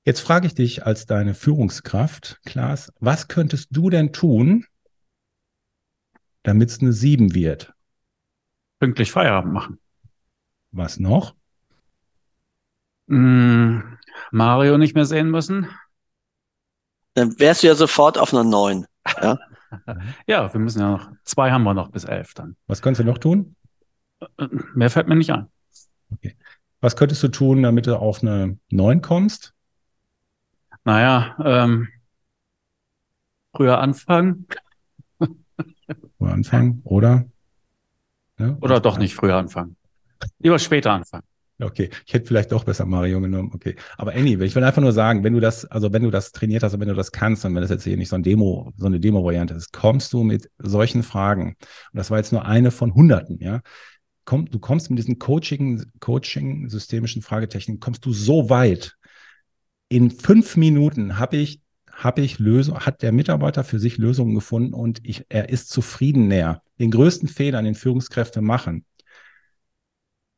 Jetzt 0.04 0.20
frage 0.20 0.46
ich 0.46 0.54
dich 0.54 0.86
als 0.86 1.06
deine 1.06 1.34
Führungskraft, 1.34 2.40
Klaas, 2.44 2.92
was 3.00 3.26
könntest 3.26 3.68
du 3.72 3.90
denn 3.90 4.12
tun, 4.12 4.64
damit 6.44 6.70
es 6.70 6.80
eine 6.80 6.92
sieben 6.92 7.34
wird? 7.34 7.74
Pünktlich 8.78 9.10
Feierabend 9.10 9.52
machen. 9.52 9.80
Was 10.70 11.00
noch? 11.00 11.34
Mm, 13.06 13.80
Mario 14.30 14.78
nicht 14.78 14.94
mehr 14.94 15.06
sehen 15.06 15.30
müssen. 15.30 15.68
Dann 17.14 17.38
wärst 17.38 17.62
du 17.62 17.66
ja 17.66 17.74
sofort 17.74 18.16
auf 18.16 18.32
einer 18.32 18.44
neun. 18.44 18.86
Ja? 19.20 19.38
ja, 20.26 20.52
wir 20.52 20.60
müssen 20.60 20.80
ja 20.80 20.90
noch, 20.90 21.10
zwei 21.24 21.50
haben 21.50 21.64
wir 21.64 21.74
noch 21.74 21.90
bis 21.90 22.04
elf 22.04 22.34
dann. 22.34 22.56
Was 22.66 22.82
könntest 22.82 23.00
du 23.00 23.10
noch 23.10 23.18
tun? 23.18 23.56
Äh, 24.38 24.48
mehr 24.74 24.90
fällt 24.90 25.08
mir 25.08 25.16
nicht 25.16 25.30
ein. 25.30 25.48
Okay. 26.12 26.36
Was 26.80 26.96
könntest 26.96 27.22
du 27.22 27.28
tun, 27.28 27.62
damit 27.62 27.86
du 27.86 27.96
auf 27.96 28.22
eine 28.22 28.58
neun 28.70 29.02
kommst? 29.02 29.54
Naja, 30.84 31.36
ähm, 31.44 31.88
früher 33.54 33.78
anfangen. 33.80 34.46
früher 35.18 36.32
anfangen, 36.32 36.80
oder? 36.84 37.24
Ja, 38.38 38.56
oder 38.60 38.80
doch 38.80 38.98
nicht 38.98 39.14
früher 39.14 39.36
anfangen. 39.36 39.76
Lieber 40.38 40.58
später 40.58 40.92
anfangen. 40.92 41.24
Okay, 41.58 41.88
ich 42.06 42.12
hätte 42.12 42.26
vielleicht 42.26 42.52
doch 42.52 42.64
besser 42.64 42.84
Mario 42.84 43.18
genommen. 43.20 43.50
Okay, 43.54 43.76
aber 43.96 44.12
anyway, 44.12 44.44
ich 44.44 44.54
will 44.54 44.62
einfach 44.62 44.82
nur 44.82 44.92
sagen, 44.92 45.24
wenn 45.24 45.32
du 45.32 45.40
das, 45.40 45.64
also 45.64 45.90
wenn 45.90 46.02
du 46.02 46.10
das 46.10 46.32
trainiert 46.32 46.62
hast 46.62 46.74
und 46.74 46.80
wenn 46.80 46.88
du 46.88 46.94
das 46.94 47.12
kannst 47.12 47.46
und 47.46 47.54
wenn 47.54 47.62
das 47.62 47.70
jetzt 47.70 47.84
hier 47.84 47.96
nicht 47.96 48.10
so 48.10 48.16
ein 48.16 48.22
Demo, 48.22 48.72
so 48.76 48.86
eine 48.86 49.00
Demo-Variante 49.00 49.54
ist, 49.54 49.72
kommst 49.72 50.12
du 50.12 50.22
mit 50.22 50.50
solchen 50.58 51.02
Fragen. 51.02 51.56
Und 51.92 51.96
das 51.98 52.10
war 52.10 52.18
jetzt 52.18 52.32
nur 52.32 52.44
eine 52.44 52.70
von 52.70 52.94
Hunderten, 52.94 53.38
ja. 53.40 53.62
Komm, 54.26 54.50
du 54.50 54.58
kommst 54.58 54.90
mit 54.90 54.98
diesen 54.98 55.18
Coaching, 55.18 55.82
Coaching, 56.00 56.68
systemischen 56.68 57.22
Fragetechniken, 57.22 57.80
kommst 57.80 58.04
du 58.04 58.12
so 58.12 58.50
weit. 58.50 58.96
In 59.88 60.10
fünf 60.10 60.56
Minuten 60.56 61.18
habe 61.18 61.36
ich 61.36 61.62
habe 61.96 62.20
ich 62.20 62.38
Lösung, 62.38 62.80
hat 62.80 63.00
der 63.00 63.12
Mitarbeiter 63.12 63.64
für 63.64 63.78
sich 63.78 63.96
Lösungen 63.96 64.34
gefunden 64.34 64.74
und 64.74 65.00
ich, 65.02 65.24
er 65.30 65.48
ist 65.48 65.70
zufrieden 65.70 66.28
näher. 66.28 66.60
Den 66.78 66.90
größten 66.90 67.26
Fehler, 67.26 67.62
den 67.62 67.74
Führungskräfte 67.74 68.42
machen, 68.42 68.84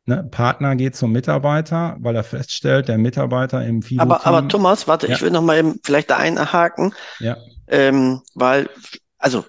Ne, 0.08 0.24
Partner 0.30 0.74
geht 0.74 0.96
zum 0.96 1.12
Mitarbeiter, 1.12 1.96
weil 2.00 2.16
er 2.16 2.24
feststellt, 2.24 2.88
der 2.88 2.96
Mitarbeiter 2.96 3.64
im 3.64 3.82
FIBO. 3.82 4.02
Aber, 4.02 4.26
aber 4.26 4.48
Thomas, 4.48 4.88
warte, 4.88 5.06
ja. 5.06 5.14
ich 5.14 5.22
will 5.22 5.30
noch 5.30 5.42
mal 5.42 5.58
eben 5.58 5.80
vielleicht 5.84 6.08
da 6.08 6.16
einhaken. 6.16 6.94
Ja. 7.20 7.36
Ähm, 7.66 8.22
weil, 8.34 8.70
also 9.18 9.44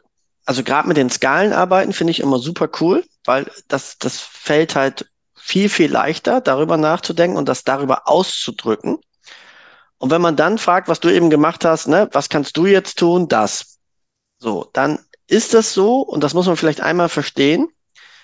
also 0.49 0.63
gerade 0.63 0.87
mit 0.87 0.97
den 0.97 1.11
Skalenarbeiten 1.11 1.93
finde 1.93 2.09
ich 2.09 2.21
immer 2.21 2.39
super 2.39 2.69
cool, 2.81 3.05
weil 3.23 3.51
das, 3.67 3.99
das 3.99 4.19
fällt 4.19 4.75
halt 4.75 5.07
viel, 5.35 5.69
viel 5.69 5.91
leichter, 5.91 6.41
darüber 6.41 6.75
nachzudenken 6.75 7.37
und 7.37 7.47
das 7.47 7.63
darüber 7.63 8.07
auszudrücken. 8.07 8.97
Und 9.99 10.09
wenn 10.09 10.23
man 10.23 10.35
dann 10.35 10.57
fragt, 10.57 10.87
was 10.87 10.99
du 10.99 11.09
eben 11.09 11.29
gemacht 11.29 11.65
hast, 11.65 11.87
ne, 11.87 12.09
was 12.13 12.29
kannst 12.29 12.57
du 12.57 12.65
jetzt 12.65 12.97
tun? 12.97 13.27
Das. 13.27 13.77
So, 14.39 14.69
dann 14.73 14.97
ist 15.27 15.53
das 15.53 15.73
so, 15.75 16.01
und 16.01 16.23
das 16.23 16.33
muss 16.33 16.47
man 16.47 16.57
vielleicht 16.57 16.81
einmal 16.81 17.09
verstehen, 17.09 17.69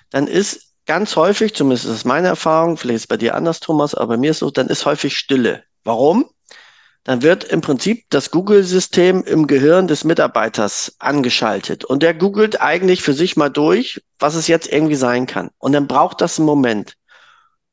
dann 0.10 0.26
ist 0.26 0.74
ganz 0.86 1.16
häufig, 1.16 1.54
zumindest 1.56 1.86
ist 1.86 1.92
es 1.92 2.06
meine 2.06 2.28
Erfahrung, 2.28 2.78
vielleicht 2.78 2.98
ist 2.98 3.02
es 3.04 3.08
bei 3.08 3.18
dir 3.18 3.36
anders, 3.36 3.60
Thomas, 3.60 3.96
aber 3.96 4.16
bei 4.16 4.18
mir 4.18 4.32
ist 4.32 4.40
so, 4.40 4.52
dann 4.52 4.68
ist 4.68 4.86
häufig 4.86 5.18
Stille. 5.18 5.64
Warum? 5.84 6.30
Dann 7.04 7.22
wird 7.22 7.44
im 7.44 7.62
Prinzip 7.62 8.06
das 8.10 8.32
Google-System 8.32 9.24
im 9.24 9.46
Gehirn 9.46 9.88
des 9.88 10.04
Mitarbeiters 10.04 10.96
angeschaltet 10.98 11.86
und 11.86 12.02
der 12.02 12.16
googelt 12.16 12.62
eigentlich 12.62 13.04
für 13.04 13.14
sich 13.14 13.38
mal 13.38 13.50
durch, 13.50 14.02
was 14.18 14.34
es 14.34 14.48
jetzt 14.48 14.72
irgendwie 14.72 14.96
sein 14.96 15.28
kann. 15.28 15.52
Und 15.60 15.74
dann 15.74 15.88
braucht 15.88 16.22
das 16.22 16.40
einen 16.40 16.48
Moment. 16.48 16.96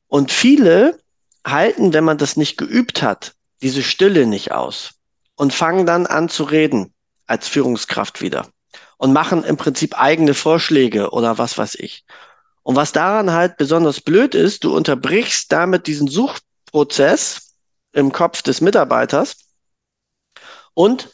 Und 0.07 0.31
viele 0.31 0.99
halten, 1.45 1.93
wenn 1.93 2.03
man 2.03 2.19
das 2.19 2.37
nicht 2.37 2.57
geübt 2.57 3.01
hat, 3.01 3.33
diese 3.63 3.81
Stille 3.81 4.27
nicht 4.27 4.51
aus 4.51 4.91
und 5.35 5.51
fangen 5.51 5.87
dann 5.87 6.05
an 6.05 6.29
zu 6.29 6.43
reden 6.43 6.93
als 7.25 7.47
Führungskraft 7.47 8.21
wieder 8.21 8.47
und 8.97 9.13
machen 9.13 9.43
im 9.43 9.57
Prinzip 9.57 9.99
eigene 9.99 10.35
Vorschläge 10.35 11.09
oder 11.09 11.39
was 11.39 11.57
weiß 11.57 11.75
ich. 11.75 12.05
Und 12.63 12.75
was 12.75 12.91
daran 12.93 13.31
halt 13.31 13.57
besonders 13.57 14.01
blöd 14.01 14.35
ist, 14.35 14.63
du 14.63 14.75
unterbrichst 14.75 15.51
damit 15.51 15.87
diesen 15.87 16.07
Suchprozess 16.07 17.55
im 17.91 18.11
Kopf 18.11 18.41
des 18.41 18.61
Mitarbeiters 18.61 19.35
und 20.73 21.09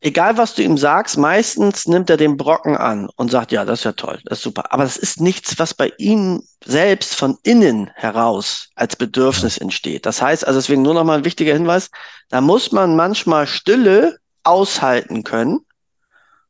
egal 0.00 0.36
was 0.36 0.54
du 0.54 0.62
ihm 0.62 0.76
sagst, 0.76 1.16
meistens 1.16 1.86
nimmt 1.86 2.10
er 2.10 2.16
den 2.16 2.36
Brocken 2.36 2.76
an 2.76 3.08
und 3.16 3.30
sagt, 3.30 3.52
ja, 3.52 3.64
das 3.64 3.80
ist 3.80 3.84
ja 3.84 3.92
toll, 3.92 4.20
das 4.24 4.38
ist 4.38 4.44
super. 4.44 4.72
Aber 4.72 4.82
das 4.82 4.96
ist 4.96 5.20
nichts, 5.20 5.58
was 5.58 5.74
bei 5.74 5.92
ihm 5.98 6.42
selbst 6.64 7.14
von 7.14 7.38
innen 7.42 7.90
heraus 7.94 8.68
als 8.74 8.96
Bedürfnis 8.96 9.58
entsteht. 9.58 10.06
Das 10.06 10.20
heißt, 10.20 10.46
also 10.46 10.58
deswegen 10.58 10.82
nur 10.82 10.94
noch 10.94 11.04
mal 11.04 11.18
ein 11.18 11.24
wichtiger 11.24 11.54
Hinweis, 11.54 11.90
da 12.28 12.40
muss 12.40 12.72
man 12.72 12.96
manchmal 12.96 13.46
Stille 13.46 14.18
aushalten 14.42 15.24
können 15.24 15.60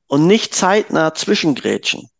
und 0.06 0.26
nicht 0.26 0.54
zeitnah 0.54 1.14
zwischengrätschen. 1.14 2.10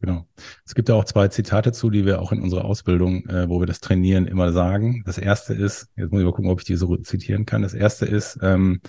Genau. 0.00 0.26
Es 0.64 0.74
gibt 0.74 0.88
ja 0.88 0.94
auch 0.94 1.04
zwei 1.04 1.28
Zitate 1.28 1.72
zu, 1.72 1.90
die 1.90 2.06
wir 2.06 2.22
auch 2.22 2.32
in 2.32 2.40
unserer 2.40 2.64
Ausbildung, 2.64 3.26
äh, 3.26 3.48
wo 3.48 3.60
wir 3.60 3.66
das 3.66 3.80
trainieren, 3.80 4.26
immer 4.26 4.52
sagen. 4.52 5.02
Das 5.04 5.18
erste 5.18 5.52
ist, 5.52 5.88
jetzt 5.94 6.10
muss 6.10 6.20
ich 6.20 6.26
mal 6.26 6.32
gucken, 6.32 6.50
ob 6.50 6.60
ich 6.60 6.66
die 6.66 6.76
so 6.76 6.96
zitieren 6.96 7.44
kann. 7.44 7.60
Das 7.62 7.74
erste 7.74 8.06
ist, 8.06 8.38
ähm, 8.40 8.80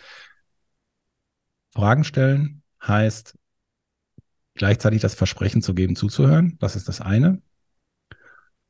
Fragen 1.74 2.04
stellen 2.04 2.64
heißt 2.82 3.38
gleichzeitig 4.56 5.02
das 5.02 5.16
Versprechen 5.16 5.62
zu 5.62 5.74
geben, 5.74 5.96
zuzuhören. 5.96 6.58
Das 6.60 6.76
ist 6.76 6.88
das 6.88 7.02
eine. 7.02 7.42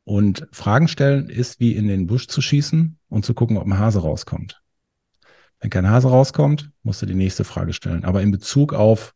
Und 0.04 0.48
Fragen 0.52 0.88
stellen 0.88 1.30
ist 1.30 1.60
wie 1.60 1.76
in 1.76 1.88
den 1.88 2.08
Busch 2.08 2.28
zu 2.28 2.42
schießen 2.42 2.98
und 3.08 3.26
zu 3.26 3.34
gucken, 3.36 3.58
ob 3.58 3.66
ein 3.66 3.78
Hase 3.78 4.02
rauskommt. 4.02 4.62
Wenn 5.60 5.70
kein 5.70 5.90
Hase 5.90 6.10
rauskommt, 6.10 6.72
musst 6.82 7.04
du 7.04 7.06
die 7.06 7.14
nächste 7.14 7.44
Frage 7.44 7.74
stellen. 7.74 8.04
Aber 8.04 8.22
in 8.24 8.32
Bezug 8.32 8.74
auf, 8.74 9.14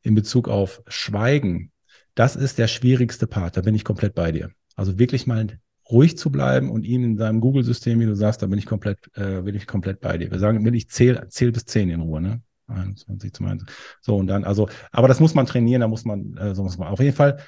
in 0.00 0.14
Bezug 0.14 0.48
auf 0.48 0.82
Schweigen, 0.86 1.72
das 2.14 2.36
ist 2.36 2.58
der 2.58 2.68
schwierigste 2.68 3.26
Part. 3.26 3.56
Da 3.56 3.60
bin 3.60 3.74
ich 3.74 3.84
komplett 3.84 4.14
bei 4.14 4.32
dir. 4.32 4.50
Also 4.76 4.98
wirklich 4.98 5.26
mal 5.26 5.46
ruhig 5.90 6.16
zu 6.16 6.30
bleiben 6.30 6.70
und 6.70 6.84
ihn 6.84 7.04
in 7.04 7.16
seinem 7.16 7.40
Google-System, 7.40 8.00
wie 8.00 8.06
du 8.06 8.14
sagst, 8.14 8.42
da 8.42 8.46
bin 8.46 8.58
ich 8.58 8.66
komplett, 8.66 8.98
äh, 9.14 9.42
bin 9.42 9.54
ich 9.54 9.66
komplett 9.66 10.00
bei 10.00 10.16
dir. 10.16 10.30
Wir 10.30 10.38
sagen, 10.38 10.64
wenn 10.64 10.74
ich 10.74 10.88
zähle, 10.88 11.28
zähl 11.28 11.52
bis 11.52 11.66
zehn 11.66 11.90
in 11.90 12.00
Ruhe, 12.00 12.20
ne? 12.20 12.42
21 12.66 13.34
zum 13.34 13.46
1. 13.46 13.64
So, 14.00 14.16
und 14.16 14.26
dann, 14.26 14.44
also, 14.44 14.68
aber 14.90 15.08
das 15.08 15.20
muss 15.20 15.34
man 15.34 15.44
trainieren, 15.44 15.80
da 15.80 15.88
muss 15.88 16.06
man, 16.06 16.36
äh, 16.38 16.54
so 16.54 16.62
muss 16.62 16.78
man. 16.78 16.88
Auf 16.88 17.00
jeden 17.00 17.14
Fall 17.14 17.38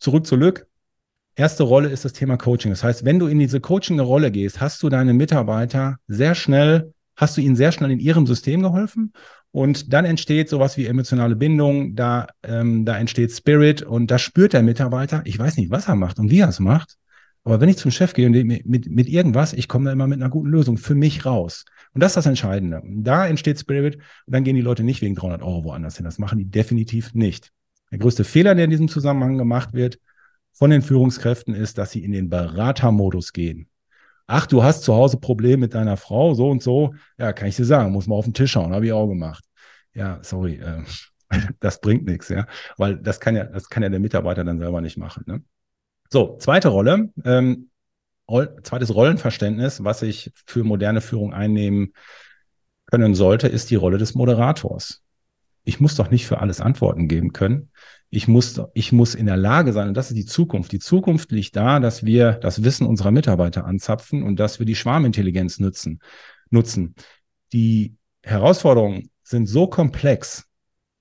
zurück 0.00 0.26
zu 0.26 0.34
Lück. 0.34 0.66
Erste 1.36 1.62
Rolle 1.62 1.88
ist 1.88 2.04
das 2.04 2.12
Thema 2.12 2.36
Coaching. 2.36 2.72
Das 2.72 2.82
heißt, 2.82 3.04
wenn 3.04 3.20
du 3.20 3.28
in 3.28 3.38
diese 3.38 3.60
Coaching-Rolle 3.60 4.32
gehst, 4.32 4.60
hast 4.60 4.82
du 4.82 4.88
deine 4.88 5.14
Mitarbeiter 5.14 5.98
sehr 6.08 6.34
schnell, 6.34 6.92
hast 7.14 7.36
du 7.36 7.40
ihnen 7.40 7.54
sehr 7.54 7.70
schnell 7.70 7.92
in 7.92 8.00
ihrem 8.00 8.26
System 8.26 8.62
geholfen 8.62 9.12
und 9.50 9.92
dann 9.92 10.04
entsteht 10.04 10.48
sowas 10.48 10.76
wie 10.76 10.86
emotionale 10.86 11.36
Bindung, 11.36 11.94
da, 11.94 12.26
ähm, 12.42 12.84
da 12.84 12.98
entsteht 12.98 13.32
Spirit 13.32 13.82
und 13.82 14.10
da 14.10 14.18
spürt 14.18 14.52
der 14.52 14.62
Mitarbeiter, 14.62 15.22
ich 15.24 15.38
weiß 15.38 15.56
nicht, 15.56 15.70
was 15.70 15.88
er 15.88 15.96
macht 15.96 16.18
und 16.18 16.30
wie 16.30 16.40
er 16.40 16.48
es 16.48 16.60
macht, 16.60 16.96
aber 17.44 17.60
wenn 17.60 17.68
ich 17.68 17.78
zum 17.78 17.90
Chef 17.90 18.12
gehe 18.12 18.26
und 18.26 18.32
mit, 18.32 18.66
mit, 18.66 18.90
mit 18.90 19.08
irgendwas, 19.08 19.54
ich 19.54 19.68
komme 19.68 19.86
da 19.86 19.92
immer 19.92 20.06
mit 20.06 20.20
einer 20.20 20.30
guten 20.30 20.50
Lösung 20.50 20.76
für 20.76 20.94
mich 20.94 21.24
raus. 21.24 21.64
Und 21.94 22.02
das 22.02 22.10
ist 22.10 22.16
das 22.16 22.26
Entscheidende. 22.26 22.82
Da 22.84 23.26
entsteht 23.26 23.58
Spirit 23.58 23.96
und 23.96 24.34
dann 24.34 24.44
gehen 24.44 24.54
die 24.54 24.60
Leute 24.60 24.84
nicht 24.84 25.00
wegen 25.00 25.14
300 25.14 25.42
Euro 25.42 25.64
woanders 25.64 25.96
hin. 25.96 26.04
Das 26.04 26.18
machen 26.18 26.38
die 26.38 26.44
definitiv 26.44 27.14
nicht. 27.14 27.50
Der 27.90 27.98
größte 27.98 28.24
Fehler, 28.24 28.54
der 28.54 28.64
in 28.64 28.70
diesem 28.70 28.88
Zusammenhang 28.88 29.38
gemacht 29.38 29.72
wird 29.72 29.98
von 30.52 30.70
den 30.70 30.82
Führungskräften, 30.82 31.54
ist, 31.54 31.78
dass 31.78 31.90
sie 31.90 32.04
in 32.04 32.12
den 32.12 32.28
Beratermodus 32.28 33.32
gehen. 33.32 33.68
Ach, 34.30 34.46
du 34.46 34.62
hast 34.62 34.82
zu 34.82 34.94
Hause 34.94 35.16
Probleme 35.16 35.56
mit 35.56 35.74
deiner 35.74 35.96
Frau, 35.96 36.34
so 36.34 36.50
und 36.50 36.62
so. 36.62 36.94
Ja, 37.16 37.32
kann 37.32 37.48
ich 37.48 37.56
dir 37.56 37.64
sagen, 37.64 37.92
muss 37.92 38.06
man 38.06 38.18
auf 38.18 38.26
den 38.26 38.34
Tisch 38.34 38.52
schauen, 38.52 38.74
habe 38.74 38.84
ich 38.84 38.92
auch 38.92 39.08
gemacht. 39.08 39.42
Ja, 39.94 40.18
sorry, 40.22 40.56
äh, 40.56 40.82
das 41.60 41.80
bringt 41.80 42.04
nichts, 42.04 42.28
ja, 42.28 42.46
weil 42.76 42.96
das 42.98 43.20
kann 43.20 43.34
ja, 43.36 43.44
das 43.44 43.70
kann 43.70 43.82
ja 43.82 43.88
der 43.88 44.00
Mitarbeiter 44.00 44.44
dann 44.44 44.58
selber 44.58 44.82
nicht 44.82 44.98
machen. 44.98 45.24
Ne? 45.26 45.42
So, 46.10 46.36
zweite 46.38 46.68
Rolle, 46.68 47.10
ähm, 47.24 47.70
zweites 48.62 48.94
Rollenverständnis, 48.94 49.82
was 49.82 50.02
ich 50.02 50.30
für 50.46 50.62
moderne 50.62 51.00
Führung 51.00 51.32
einnehmen 51.32 51.94
können 52.84 53.14
sollte, 53.14 53.48
ist 53.48 53.70
die 53.70 53.76
Rolle 53.76 53.96
des 53.96 54.14
Moderators. 54.14 55.02
Ich 55.64 55.80
muss 55.80 55.94
doch 55.94 56.10
nicht 56.10 56.26
für 56.26 56.40
alles 56.40 56.60
Antworten 56.60 57.08
geben 57.08 57.32
können. 57.32 57.70
Ich 58.10 58.26
muss, 58.26 58.60
ich 58.72 58.92
muss 58.92 59.14
in 59.14 59.26
der 59.26 59.36
Lage 59.36 59.72
sein, 59.72 59.88
und 59.88 59.94
das 59.94 60.08
ist 60.08 60.16
die 60.16 60.24
Zukunft. 60.24 60.72
Die 60.72 60.78
Zukunft 60.78 61.30
liegt 61.30 61.56
da, 61.56 61.78
dass 61.78 62.04
wir 62.04 62.32
das 62.32 62.64
Wissen 62.64 62.86
unserer 62.86 63.10
Mitarbeiter 63.10 63.66
anzapfen 63.66 64.22
und 64.22 64.40
dass 64.40 64.58
wir 64.58 64.66
die 64.66 64.76
Schwarmintelligenz 64.76 65.58
nutzen. 65.58 66.00
nutzen. 66.50 66.94
Die 67.52 67.96
Herausforderungen 68.22 69.10
sind 69.22 69.46
so 69.46 69.66
komplex 69.66 70.46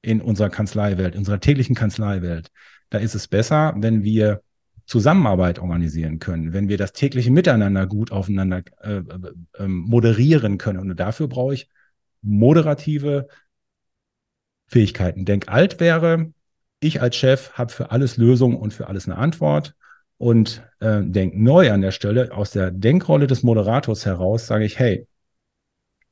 in 0.02 0.22
unserer 0.22 0.50
Kanzleiwelt, 0.50 1.14
in 1.16 1.20
unserer 1.20 1.40
täglichen 1.40 1.76
Kanzleiwelt. 1.76 2.52
Da 2.90 2.98
ist 2.98 3.16
es 3.16 3.28
besser, 3.28 3.74
wenn 3.78 4.04
wir 4.04 4.42
Zusammenarbeit 4.86 5.60
organisieren 5.60 6.20
können, 6.20 6.54
wenn 6.54 6.70
wir 6.70 6.78
das 6.78 6.94
tägliche 6.94 7.30
Miteinander 7.30 7.86
gut 7.88 8.12
aufeinander 8.12 8.64
äh, 8.82 9.02
äh, 9.58 9.68
moderieren 9.68 10.58
können. 10.58 10.80
Und 10.80 10.96
dafür 10.98 11.28
brauche 11.28 11.54
ich 11.54 11.70
moderative 12.22 13.28
Fähigkeiten. 14.68 15.26
Denk 15.26 15.50
alt 15.50 15.82
wäre, 15.82 16.32
ich 16.80 17.02
als 17.02 17.16
Chef 17.16 17.52
habe 17.54 17.72
für 17.72 17.92
alles 17.92 18.18
Lösungen 18.18 18.58
und 18.58 18.74
für 18.74 18.88
alles 18.88 19.08
eine 19.08 19.18
Antwort. 19.18 19.76
Und 20.18 20.64
äh, 20.80 21.02
denk 21.04 21.36
neu 21.36 21.72
an 21.72 21.82
der 21.82 21.92
Stelle, 21.92 22.32
aus 22.32 22.52
der 22.52 22.72
Denkrolle 22.72 23.28
des 23.28 23.44
Moderators 23.44 24.06
heraus, 24.06 24.48
sage 24.48 24.66
ich, 24.66 24.80
hey, 24.80 25.08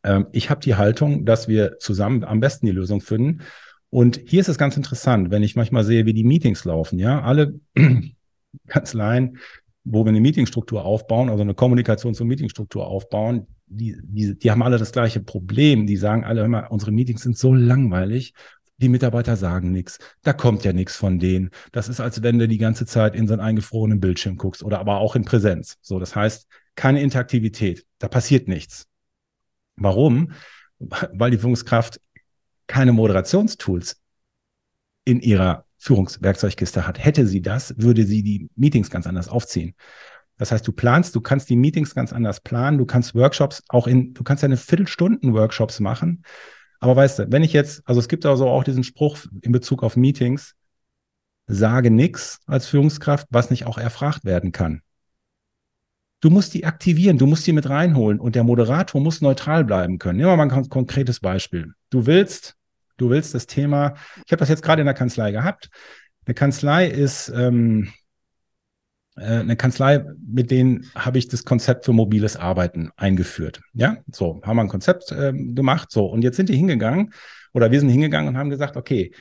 äh, 0.04 0.22
ich 0.32 0.50
habe 0.50 0.62
die 0.62 0.76
Haltung, 0.76 1.26
dass 1.26 1.48
wir 1.48 1.80
zusammen 1.80 2.24
am 2.24 2.40
besten 2.40 2.68
die 2.68 2.72
Lösung 2.72 3.02
finden. 3.02 3.42
Und 3.90 4.22
hier 4.26 4.42
ist 4.42 4.50
es 4.50 4.58
ganz 4.58 4.78
interessant, 4.78 5.32
wenn 5.32 5.44
ich 5.44 5.56
manchmal 5.56 5.84
sehe, 5.84 6.06
wie 6.06 6.14
die 6.14 6.24
Meetings 6.24 6.66
laufen. 6.66 7.00
Ja, 7.00 7.22
alle 7.22 7.60
Kanzleien, 8.68 9.38
wo 9.84 10.04
wir 10.04 10.10
eine 10.10 10.22
Meetingstruktur 10.22 10.84
aufbauen, 10.84 11.30
also 11.30 11.42
eine 11.42 11.54
Kommunikations- 11.54 12.22
und 12.22 12.28
Meetingstruktur 12.28 12.86
aufbauen, 12.88 13.48
die, 13.68 13.98
die, 14.04 14.38
die 14.38 14.52
haben 14.52 14.64
alle 14.64 14.78
das 14.78 14.92
gleiche 14.92 15.20
Problem. 15.20 15.88
Die 15.88 15.98
sagen 15.98 16.24
alle 16.24 16.44
immer, 16.44 16.72
unsere 16.72 16.92
Meetings 16.92 17.24
sind 17.24 17.38
so 17.38 17.54
langweilig. 17.54 18.34
Die 18.78 18.90
Mitarbeiter 18.90 19.38
sagen 19.38 19.72
nichts. 19.72 20.00
Da 20.22 20.34
kommt 20.34 20.66
ja 20.66 20.74
nichts 20.74 20.96
von 20.96 21.18
denen. 21.18 21.50
Das 21.72 21.88
ist, 21.88 22.02
als 22.02 22.24
wenn 22.24 22.40
du 22.40 22.48
die 22.48 22.58
ganze 22.58 22.86
Zeit 22.86 23.16
in 23.16 23.28
so 23.28 23.34
einen 23.34 23.42
eingefrorenen 23.42 24.02
Bildschirm 24.02 24.36
guckst 24.36 24.64
oder 24.64 24.80
aber 24.80 24.98
auch 24.98 25.16
in 25.16 25.24
Präsenz. 25.24 25.78
So, 25.82 25.98
das 25.98 26.16
heißt, 26.16 26.48
keine 26.76 27.02
Interaktivität. 27.02 27.86
Da 28.00 28.10
passiert 28.10 28.48
nichts. 28.48 28.88
Warum? 29.78 30.32
Weil 30.80 31.32
die 31.32 31.38
Führungskraft 31.38 32.02
keine 32.68 32.92
Moderationstools 32.92 34.02
in 35.06 35.22
ihrer 35.22 35.66
Führungswerkzeugkiste 35.78 36.86
hat. 36.88 37.04
Hätte 37.04 37.28
sie 37.28 37.42
das, 37.42 37.76
würde 37.78 38.06
sie 38.06 38.24
die 38.24 38.50
Meetings 38.56 38.90
ganz 38.90 39.08
anders 39.08 39.30
aufziehen. 39.30 39.76
Das 40.38 40.52
heißt, 40.52 40.68
du 40.68 40.74
planst, 40.74 41.16
du 41.16 41.22
kannst 41.22 41.50
die 41.50 41.56
Meetings 41.56 41.96
ganz 41.96 42.12
anders 42.12 42.42
planen, 42.42 42.78
du 42.78 42.86
kannst 42.86 43.16
Workshops 43.16 43.64
auch 43.70 43.88
in, 43.88 44.14
du 44.14 44.24
kannst 44.24 44.44
eine 44.44 44.58
Viertelstunden 44.58 45.34
Workshops 45.34 45.80
machen. 45.80 46.24
Aber 46.80 46.96
weißt 46.96 47.20
du, 47.20 47.32
wenn 47.32 47.44
ich 47.44 47.54
jetzt, 47.54 47.82
also 47.86 48.00
es 48.00 48.08
gibt 48.08 48.26
also 48.26 48.48
auch 48.48 48.64
diesen 48.64 48.84
Spruch 48.84 49.18
in 49.42 49.52
Bezug 49.52 49.84
auf 49.84 49.96
Meetings, 49.96 50.54
sage 51.48 51.92
nichts 51.92 52.40
als 52.46 52.68
Führungskraft, 52.68 53.28
was 53.30 53.50
nicht 53.50 53.66
auch 53.66 53.78
erfragt 53.78 54.26
werden 54.26 54.52
kann. 54.52 54.82
Du 56.22 56.30
musst 56.30 56.54
die 56.54 56.66
aktivieren, 56.66 57.18
du 57.18 57.28
musst 57.28 57.46
die 57.46 57.54
mit 57.54 57.70
reinholen 57.70 58.20
und 58.20 58.36
der 58.36 58.44
Moderator 58.44 59.00
muss 59.00 59.22
neutral 59.22 59.64
bleiben 59.64 60.00
können. 60.00 60.18
Nehmen 60.18 60.30
wir 60.30 60.38
mal 60.38 60.52
ein 60.52 60.70
konkretes 60.70 61.20
Beispiel. 61.20 61.74
Du 61.92 62.08
willst 62.08 62.56
Du 62.98 63.10
willst 63.10 63.34
das 63.34 63.46
Thema, 63.46 63.96
ich 64.26 64.32
habe 64.32 64.40
das 64.40 64.50
jetzt 64.50 64.64
gerade 64.64 64.82
in 64.82 64.86
der 64.86 64.94
Kanzlei 64.94 65.32
gehabt. 65.32 65.70
Eine 66.26 66.34
Kanzlei 66.34 66.88
ist 66.88 67.30
ähm, 67.30 67.84
äh, 67.84 67.90
eine 69.16 69.56
Kanzlei, 69.56 70.06
mit 70.26 70.52
denen 70.52 70.90
habe 70.94 71.18
ich 71.18 71.28
das 71.28 71.46
Konzept 71.46 71.86
für 71.86 71.94
mobiles 71.94 72.36
Arbeiten 72.36 72.92
eingeführt. 72.98 73.62
Ja, 73.74 73.98
so 74.12 74.42
haben 74.44 74.58
wir 74.58 74.64
ein 74.64 74.68
Konzept 74.68 75.14
ähm, 75.18 75.56
gemacht. 75.56 75.92
So 75.92 76.06
und 76.06 76.22
jetzt 76.22 76.36
sind 76.36 76.50
die 76.50 76.58
hingegangen 76.58 77.14
oder 77.54 77.72
wir 77.72 77.80
sind 77.80 77.90
hingegangen 77.90 78.30
und 78.30 78.38
haben 78.38 78.50
gesagt, 78.50 78.76
okay, 78.76 79.12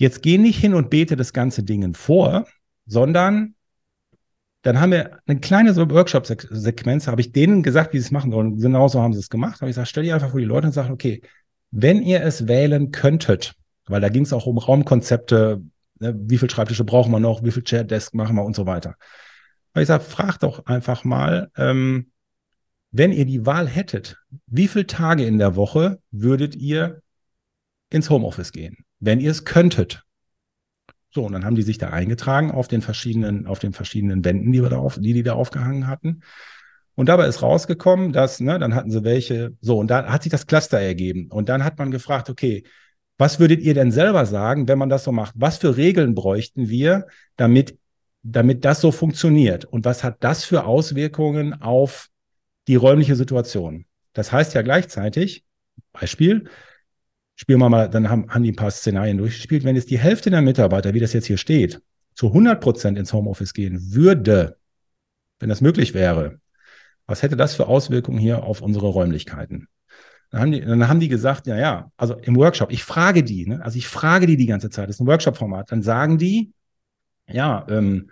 Jetzt 0.00 0.22
geh 0.22 0.38
nicht 0.38 0.58
hin 0.58 0.72
und 0.72 0.88
bete 0.88 1.14
das 1.14 1.34
ganze 1.34 1.62
Ding 1.62 1.92
vor, 1.92 2.46
sondern 2.86 3.54
dann 4.62 4.80
haben 4.80 4.92
wir 4.92 5.18
eine 5.26 5.40
kleine 5.40 5.74
so 5.74 5.90
Workshop-Sequenz, 5.90 7.06
habe 7.06 7.20
ich 7.20 7.32
denen 7.32 7.62
gesagt, 7.62 7.92
wie 7.92 7.98
sie 7.98 8.06
es 8.06 8.10
machen 8.10 8.30
sollen. 8.30 8.58
Genauso 8.58 9.02
haben 9.02 9.12
sie 9.12 9.18
es 9.18 9.28
gemacht. 9.28 9.60
Habe 9.60 9.68
ich 9.68 9.74
gesagt, 9.74 9.88
stell 9.88 10.04
dir 10.04 10.14
einfach 10.14 10.30
vor 10.30 10.40
die 10.40 10.46
Leute 10.46 10.68
und 10.68 10.72
sag, 10.72 10.88
okay, 10.88 11.20
wenn 11.70 12.00
ihr 12.00 12.22
es 12.24 12.48
wählen 12.48 12.92
könntet, 12.92 13.54
weil 13.88 14.00
da 14.00 14.08
ging 14.08 14.22
es 14.22 14.32
auch 14.32 14.46
um 14.46 14.56
Raumkonzepte, 14.56 15.60
ne, 16.00 16.14
wie 16.18 16.38
viel 16.38 16.50
Schreibtische 16.50 16.84
brauchen 16.84 17.12
wir 17.12 17.20
noch, 17.20 17.44
wie 17.44 17.50
viel 17.50 17.62
Chair-Desk 17.62 18.14
machen 18.14 18.36
wir 18.36 18.44
und 18.44 18.56
so 18.56 18.66
weiter. 18.66 18.96
Habe 19.74 19.82
ich 19.82 19.88
gesagt, 19.88 20.04
fragt 20.04 20.42
doch 20.42 20.66
einfach 20.66 21.04
mal, 21.04 21.50
ähm, 21.56 22.10
wenn 22.90 23.12
ihr 23.12 23.24
die 23.24 23.46
Wahl 23.46 23.68
hättet, 23.68 24.16
wie 24.46 24.66
viele 24.66 24.86
Tage 24.86 25.24
in 25.24 25.38
der 25.38 25.54
Woche 25.54 26.00
würdet 26.10 26.56
ihr 26.56 27.02
ins 27.88 28.10
Homeoffice 28.10 28.52
gehen, 28.52 28.84
wenn 28.98 29.20
ihr 29.20 29.30
es 29.30 29.44
könntet? 29.44 30.04
So, 31.12 31.24
und 31.24 31.32
dann 31.32 31.44
haben 31.44 31.56
die 31.56 31.62
sich 31.62 31.78
da 31.78 31.90
eingetragen 31.90 32.50
auf 32.50 32.68
den 32.68 32.82
verschiedenen, 32.82 33.46
auf 33.46 33.58
den 33.58 33.72
verschiedenen 33.72 34.24
Wänden, 34.24 34.52
die 34.52 34.62
wir 34.62 34.70
da 34.70 34.78
auf, 34.78 34.98
die, 34.98 35.12
die 35.12 35.22
da 35.22 35.34
aufgehangen 35.34 35.86
hatten. 35.86 36.22
Und 36.94 37.08
dabei 37.08 37.26
ist 37.26 37.42
rausgekommen, 37.42 38.12
dass, 38.12 38.40
ne, 38.40 38.58
dann 38.58 38.74
hatten 38.74 38.90
sie 38.90 39.04
welche, 39.04 39.56
so, 39.60 39.78
und 39.78 39.88
da 39.90 40.12
hat 40.12 40.22
sich 40.22 40.30
das 40.30 40.46
Cluster 40.46 40.78
ergeben. 40.78 41.28
Und 41.30 41.48
dann 41.48 41.64
hat 41.64 41.78
man 41.78 41.90
gefragt, 41.90 42.30
okay, 42.30 42.64
was 43.20 43.38
würdet 43.38 43.60
ihr 43.60 43.74
denn 43.74 43.92
selber 43.92 44.24
sagen, 44.24 44.66
wenn 44.66 44.78
man 44.78 44.88
das 44.88 45.04
so 45.04 45.12
macht? 45.12 45.34
Was 45.36 45.58
für 45.58 45.76
Regeln 45.76 46.14
bräuchten 46.14 46.70
wir, 46.70 47.06
damit, 47.36 47.78
damit 48.22 48.64
das 48.64 48.80
so 48.80 48.92
funktioniert? 48.92 49.66
Und 49.66 49.84
was 49.84 50.02
hat 50.02 50.24
das 50.24 50.46
für 50.46 50.64
Auswirkungen 50.64 51.60
auf 51.60 52.08
die 52.66 52.76
räumliche 52.76 53.16
Situation? 53.16 53.84
Das 54.14 54.32
heißt 54.32 54.54
ja 54.54 54.62
gleichzeitig, 54.62 55.44
Beispiel, 55.92 56.48
spielen 57.34 57.60
wir 57.60 57.68
mal, 57.68 57.90
dann 57.90 58.08
haben, 58.08 58.30
haben 58.30 58.42
die 58.42 58.52
ein 58.52 58.56
paar 58.56 58.70
Szenarien 58.70 59.18
durchgespielt. 59.18 59.64
Wenn 59.64 59.76
jetzt 59.76 59.90
die 59.90 59.98
Hälfte 59.98 60.30
der 60.30 60.40
Mitarbeiter, 60.40 60.94
wie 60.94 61.00
das 61.00 61.12
jetzt 61.12 61.26
hier 61.26 61.36
steht, 61.36 61.82
zu 62.14 62.28
100 62.28 62.58
Prozent 62.58 62.96
ins 62.96 63.12
Homeoffice 63.12 63.52
gehen 63.52 63.92
würde, 63.92 64.56
wenn 65.40 65.50
das 65.50 65.60
möglich 65.60 65.92
wäre, 65.92 66.40
was 67.04 67.22
hätte 67.22 67.36
das 67.36 67.54
für 67.54 67.66
Auswirkungen 67.66 68.18
hier 68.18 68.44
auf 68.44 68.62
unsere 68.62 68.86
Räumlichkeiten? 68.86 69.68
Dann 70.30 70.42
haben 70.42 70.52
die, 70.52 70.60
dann 70.60 70.88
haben 70.88 71.00
die 71.00 71.08
gesagt, 71.08 71.46
ja, 71.46 71.56
ja, 71.56 71.90
also 71.96 72.14
im 72.14 72.36
Workshop, 72.36 72.70
ich 72.70 72.84
frage 72.84 73.24
die, 73.24 73.46
ne? 73.46 73.64
also 73.64 73.76
ich 73.76 73.88
frage 73.88 74.26
die 74.26 74.36
die 74.36 74.46
ganze 74.46 74.70
Zeit, 74.70 74.88
das 74.88 74.96
ist 74.96 75.00
ein 75.00 75.06
Workshop-Format, 75.06 75.72
dann 75.72 75.82
sagen 75.82 76.18
die, 76.18 76.52
ja, 77.26 77.66
ähm, 77.68 78.10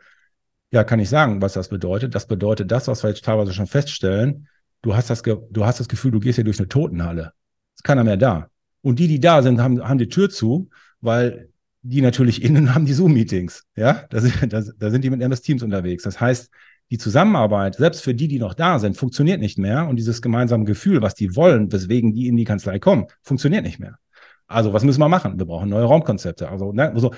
ja, 0.71 0.85
kann 0.85 1.01
ich 1.01 1.09
sagen, 1.09 1.41
was 1.41 1.55
das 1.55 1.69
bedeutet. 1.69 2.15
Das 2.15 2.27
bedeutet 2.27 2.71
das, 2.71 2.89
was 2.89 3.03
wir 3.03 3.11
jetzt 3.11 3.25
teilweise 3.25 3.55
schon 3.55 3.67
feststellen. 3.67 4.49
Du 4.83 4.95
hast 4.95 5.11
das, 5.11 5.23
du 5.23 5.65
hast 5.65 5.81
das 5.81 5.89
Gefühl, 5.89 6.11
du 6.11 6.21
gehst 6.21 6.37
hier 6.37 6.45
durch 6.45 6.59
eine 6.59 6.69
Totenhalle. 6.69 7.33
Ist 7.75 7.85
keiner 7.85 8.05
mehr 8.05 8.17
da. 8.17 8.51
Und 8.83 8.99
die, 8.99 9.09
die 9.09 9.21
da 9.21 9.43
sind, 9.43 9.61
haben, 9.61 9.83
haben 9.87 9.99
die 9.99 10.09
Tür 10.09 10.29
zu, 10.29 10.69
weil 11.01 11.49
die 11.83 12.01
natürlich 12.01 12.43
innen 12.43 12.75
haben 12.75 12.85
die 12.85 12.93
Zoom-Meetings. 12.93 13.65
Ja, 13.77 14.05
da 14.11 14.21
sind, 14.21 14.53
da, 14.53 14.63
da 14.77 14.91
sind 14.91 15.03
die 15.03 15.11
mit 15.11 15.23
MS 15.23 15.43
Teams 15.43 15.63
unterwegs. 15.63 16.03
Das 16.03 16.21
heißt, 16.21 16.51
die 16.91 16.99
Zusammenarbeit, 16.99 17.77
selbst 17.77 18.03
für 18.03 18.15
die, 18.15 18.29
die 18.29 18.39
noch 18.39 18.55
da 18.55 18.79
sind, 18.79 18.97
funktioniert 18.97 19.41
nicht 19.41 19.59
mehr. 19.59 19.89
Und 19.89 19.97
dieses 19.97 20.23
gemeinsame 20.23 20.65
Gefühl, 20.65 21.03
was 21.03 21.15
die 21.15 21.37
wollen, 21.37 21.71
weswegen 21.71 22.15
die 22.15 22.29
in 22.29 22.37
die 22.37 22.45
Kanzlei 22.45 22.79
kommen, 22.79 23.07
funktioniert 23.23 23.65
nicht 23.65 23.79
mehr. 23.79 23.99
Also, 24.47 24.73
was 24.73 24.85
müssen 24.85 25.01
wir 25.01 25.09
machen? 25.09 25.39
Wir 25.39 25.45
brauchen 25.45 25.69
neue 25.69 25.85
Raumkonzepte. 25.85 26.49
Also, 26.49 26.73
ne, 26.73 26.91
also 26.93 27.13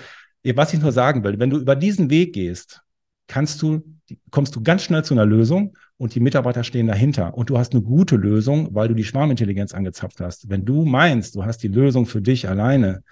was 0.44 0.72
ich 0.72 0.80
nur 0.80 0.92
sagen 0.92 1.22
will, 1.22 1.38
wenn 1.38 1.50
du 1.50 1.59
über 1.59 1.76
diesen 1.76 2.11
Weg 2.11 2.33
gehst, 2.33 2.80
kannst 3.28 3.62
du, 3.62 3.83
kommst 4.30 4.56
du 4.56 4.62
ganz 4.62 4.83
schnell 4.83 5.04
zu 5.04 5.14
einer 5.14 5.26
Lösung 5.26 5.76
und 5.98 6.14
die 6.14 6.20
Mitarbeiter 6.20 6.64
stehen 6.64 6.88
dahinter 6.88 7.35
und 7.35 7.50
du 7.50 7.59
hast 7.59 7.72
eine 7.72 7.83
gute 7.83 8.16
Lösung, 8.16 8.74
weil 8.74 8.88
du 8.88 8.94
die 8.94 9.04
Schwarmintelligenz 9.04 9.72
angezapft 9.72 10.20
hast. 10.20 10.50
Wenn 10.50 10.64
du 10.64 10.85
meinst, 10.85 11.37
du 11.37 11.44
hast 11.44 11.59
die 11.59 11.68
Lösung 11.68 12.06
für 12.06 12.20
dich 12.20 12.48
alleine 12.48 13.04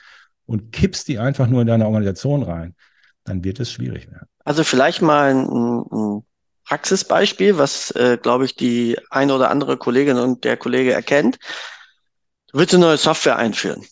und 0.47 0.73
kippst 0.73 1.07
die 1.07 1.19
einfach 1.21 1.47
nur 1.47 1.61
in 1.61 1.69
deine 1.69 1.87
Organisation 1.87 2.43
rein, 2.43 2.75
dann 3.23 3.45
wird 3.45 3.61
es 3.61 3.71
schwierig 3.71 4.11
werden. 4.11 4.27
Also 4.45 4.65
vielleicht 4.65 5.03
mal 5.03 5.31
ein, 5.31 5.47
ein 5.93 6.23
Praxisbeispiel, 6.69 7.57
was, 7.57 7.91
äh, 7.93 8.19
glaube 8.21 8.45
ich, 8.45 8.55
die 8.55 8.99
eine 9.09 9.35
oder 9.35 9.51
andere 9.51 9.79
Kollegin 9.79 10.19
und 10.19 10.45
der 10.45 10.59
Kollege 10.59 10.93
erkennt. 10.93 11.39
Du 12.53 12.59
willst 12.59 12.75
eine 12.75 12.85
neue 12.85 12.99
Software 12.99 13.37
einführen. 13.37 13.87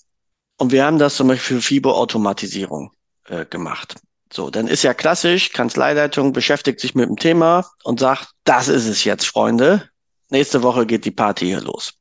Und 0.58 0.72
wir 0.72 0.84
haben 0.84 0.98
das 0.98 1.16
zum 1.16 1.28
Beispiel 1.28 1.56
für 1.56 1.62
FIBO-Automatisierung 1.62 2.92
äh, 3.28 3.46
gemacht. 3.46 3.94
So, 4.30 4.50
dann 4.50 4.66
ist 4.66 4.82
ja 4.82 4.92
klassisch, 4.92 5.52
Kanzleileitung 5.52 6.34
beschäftigt 6.34 6.80
sich 6.80 6.94
mit 6.94 7.08
dem 7.08 7.16
Thema 7.16 7.64
und 7.82 8.00
sagt, 8.00 8.28
das 8.44 8.68
ist 8.68 8.86
es 8.86 9.04
jetzt, 9.04 9.26
Freunde. 9.26 9.88
Nächste 10.28 10.62
Woche 10.62 10.84
geht 10.84 11.06
die 11.06 11.10
Party 11.10 11.46
hier 11.46 11.62
los. 11.62 11.94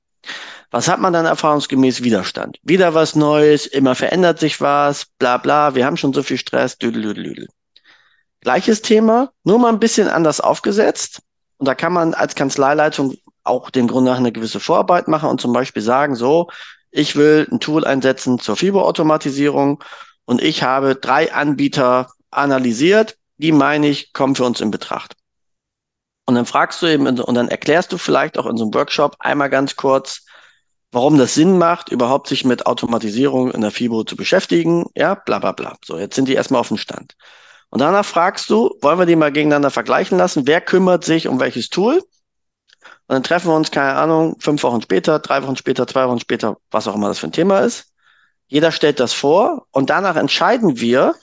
Was 0.71 0.89
hat 0.89 0.99
man 0.99 1.13
dann 1.13 1.25
erfahrungsgemäß 1.25 2.03
Widerstand? 2.03 2.57
Wieder 2.63 2.93
was 2.93 3.15
Neues, 3.15 3.65
immer 3.65 3.95
verändert 3.95 4.39
sich 4.39 4.59
was, 4.59 5.05
bla 5.19 5.38
bla, 5.38 5.75
wir 5.75 5.85
haben 5.85 5.95
schon 5.95 6.11
so 6.11 6.21
viel 6.21 6.38
Stress, 6.38 6.77
düdel, 6.77 7.03
düdel, 7.03 7.23
düdel. 7.23 7.47
Gleiches 8.45 8.84
Thema, 8.84 9.31
nur 9.43 9.58
mal 9.58 9.69
ein 9.69 9.79
bisschen 9.79 10.08
anders 10.08 10.39
aufgesetzt. 10.39 11.23
Und 11.58 11.67
da 11.67 11.73
kann 11.73 11.91
man 11.91 12.13
als 12.13 12.36
Kanzleileitung 12.36 13.15
auch 13.43 13.71
dem 13.71 13.88
Grunde 13.88 14.12
nach 14.12 14.19
eine 14.19 14.31
gewisse 14.31 14.60
Vorarbeit 14.60 15.08
machen 15.08 15.29
und 15.29 15.41
zum 15.41 15.51
Beispiel 15.51 15.81
sagen, 15.81 16.15
so, 16.15 16.51
ich 16.91 17.15
will 17.15 17.47
ein 17.51 17.60
Tool 17.60 17.86
einsetzen 17.86 18.38
zur 18.38 18.55
FIBO-Automatisierung 18.55 19.84
und 20.25 20.43
ich 20.43 20.62
habe 20.62 20.93
drei 20.93 21.34
Anbieter 21.34 22.12
analysiert, 22.29 23.17
die 23.38 23.51
meine 23.51 23.88
ich, 23.88 24.13
kommen 24.13 24.36
für 24.36 24.45
uns 24.45 24.62
in 24.62 24.69
Betracht. 24.69 25.15
Und 26.27 26.36
dann 26.36 26.45
fragst 26.45 26.84
du 26.84 26.86
eben 26.86 27.08
und 27.08 27.34
dann 27.34 27.47
erklärst 27.47 27.93
du 27.93 27.97
vielleicht 27.97 28.38
auch 28.38 28.45
in 28.45 28.58
so 28.58 28.65
einem 28.65 28.75
Workshop 28.75 29.15
einmal 29.17 29.49
ganz 29.49 29.75
kurz, 29.75 30.23
warum 30.91 31.17
das 31.17 31.34
Sinn 31.34 31.58
macht, 31.58 31.89
überhaupt 31.89 32.27
sich 32.27 32.45
mit 32.45 32.67
Automatisierung 32.67 33.49
in 33.49 33.62
der 33.62 33.71
FIBO 33.71 34.03
zu 34.03 34.15
beschäftigen. 34.15 34.86
Ja, 34.95 35.15
bla 35.15 35.39
bla 35.39 35.51
bla. 35.51 35.77
So, 35.84 35.97
jetzt 35.97 36.13
sind 36.13 36.27
die 36.27 36.36
erstmal 36.36 36.62
auf 36.62 36.67
dem 36.67 36.77
Stand. 36.77 37.15
Und 37.75 37.79
danach 37.79 38.05
fragst 38.05 38.49
du, 38.49 38.73
wollen 38.79 38.99
wir 38.99 39.05
die 39.05 39.17
mal 39.17 39.33
gegeneinander 39.33 39.69
vergleichen 39.69 40.17
lassen? 40.17 40.47
Wer 40.47 40.61
kümmert 40.61 41.03
sich 41.03 41.27
um 41.27 41.41
welches 41.41 41.67
Tool? 41.67 41.95
Und 41.97 42.05
dann 43.09 43.21
treffen 43.21 43.49
wir 43.49 43.55
uns, 43.57 43.69
keine 43.69 43.95
Ahnung, 43.95 44.38
fünf 44.39 44.63
Wochen 44.63 44.81
später, 44.81 45.19
drei 45.19 45.43
Wochen 45.43 45.57
später, 45.57 45.85
zwei 45.85 46.07
Wochen 46.07 46.21
später, 46.21 46.55
was 46.71 46.88
auch 46.88 46.95
immer 46.95 47.09
das 47.09 47.19
für 47.19 47.27
ein 47.27 47.33
Thema 47.33 47.59
ist. 47.59 47.91
Jeder 48.47 48.71
stellt 48.71 49.01
das 49.01 49.11
vor 49.11 49.67
und 49.71 49.89
danach 49.89 50.15
entscheiden 50.15 50.79
wir, 50.79 51.15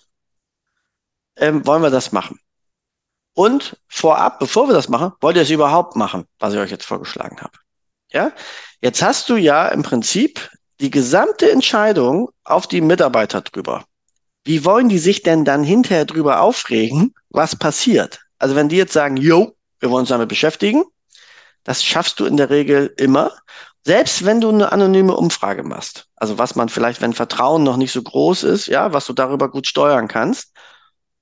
ähm, 1.36 1.66
wollen 1.66 1.80
wir 1.80 1.88
das 1.88 2.12
machen? 2.12 2.38
Und 3.32 3.78
vorab, 3.88 4.38
bevor 4.38 4.68
wir 4.68 4.74
das 4.74 4.90
machen, 4.90 5.12
wollt 5.22 5.36
ihr 5.36 5.44
es 5.44 5.50
überhaupt 5.50 5.96
machen, 5.96 6.26
was 6.38 6.52
ich 6.52 6.60
euch 6.60 6.70
jetzt 6.70 6.84
vorgeschlagen 6.84 7.40
habe? 7.40 7.56
Ja? 8.10 8.30
Jetzt 8.82 9.00
hast 9.02 9.30
du 9.30 9.36
ja 9.36 9.68
im 9.68 9.82
Prinzip 9.82 10.50
die 10.80 10.90
gesamte 10.90 11.50
Entscheidung 11.50 12.28
auf 12.44 12.66
die 12.66 12.82
Mitarbeiter 12.82 13.40
drüber. 13.40 13.86
Wie 14.44 14.64
wollen 14.64 14.88
die 14.88 14.98
sich 14.98 15.22
denn 15.22 15.44
dann 15.44 15.62
hinterher 15.62 16.04
drüber 16.04 16.40
aufregen, 16.40 17.14
was 17.30 17.56
passiert? 17.56 18.20
Also 18.38 18.56
wenn 18.56 18.68
die 18.68 18.76
jetzt 18.76 18.92
sagen, 18.92 19.16
yo, 19.16 19.54
wir 19.80 19.90
wollen 19.90 20.00
uns 20.00 20.08
damit 20.08 20.28
beschäftigen, 20.28 20.84
das 21.64 21.84
schaffst 21.84 22.18
du 22.18 22.24
in 22.24 22.36
der 22.36 22.50
Regel 22.50 22.92
immer. 22.96 23.30
Selbst 23.84 24.24
wenn 24.24 24.40
du 24.40 24.48
eine 24.48 24.72
anonyme 24.72 25.16
Umfrage 25.16 25.62
machst, 25.62 26.06
also 26.16 26.38
was 26.38 26.54
man 26.54 26.68
vielleicht, 26.68 27.00
wenn 27.00 27.12
Vertrauen 27.12 27.62
noch 27.62 27.76
nicht 27.76 27.92
so 27.92 28.02
groß 28.02 28.44
ist, 28.44 28.66
ja, 28.66 28.92
was 28.92 29.06
du 29.06 29.12
darüber 29.12 29.50
gut 29.50 29.66
steuern 29.66 30.08
kannst, 30.08 30.52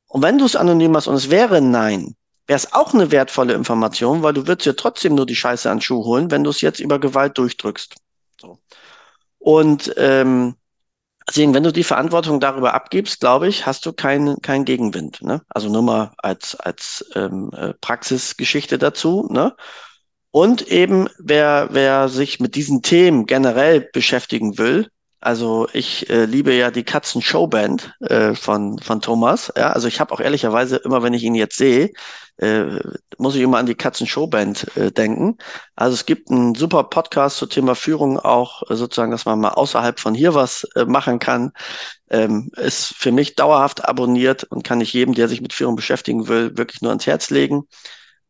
und 0.07 0.23
wenn 0.23 0.39
du 0.39 0.45
es 0.45 0.57
anonym 0.57 0.93
machst 0.93 1.07
und 1.07 1.15
es 1.15 1.31
wäre 1.31 1.63
Nein, 1.63 2.17
wäre 2.49 2.57
es 2.57 2.73
auch 2.73 2.93
eine 2.95 3.13
wertvolle 3.13 3.55
Information, 3.55 4.23
weil 4.23 4.33
du 4.33 4.49
würdest 4.49 4.67
ja 4.67 4.73
trotzdem 4.73 5.15
nur 5.15 5.25
die 5.25 5.37
Scheiße 5.37 5.71
an 5.71 5.81
Schuh 5.81 6.05
holen, 6.05 6.33
wenn 6.33 6.43
du 6.43 6.51
es 6.51 6.61
jetzt 6.63 6.81
über 6.81 6.99
Gewalt 6.99 7.39
durchdrückst. 7.39 7.95
So. 8.41 8.59
Und 9.39 9.95
ähm, 9.97 10.57
deswegen, 11.31 11.55
wenn 11.55 11.63
du 11.63 11.73
die 11.73 11.85
Verantwortung 11.85 12.41
darüber 12.41 12.75
abgibst, 12.75 13.21
glaube 13.21 13.49
ich, 13.49 13.67
hast 13.67 13.87
du 13.87 13.93
keinen 13.93 14.43
keinen 14.43 14.65
Gegenwind. 14.65 15.23
Ne? 15.23 15.43
Also 15.49 15.69
nur 15.71 15.83
mal 15.83 16.13
als 16.19 16.57
als 16.57 17.05
ähm, 17.15 17.51
äh, 17.55 17.73
Praxisgeschichte 17.81 18.79
dazu. 18.79 19.29
Ne? 19.31 19.55
Und 20.33 20.69
eben, 20.69 21.09
wer, 21.19 21.69
wer 21.73 22.09
sich 22.09 22.39
mit 22.41 22.55
diesen 22.55 22.83
Themen 22.83 23.27
generell 23.27 23.81
beschäftigen 23.81 24.59
will, 24.59 24.89
also 25.21 25.69
ich 25.73 26.09
äh, 26.09 26.25
liebe 26.25 26.55
ja 26.55 26.71
die 26.71 26.85
Katzen 26.85 27.21
Showband 27.21 27.95
äh, 28.01 28.35
von 28.35 28.79
von 28.79 29.01
Thomas. 29.03 29.53
Ja, 29.57 29.71
also 29.73 29.87
ich 29.87 30.01
habe 30.01 30.13
auch 30.15 30.21
ehrlicherweise 30.21 30.77
immer, 30.77 31.03
wenn 31.03 31.15
ich 31.15 31.23
ihn 31.23 31.35
jetzt 31.35 31.59
sehe, 31.59 31.91
äh, 32.39 32.81
muss 33.19 33.35
ich 33.35 33.43
immer 33.43 33.59
an 33.59 33.67
die 33.67 33.75
Katzen 33.75 34.07
Showband 34.07 34.77
äh, 34.77 34.91
denken. 34.91 35.37
Also 35.77 35.95
es 35.95 36.07
gibt 36.07 36.31
einen 36.31 36.55
super 36.55 36.85
Podcast 36.85 37.37
zum 37.37 37.51
Thema 37.51 37.75
Führung 37.75 38.19
auch 38.19 38.63
äh, 38.71 38.77
sozusagen, 38.77 39.11
dass 39.11 39.27
man 39.27 39.41
mal 39.41 39.51
außerhalb 39.51 40.01
von 40.01 40.15
hier 40.15 40.35
was 40.35 40.65
äh, 40.75 40.87
machen 40.87 41.19
kann. 41.19 41.53
Ähm, 42.11 42.51
ist 42.57 42.95
für 42.97 43.13
mich 43.13 43.37
dauerhaft 43.37 43.85
abonniert 43.85 44.45
und 44.45 44.65
kann 44.65 44.81
ich 44.81 44.93
jedem, 44.93 45.15
der 45.15 45.29
sich 45.29 45.43
mit 45.43 45.53
Führung 45.53 45.77
beschäftigen 45.77 46.29
will, 46.29 46.57
wirklich 46.57 46.81
nur 46.83 46.91
ans 46.91 47.07
Herz 47.07 47.31
legen. 47.31 47.69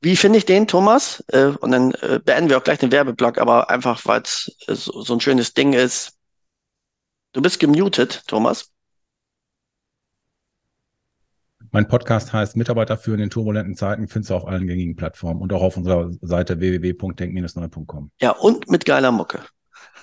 Wie 0.02 0.16
finde 0.16 0.38
ich 0.38 0.46
den, 0.46 0.66
Thomas? 0.66 1.22
Äh, 1.28 1.52
und 1.60 1.70
dann 1.70 1.92
äh, 1.92 2.20
beenden 2.24 2.50
wir 2.50 2.58
auch 2.58 2.64
gleich 2.64 2.78
den 2.78 2.92
Werbeblock, 2.92 3.38
aber 3.38 3.70
einfach, 3.70 4.00
weil 4.06 4.22
es 4.22 4.50
äh, 4.66 4.74
so, 4.74 5.02
so 5.02 5.14
ein 5.14 5.20
schönes 5.20 5.54
Ding 5.54 5.72
ist 5.72 6.19
Du 7.32 7.40
bist 7.40 7.60
gemutet, 7.60 8.24
Thomas. 8.26 8.72
Mein 11.70 11.86
Podcast 11.86 12.32
heißt 12.32 12.56
Mitarbeiter 12.56 12.96
führen 12.96 13.20
in 13.20 13.30
turbulenten 13.30 13.76
Zeiten, 13.76 14.08
findest 14.08 14.30
du 14.30 14.34
auf 14.34 14.48
allen 14.48 14.66
gängigen 14.66 14.96
Plattformen 14.96 15.40
und 15.40 15.52
auch 15.52 15.62
auf 15.62 15.76
unserer 15.76 16.10
Seite 16.22 16.58
www.denk-neu.com. 16.58 18.10
Ja, 18.20 18.32
und 18.32 18.68
mit 18.68 18.84
geiler 18.84 19.12
Mucke. 19.12 19.38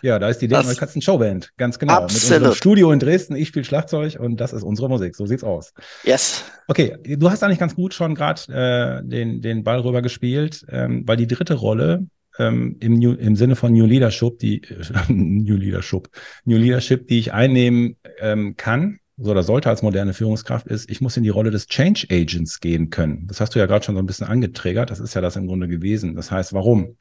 Ja, 0.01 0.19
da 0.19 0.29
ist 0.29 0.41
die 0.41 0.47
Dänemark 0.47 0.77
Katzen 0.77 1.01
Showband, 1.01 1.51
ganz 1.57 1.79
genau. 1.79 1.93
Absolut. 1.93 2.29
Mit 2.29 2.37
unserem 2.37 2.55
Studio 2.55 2.91
in 2.91 2.99
Dresden, 2.99 3.35
ich 3.35 3.49
spiele 3.49 3.65
Schlagzeug 3.65 4.17
und 4.17 4.37
das 4.37 4.53
ist 4.53 4.63
unsere 4.63 4.87
Musik. 4.87 5.15
So 5.15 5.25
sieht's 5.25 5.43
aus. 5.43 5.73
Yes. 6.03 6.45
Okay, 6.69 6.97
du 7.03 7.29
hast 7.29 7.43
eigentlich 7.43 7.59
ganz 7.59 7.75
gut 7.75 7.93
schon 7.93 8.15
gerade 8.15 8.41
äh, 8.47 9.05
den, 9.05 9.41
den 9.41 9.65
Ball 9.65 9.81
rüber 9.81 10.01
gespielt, 10.01 10.65
ähm, 10.69 11.03
weil 11.05 11.17
die 11.17 11.27
dritte 11.27 11.55
Rolle 11.55 12.07
ähm, 12.39 12.77
im, 12.79 12.93
New, 12.93 13.13
im 13.13 13.35
Sinne 13.35 13.55
von 13.55 13.73
New 13.73 13.85
Leadership, 13.85 14.39
die 14.39 14.63
äh, 14.63 14.83
New 15.11 15.55
Leadership, 15.55 16.09
New 16.45 16.57
Leadership, 16.57 17.07
die 17.07 17.19
ich 17.19 17.33
einnehmen 17.33 17.97
ähm, 18.19 18.55
kann, 18.55 18.99
so 19.17 19.31
oder 19.31 19.43
sollte 19.43 19.69
als 19.69 19.81
moderne 19.81 20.13
Führungskraft, 20.13 20.67
ist, 20.67 20.89
ich 20.91 21.01
muss 21.01 21.17
in 21.17 21.23
die 21.23 21.29
Rolle 21.29 21.49
des 21.49 21.67
Change 21.67 22.07
Agents 22.11 22.59
gehen 22.59 22.91
können. 22.91 23.25
Das 23.27 23.41
hast 23.41 23.55
du 23.55 23.59
ja 23.59 23.65
gerade 23.65 23.83
schon 23.83 23.95
so 23.95 23.99
ein 24.01 24.05
bisschen 24.05 24.27
angeträgert. 24.27 24.91
Das 24.91 24.99
ist 24.99 25.15
ja 25.15 25.21
das 25.21 25.35
im 25.35 25.47
Grunde 25.47 25.67
gewesen. 25.67 26.15
Das 26.15 26.29
heißt, 26.29 26.53
warum? 26.53 26.97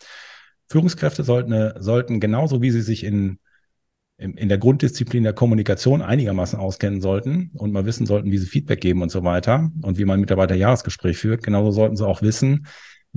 Führungskräfte 0.68 1.25
sollten, 1.25 1.72
sollten 1.81 2.18
genauso 2.18 2.62
wie 2.62 2.70
sie 2.70 2.81
sich 2.81 3.05
in, 3.05 3.38
in, 4.16 4.35
in 4.35 4.49
der 4.49 4.59
Grunddisziplin 4.59 5.25
der 5.25 5.35
Kommunikation 5.35 6.01
einigermaßen 6.01 6.59
auskennen 6.59 7.03
sollten 7.03 7.51
und 7.55 7.72
mal 7.72 7.85
wissen 7.85 8.07
sollten, 8.07 8.33
wie 8.33 8.38
sie 8.38 8.46
Feedback 8.46 8.81
geben 8.81 9.03
und 9.03 9.11
so 9.11 9.22
weiter 9.22 9.70
und 9.83 9.99
wie 9.99 10.07
man 10.07 10.18
Mitarbeiter-Jahresgespräch 10.20 11.18
führt, 11.18 11.42
genauso 11.42 11.70
sollten 11.70 11.96
sie 11.96 12.07
auch 12.07 12.22
wissen, 12.22 12.66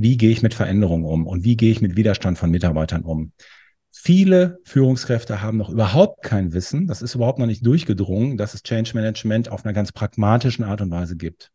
wie 0.01 0.17
gehe 0.17 0.31
ich 0.31 0.41
mit 0.41 0.53
Veränderungen 0.53 1.05
um 1.05 1.27
und 1.27 1.43
wie 1.43 1.57
gehe 1.57 1.71
ich 1.71 1.81
mit 1.81 1.95
Widerstand 1.95 2.37
von 2.37 2.49
Mitarbeitern 2.49 3.03
um. 3.03 3.31
Viele 3.91 4.59
Führungskräfte 4.63 5.41
haben 5.41 5.57
noch 5.57 5.69
überhaupt 5.69 6.23
kein 6.23 6.53
Wissen, 6.53 6.87
das 6.87 7.01
ist 7.01 7.15
überhaupt 7.15 7.39
noch 7.39 7.45
nicht 7.45 7.65
durchgedrungen, 7.65 8.37
dass 8.37 8.53
es 8.53 8.63
Change 8.63 8.91
Management 8.93 9.49
auf 9.49 9.65
einer 9.65 9.73
ganz 9.73 9.91
pragmatischen 9.91 10.63
Art 10.63 10.81
und 10.81 10.91
Weise 10.91 11.17
gibt. 11.17 11.51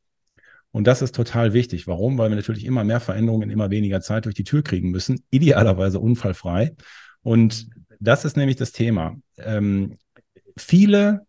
Und 0.70 0.86
das 0.88 1.02
ist 1.02 1.14
total 1.14 1.52
wichtig. 1.52 1.86
Warum? 1.86 2.18
Weil 2.18 2.30
wir 2.30 2.36
natürlich 2.36 2.64
immer 2.64 2.82
mehr 2.82 2.98
Veränderungen 2.98 3.44
in 3.44 3.50
immer 3.50 3.70
weniger 3.70 4.00
Zeit 4.00 4.24
durch 4.24 4.34
die 4.34 4.42
Tür 4.42 4.62
kriegen 4.64 4.90
müssen, 4.90 5.22
idealerweise 5.30 6.00
unfallfrei. 6.00 6.74
Und 7.22 7.68
das 8.00 8.24
ist 8.24 8.36
nämlich 8.36 8.56
das 8.56 8.72
Thema. 8.72 9.16
Ähm, 9.38 9.96
viele 10.56 11.26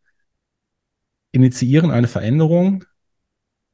initiieren 1.32 1.92
eine 1.92 2.08
Veränderung, 2.08 2.86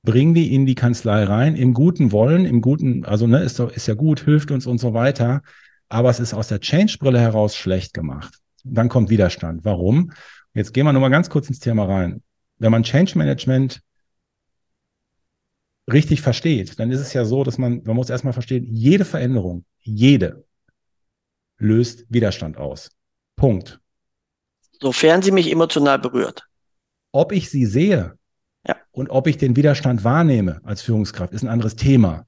bringen 0.03 0.33
die 0.33 0.53
in 0.53 0.65
die 0.65 0.75
Kanzlei 0.75 1.23
rein, 1.23 1.55
im 1.55 1.73
guten 1.73 2.11
Wollen, 2.11 2.45
im 2.45 2.61
guten, 2.61 3.05
also 3.05 3.27
ne, 3.27 3.43
ist, 3.43 3.59
ist 3.59 3.87
ja 3.87 3.93
gut, 3.93 4.21
hilft 4.21 4.51
uns 4.51 4.65
und 4.65 4.79
so 4.79 4.93
weiter, 4.93 5.41
aber 5.89 6.09
es 6.09 6.19
ist 6.19 6.33
aus 6.33 6.47
der 6.47 6.59
Change-Brille 6.59 7.19
heraus 7.19 7.55
schlecht 7.55 7.93
gemacht. 7.93 8.39
Dann 8.63 8.89
kommt 8.89 9.09
Widerstand. 9.09 9.65
Warum? 9.65 10.11
Jetzt 10.53 10.73
gehen 10.73 10.85
wir 10.85 10.93
nur 10.93 11.01
mal 11.01 11.09
ganz 11.09 11.29
kurz 11.29 11.47
ins 11.49 11.59
Thema 11.59 11.85
rein. 11.85 12.23
Wenn 12.57 12.71
man 12.71 12.83
Change 12.83 13.17
Management 13.17 13.81
richtig 15.91 16.21
versteht, 16.21 16.79
dann 16.79 16.91
ist 16.91 16.99
es 16.99 17.13
ja 17.13 17.25
so, 17.25 17.43
dass 17.43 17.57
man, 17.57 17.81
man 17.83 17.95
muss 17.95 18.09
erstmal 18.09 18.33
verstehen, 18.33 18.65
jede 18.69 19.05
Veränderung, 19.05 19.65
jede 19.79 20.45
löst 21.57 22.05
Widerstand 22.09 22.57
aus. 22.57 22.91
Punkt. 23.35 23.79
Sofern 24.79 25.21
sie 25.21 25.31
mich 25.31 25.51
emotional 25.51 25.99
berührt. 25.99 26.47
Ob 27.11 27.31
ich 27.31 27.49
sie 27.49 27.65
sehe 27.65 28.17
ja. 28.67 28.75
und 28.91 29.09
ob 29.09 29.27
ich 29.27 29.37
den 29.37 29.55
Widerstand 29.55 30.03
wahrnehme 30.03 30.61
als 30.63 30.81
Führungskraft, 30.81 31.33
ist 31.33 31.43
ein 31.43 31.49
anderes 31.49 31.75
Thema. 31.75 32.25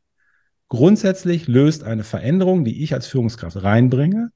Grundsätzlich 0.69 1.47
löst 1.47 1.83
eine 1.83 2.03
Veränderung, 2.03 2.65
die 2.65 2.83
ich 2.83 2.93
als 2.93 3.05
Führungskraft 3.07 3.61
reinbringe, 3.61 4.31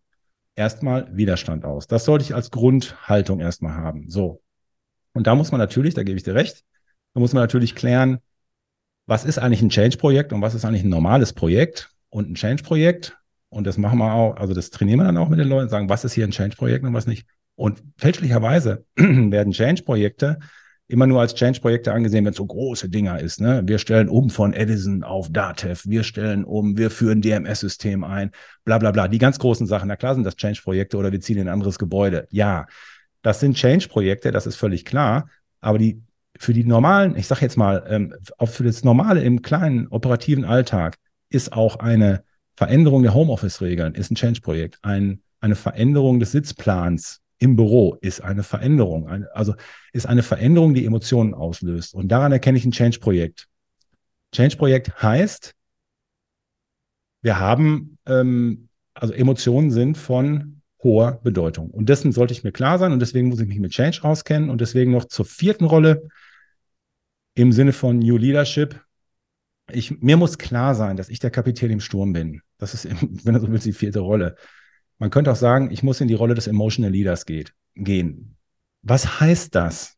erstmal 0.56 1.16
Widerstand 1.16 1.66
aus. 1.66 1.88
Das 1.88 2.06
sollte 2.06 2.26
ich 2.26 2.36
als 2.36 2.52
Grundhaltung 2.52 3.40
erstmal 3.40 3.74
haben. 3.74 4.10
So. 4.10 4.42
Und 5.14 5.28
da 5.28 5.36
muss 5.36 5.52
man 5.52 5.60
natürlich, 5.60 5.94
da 5.94 6.04
gebe 6.04 6.18
ich 6.18 6.24
dir 6.24 6.36
recht, 6.36 6.64
da 7.14 7.20
muss 7.20 7.34
man 7.34 7.42
natürlich 7.42 7.76
klären, 7.76 8.20
was 9.08 9.26
ist 9.26 9.40
eigentlich 9.40 9.62
ein 9.62 9.70
Change-Projekt 9.70 10.34
und 10.34 10.42
was 10.42 10.54
ist 10.54 10.66
eigentlich 10.66 10.84
ein 10.84 10.90
normales 10.90 11.34
Projekt 11.34 11.90
und 12.10 12.30
ein 12.30 12.36
Change-Projekt. 12.36 13.18
Und 13.50 13.66
das 13.66 13.78
machen 13.78 13.98
wir 13.98 14.14
auch, 14.14 14.36
also 14.36 14.54
das 14.54 14.70
trainieren 14.70 15.00
wir 15.00 15.06
dann 15.06 15.18
auch 15.18 15.30
mit 15.30 15.40
den 15.40 15.48
Leuten, 15.48 15.70
sagen, 15.70 15.90
was 15.90 16.04
ist 16.04 16.14
hier 16.14 16.26
ein 16.26 16.32
Change-Projekt 16.32 16.86
und 16.86 16.94
was 16.94 17.08
nicht. 17.08 17.26
Und 17.56 17.82
fälschlicherweise 17.98 18.86
werden 18.96 19.54
Change-Projekte 19.54 20.40
immer 20.88 21.06
nur 21.06 21.20
als 21.20 21.36
Change-Projekte 21.36 21.92
angesehen, 21.92 22.24
wenn 22.24 22.32
es 22.32 22.38
so 22.38 22.46
große 22.46 22.90
Dinger 22.90 23.20
ist. 23.20 23.42
Ne? 23.42 23.62
Wir 23.66 23.78
stellen 23.78 24.08
um 24.08 24.30
von 24.30 24.54
Edison 24.54 25.04
auf 25.04 25.30
Datev, 25.30 25.84
wir 25.86 26.04
stellen 26.04 26.46
um, 26.46 26.78
wir 26.78 26.90
führen 26.90 27.22
DMS-System 27.22 28.04
ein, 28.04 28.32
bla 28.64 28.78
bla 28.78 28.92
bla. 28.92 29.08
Die 29.08 29.18
ganz 29.18 29.38
großen 29.38 29.68
Sachen, 29.68 29.90
na 29.90 29.98
klar 29.98 30.16
sind 30.16 30.24
das 30.24 30.38
Change-Projekte 30.38 30.98
oder 30.98 31.12
wir 31.12 31.20
ziehen 31.20 31.38
in 31.38 31.48
ein 31.48 31.54
anderes 31.54 31.78
Gebäude. 31.78 32.28
Ja, 32.32 32.68
das 33.22 33.42
sind 33.42 33.58
Change-Projekte, 33.58 34.32
das 34.32 34.48
ist 34.48 34.56
völlig 34.56 34.86
klar. 34.86 35.30
Aber 35.60 35.78
die 35.78 36.02
für 36.40 36.54
die 36.54 36.64
normalen, 36.64 37.18
ich 37.18 37.28
sage 37.28 37.42
jetzt 37.42 37.58
mal, 37.58 37.84
ähm, 37.90 38.14
auch 38.38 38.50
für 38.50 38.64
das 38.64 38.84
normale 38.84 39.24
im 39.24 39.42
kleinen 39.42 39.88
operativen 39.88 40.46
Alltag 40.46 40.98
ist 41.30 41.52
auch 41.52 41.78
eine 41.78 42.24
Veränderung 42.54 43.04
der 43.04 43.14
Homeoffice-Regeln, 43.14 43.96
ist 43.96 44.12
ein 44.12 44.16
Change-Projekt. 44.16 44.80
Ein, 44.82 45.22
eine 45.42 45.56
Veränderung 45.56 46.20
des 46.20 46.32
Sitzplans 46.32 47.22
im 47.40 47.56
Büro 47.56 47.98
ist 48.02 48.22
eine 48.22 48.44
Veränderung, 48.44 49.08
eine, 49.08 49.34
also 49.36 49.54
ist 49.94 50.08
eine 50.08 50.24
Veränderung, 50.24 50.74
die 50.74 50.86
Emotionen 50.86 51.34
auslöst. 51.34 51.94
Und 51.94 52.08
daran 52.10 52.32
erkenne 52.32 52.58
ich 52.58 52.66
ein 52.66 52.72
Change-Projekt. 52.72 53.48
Change-Projekt 54.34 55.02
heißt, 55.02 55.54
wir 57.22 57.40
haben, 57.40 57.98
ähm, 58.06 58.70
also 58.94 59.14
Emotionen 59.14 59.72
sind 59.72 59.98
von 59.98 60.62
hoher 60.84 61.20
Bedeutung. 61.24 61.70
Und 61.70 61.90
dessen 61.90 62.12
sollte 62.12 62.34
ich 62.34 62.44
mir 62.44 62.52
klar 62.52 62.80
sein 62.80 62.92
und 62.92 63.00
deswegen 63.00 63.30
muss 63.30 63.40
ich 63.40 63.48
mich 63.48 63.60
mit 63.60 63.72
Change 63.72 64.00
auskennen 64.04 64.50
und 64.50 64.62
deswegen 64.62 64.92
noch 64.92 65.06
zur 65.06 65.26
vierten 65.26 65.66
Rolle, 65.66 66.08
im 67.38 67.52
Sinne 67.52 67.72
von 67.72 68.00
New 68.00 68.18
Leadership. 68.18 68.82
Ich, 69.72 70.02
mir 70.02 70.18
muss 70.18 70.40
klar 70.40 70.74
sein, 70.74 70.98
dass 70.98 71.10
ich 71.10 71.20
der 71.20 71.30
Kapitän 71.30 71.70
im 71.70 71.80
Sturm 71.80 72.12
bin. 72.14 72.42
Das 72.58 72.74
ist, 72.74 72.86
wenn 73.26 73.34
du 73.34 73.40
so 73.40 73.52
willst, 73.52 73.66
die 73.66 73.74
vierte 73.74 74.00
Rolle. 74.00 74.36
Man 75.00 75.10
könnte 75.10 75.32
auch 75.32 75.38
sagen, 75.38 75.72
ich 75.72 75.84
muss 75.84 76.02
in 76.02 76.08
die 76.08 76.14
Rolle 76.14 76.34
des 76.34 76.48
Emotional 76.48 76.92
Leaders 76.92 77.26
geht, 77.26 77.54
gehen. 77.76 78.36
Was 78.82 79.20
heißt 79.20 79.54
das? 79.54 79.96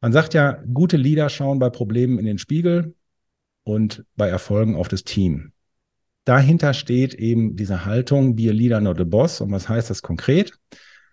Man 0.00 0.12
sagt 0.12 0.34
ja, 0.34 0.62
gute 0.72 0.96
Leader 0.96 1.28
schauen 1.28 1.58
bei 1.58 1.70
Problemen 1.70 2.18
in 2.18 2.26
den 2.26 2.38
Spiegel 2.38 2.94
und 3.64 4.04
bei 4.14 4.28
Erfolgen 4.28 4.76
auf 4.76 4.88
das 4.88 5.04
Team. 5.04 5.52
Dahinter 6.24 6.74
steht 6.74 7.14
eben 7.14 7.56
diese 7.56 7.84
Haltung, 7.84 8.36
be 8.36 8.50
a 8.50 8.52
leader, 8.52 8.80
not 8.80 9.00
a 9.00 9.04
boss. 9.04 9.40
Und 9.40 9.52
was 9.52 9.68
heißt 9.68 9.90
das 9.90 10.02
konkret? 10.02 10.52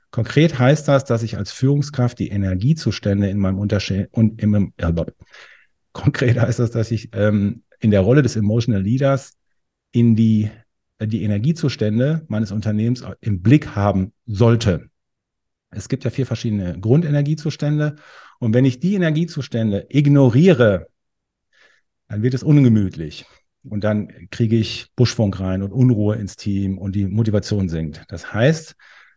Konkret 0.10 0.60
heißt 0.60 0.88
das, 0.88 1.06
dass 1.06 1.24
ich 1.24 1.38
als 1.38 1.52
Führungskraft 1.52 2.20
die 2.20 2.30
Energiezustände 2.30 3.30
in 3.30 3.39
meinem 3.39 3.58
Unterschied 3.58 4.10
und 4.12 4.42
im, 4.42 4.74
äh, 4.78 4.94
konkret 5.92 6.39
heißt 6.42 6.60
das, 6.60 6.72
dass 6.72 6.92
ich 6.92 7.10
ähm, 7.13 7.63
in 7.80 7.92
der 7.92 8.02
Rolle 8.02 8.22
des 8.22 8.36
Emotional 8.36 8.82
Leaders 8.82 9.34
in 9.92 10.16
die, 10.16 10.50
die 11.08 11.24
Energiezustände 11.24 12.26
meines 12.28 12.52
Unternehmens 12.52 13.04
im 13.22 13.42
Blick 13.42 13.76
haben 13.76 14.13
sollte. 14.26 14.89
Es 15.70 15.89
gibt 15.89 16.04
ja 16.04 16.12
vier 16.12 16.26
verschiedene 16.26 16.80
Grundenergiezustände. 16.80 17.96
Und 18.39 18.54
wenn 18.54 18.66
ich 18.66 18.80
die 18.80 18.96
Energiezustände 18.96 19.88
ignoriere, 19.89 20.88
dann 22.08 22.22
wird 22.22 22.34
es 22.34 22.44
ungemütlich. 22.44 23.26
Und 23.63 23.84
dann 23.84 24.10
kriege 24.30 24.58
ich 24.58 24.92
Buschfunk 24.96 25.39
rein 25.39 25.63
und 25.63 25.72
Unruhe 25.72 26.16
ins 26.16 26.36
Team 26.36 26.78
und 26.78 26.96
die 26.96 27.06
Motivation 27.06 27.70
sinkt. 27.70 28.04
Das 28.10 28.34
heißt, 28.34 28.76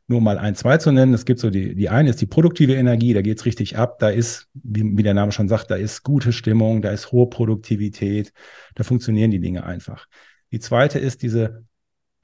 nur 0.08 0.20
mal 0.20 0.38
ein, 0.38 0.54
zwei 0.54 0.78
zu 0.78 0.92
nennen. 0.92 1.14
Es 1.14 1.24
gibt 1.24 1.40
so 1.40 1.50
die, 1.50 1.74
die 1.74 1.88
eine 1.88 2.10
ist 2.10 2.20
die 2.20 2.26
produktive 2.26 2.74
Energie, 2.74 3.12
da 3.12 3.22
geht's 3.22 3.44
richtig 3.44 3.76
ab, 3.76 3.98
da 3.98 4.08
ist, 4.08 4.48
wie, 4.54 4.96
wie 4.96 5.02
der 5.02 5.14
Name 5.14 5.32
schon 5.32 5.48
sagt, 5.48 5.70
da 5.70 5.74
ist 5.74 6.04
gute 6.04 6.32
Stimmung, 6.32 6.80
da 6.80 6.90
ist 6.90 7.10
hohe 7.10 7.28
Produktivität, 7.28 8.32
da 8.76 8.84
funktionieren 8.84 9.32
die 9.32 9.40
Dinge 9.40 9.64
einfach. 9.64 10.06
Die 10.52 10.60
zweite 10.60 11.00
ist 11.00 11.22
diese 11.22 11.64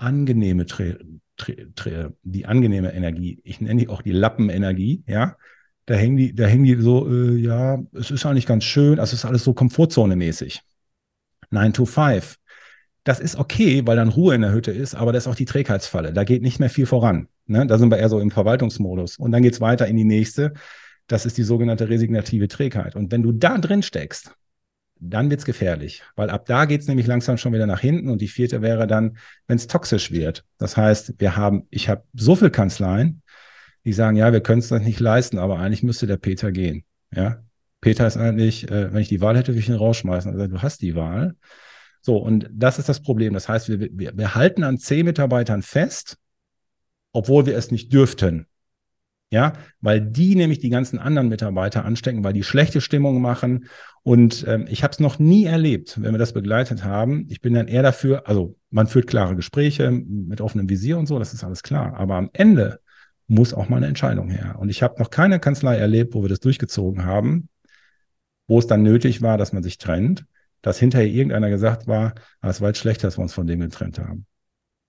angenehme, 0.02 0.66
die 2.22 2.46
angenehme 2.46 2.92
Energie. 2.92 3.40
Ich 3.44 3.60
nenne 3.60 3.80
die 3.80 3.88
auch 3.88 4.02
die 4.02 4.12
Lappenenergie, 4.12 5.04
ja. 5.06 5.36
Da 5.86 5.94
hängen 5.94 6.16
die, 6.16 6.32
da 6.32 6.44
hängen 6.44 6.64
die 6.64 6.76
so, 6.76 7.08
äh, 7.10 7.36
ja, 7.36 7.82
es 7.92 8.12
ist 8.12 8.24
eigentlich 8.24 8.46
ganz 8.46 8.62
schön, 8.62 9.00
also 9.00 9.14
es 9.14 9.20
ist 9.20 9.24
alles 9.24 9.42
so 9.42 9.52
Komfortzone-mäßig. 9.52 10.60
9 11.50 11.72
to 11.72 11.86
5. 11.86 12.36
Das 13.04 13.18
ist 13.18 13.36
okay, 13.36 13.84
weil 13.84 13.96
dann 13.96 14.08
Ruhe 14.08 14.34
in 14.34 14.42
der 14.42 14.52
Hütte 14.52 14.70
ist, 14.70 14.94
aber 14.94 15.12
das 15.12 15.24
ist 15.24 15.32
auch 15.32 15.34
die 15.34 15.44
Trägheitsfalle. 15.44 16.12
Da 16.12 16.22
geht 16.22 16.42
nicht 16.42 16.60
mehr 16.60 16.70
viel 16.70 16.86
voran. 16.86 17.26
Ne? 17.46 17.66
Da 17.66 17.78
sind 17.78 17.90
wir 17.90 17.98
eher 17.98 18.08
so 18.08 18.20
im 18.20 18.30
Verwaltungsmodus. 18.30 19.16
Und 19.18 19.32
dann 19.32 19.42
geht 19.42 19.54
es 19.54 19.60
weiter 19.60 19.88
in 19.88 19.96
die 19.96 20.04
nächste. 20.04 20.52
Das 21.08 21.26
ist 21.26 21.36
die 21.36 21.42
sogenannte 21.42 21.88
resignative 21.88 22.46
Trägheit. 22.46 22.94
Und 22.94 23.10
wenn 23.10 23.24
du 23.24 23.32
da 23.32 23.58
drin 23.58 23.82
steckst, 23.82 24.36
dann 25.04 25.30
wird 25.30 25.40
es 25.40 25.46
gefährlich, 25.46 26.02
weil 26.14 26.30
ab 26.30 26.46
da 26.46 26.64
geht 26.64 26.80
es 26.80 26.86
nämlich 26.86 27.06
langsam 27.06 27.36
schon 27.36 27.52
wieder 27.52 27.66
nach 27.66 27.80
hinten. 27.80 28.08
Und 28.08 28.20
die 28.20 28.28
vierte 28.28 28.62
wäre 28.62 28.86
dann, 28.86 29.16
wenn 29.48 29.56
es 29.56 29.66
toxisch 29.66 30.12
wird. 30.12 30.44
Das 30.58 30.76
heißt, 30.76 31.14
wir 31.18 31.36
haben, 31.36 31.66
ich 31.70 31.88
habe 31.88 32.04
so 32.14 32.36
viel 32.36 32.50
Kanzleien, 32.50 33.22
die 33.84 33.92
sagen, 33.92 34.16
ja, 34.16 34.32
wir 34.32 34.40
können 34.40 34.60
es 34.60 34.68
das 34.68 34.82
nicht 34.82 35.00
leisten, 35.00 35.38
aber 35.38 35.58
eigentlich 35.58 35.82
müsste 35.82 36.06
der 36.06 36.18
Peter 36.18 36.52
gehen. 36.52 36.84
Ja, 37.14 37.42
Peter 37.80 38.06
ist 38.06 38.16
eigentlich, 38.16 38.70
äh, 38.70 38.92
wenn 38.92 39.02
ich 39.02 39.08
die 39.08 39.20
Wahl 39.20 39.36
hätte, 39.36 39.48
würde 39.48 39.60
ich 39.60 39.68
ihn 39.68 39.74
rausschmeißen. 39.74 40.32
Also 40.32 40.46
du 40.46 40.62
hast 40.62 40.82
die 40.82 40.94
Wahl. 40.94 41.34
So, 42.00 42.16
und 42.16 42.48
das 42.52 42.78
ist 42.78 42.88
das 42.88 43.02
Problem. 43.02 43.34
Das 43.34 43.48
heißt, 43.48 43.68
wir, 43.68 43.80
wir, 43.80 44.16
wir 44.16 44.34
halten 44.36 44.62
an 44.62 44.78
zehn 44.78 45.04
Mitarbeitern 45.04 45.62
fest, 45.62 46.16
obwohl 47.12 47.46
wir 47.46 47.56
es 47.56 47.72
nicht 47.72 47.92
dürften. 47.92 48.46
Ja, 49.32 49.54
weil 49.80 50.02
die 50.02 50.36
nämlich 50.36 50.58
die 50.58 50.68
ganzen 50.68 50.98
anderen 50.98 51.30
Mitarbeiter 51.30 51.86
anstecken, 51.86 52.22
weil 52.22 52.34
die 52.34 52.42
schlechte 52.42 52.82
Stimmung 52.82 53.22
machen. 53.22 53.64
Und 54.02 54.44
ähm, 54.46 54.66
ich 54.68 54.82
habe 54.82 54.92
es 54.92 55.00
noch 55.00 55.18
nie 55.18 55.46
erlebt, 55.46 55.98
wenn 56.02 56.12
wir 56.12 56.18
das 56.18 56.34
begleitet 56.34 56.84
haben. 56.84 57.24
Ich 57.30 57.40
bin 57.40 57.54
dann 57.54 57.66
eher 57.66 57.82
dafür, 57.82 58.28
also 58.28 58.56
man 58.68 58.88
führt 58.88 59.06
klare 59.06 59.34
Gespräche 59.34 59.90
mit 59.90 60.42
offenem 60.42 60.68
Visier 60.68 60.98
und 60.98 61.06
so, 61.06 61.18
das 61.18 61.32
ist 61.32 61.44
alles 61.44 61.62
klar. 61.62 61.94
Aber 61.96 62.16
am 62.16 62.28
Ende 62.34 62.80
muss 63.26 63.54
auch 63.54 63.70
mal 63.70 63.78
eine 63.78 63.86
Entscheidung 63.86 64.28
her. 64.28 64.56
Und 64.58 64.68
ich 64.68 64.82
habe 64.82 65.00
noch 65.00 65.08
keine 65.08 65.40
Kanzlei 65.40 65.78
erlebt, 65.78 66.12
wo 66.12 66.20
wir 66.20 66.28
das 66.28 66.40
durchgezogen 66.40 67.06
haben, 67.06 67.48
wo 68.48 68.58
es 68.58 68.66
dann 68.66 68.82
nötig 68.82 69.22
war, 69.22 69.38
dass 69.38 69.54
man 69.54 69.62
sich 69.62 69.78
trennt, 69.78 70.26
dass 70.60 70.78
hinterher 70.78 71.08
irgendeiner 71.08 71.48
gesagt 71.48 71.86
war, 71.86 72.12
ah, 72.42 72.50
es 72.50 72.60
war 72.60 72.68
jetzt 72.68 72.80
schlecht, 72.80 73.02
dass 73.02 73.16
wir 73.16 73.22
uns 73.22 73.32
von 73.32 73.46
dem 73.46 73.60
getrennt 73.60 73.98
haben. 73.98 74.26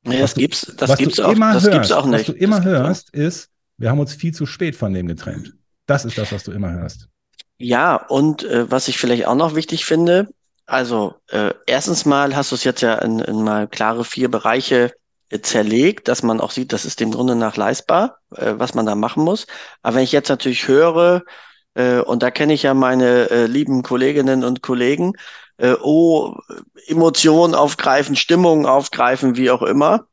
Nee, 0.05 0.19
das 0.19 0.33
du, 0.33 0.41
gibt's, 0.41 0.73
das 0.75 0.97
gibt's 0.97 1.21
auch, 1.21 1.33
das 1.33 1.63
hörst, 1.63 1.71
gibt's 1.71 1.91
auch 1.93 2.07
nicht. 2.07 2.27
Was 2.27 2.35
du 2.35 2.41
immer 2.43 2.61
hörst, 2.65 3.13
ist, 3.13 3.52
wir 3.77 3.89
haben 3.89 3.99
uns 3.99 4.13
viel 4.13 4.33
zu 4.33 4.45
spät 4.45 4.75
von 4.75 4.93
dem 4.93 5.07
getrennt. 5.07 5.53
Das 5.85 6.05
ist 6.05 6.17
das, 6.17 6.31
was 6.31 6.43
du 6.43 6.51
immer 6.51 6.71
hörst. 6.71 7.09
Ja, 7.57 7.95
und 7.95 8.43
äh, 8.43 8.69
was 8.69 8.87
ich 8.87 8.97
vielleicht 8.97 9.25
auch 9.25 9.35
noch 9.35 9.55
wichtig 9.55 9.85
finde, 9.85 10.29
also 10.65 11.15
äh, 11.29 11.53
erstens 11.65 12.05
mal 12.05 12.35
hast 12.35 12.51
du 12.51 12.55
es 12.55 12.63
jetzt 12.63 12.81
ja 12.81 12.95
in, 12.95 13.19
in 13.19 13.43
mal 13.43 13.67
klare 13.67 14.05
vier 14.05 14.29
Bereiche 14.29 14.93
äh, 15.29 15.39
zerlegt, 15.41 16.07
dass 16.07 16.23
man 16.23 16.39
auch 16.39 16.51
sieht, 16.51 16.73
das 16.73 16.85
ist 16.85 16.99
dem 16.99 17.11
Grunde 17.11 17.35
nach 17.35 17.57
leistbar, 17.57 18.17
äh, 18.35 18.53
was 18.57 18.73
man 18.73 18.85
da 18.85 18.95
machen 18.95 19.23
muss. 19.23 19.45
Aber 19.81 19.97
wenn 19.97 20.03
ich 20.03 20.11
jetzt 20.11 20.29
natürlich 20.29 20.67
höre, 20.67 21.23
äh, 21.75 21.99
und 21.99 22.23
da 22.23 22.31
kenne 22.31 22.53
ich 22.53 22.63
ja 22.63 22.73
meine 22.73 23.29
äh, 23.29 23.45
lieben 23.45 23.83
Kolleginnen 23.83 24.43
und 24.43 24.61
Kollegen, 24.61 25.13
äh, 25.57 25.75
oh, 25.81 26.35
Emotionen 26.87 27.55
aufgreifen, 27.55 28.15
Stimmungen 28.15 28.65
aufgreifen, 28.65 29.35
wie 29.35 29.51
auch 29.51 29.61
immer. 29.61 30.07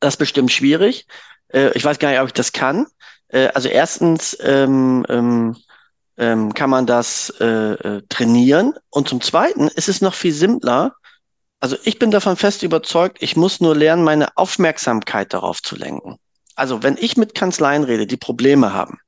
Das 0.00 0.14
ist 0.14 0.18
bestimmt 0.18 0.52
schwierig. 0.52 1.06
Äh, 1.48 1.70
ich 1.74 1.84
weiß 1.84 1.98
gar 1.98 2.10
nicht, 2.10 2.20
ob 2.20 2.26
ich 2.26 2.32
das 2.32 2.52
kann. 2.52 2.86
Äh, 3.28 3.48
also 3.48 3.68
erstens 3.68 4.36
ähm, 4.40 5.04
ähm, 5.08 5.56
ähm, 6.18 6.54
kann 6.54 6.70
man 6.70 6.86
das 6.86 7.30
äh, 7.40 7.44
äh, 7.46 8.02
trainieren. 8.08 8.74
Und 8.90 9.08
zum 9.08 9.20
Zweiten 9.20 9.68
ist 9.68 9.88
es 9.88 10.00
noch 10.00 10.14
viel 10.14 10.32
simpler. 10.32 10.94
Also 11.60 11.76
ich 11.84 11.98
bin 11.98 12.10
davon 12.10 12.36
fest 12.36 12.62
überzeugt, 12.62 13.18
ich 13.20 13.36
muss 13.36 13.60
nur 13.60 13.74
lernen, 13.74 14.04
meine 14.04 14.36
Aufmerksamkeit 14.36 15.32
darauf 15.32 15.62
zu 15.62 15.76
lenken. 15.76 16.18
Also 16.54 16.82
wenn 16.82 16.96
ich 16.98 17.16
mit 17.16 17.34
Kanzleien 17.34 17.84
rede, 17.84 18.06
die 18.06 18.16
Probleme 18.16 18.72
haben, 18.72 19.00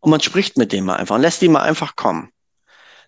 und 0.00 0.10
man 0.10 0.20
spricht 0.20 0.56
mit 0.56 0.72
denen 0.72 0.86
mal 0.86 0.96
einfach 0.96 1.16
und 1.16 1.22
lässt 1.22 1.42
die 1.42 1.48
mal 1.48 1.62
einfach 1.62 1.96
kommen, 1.96 2.30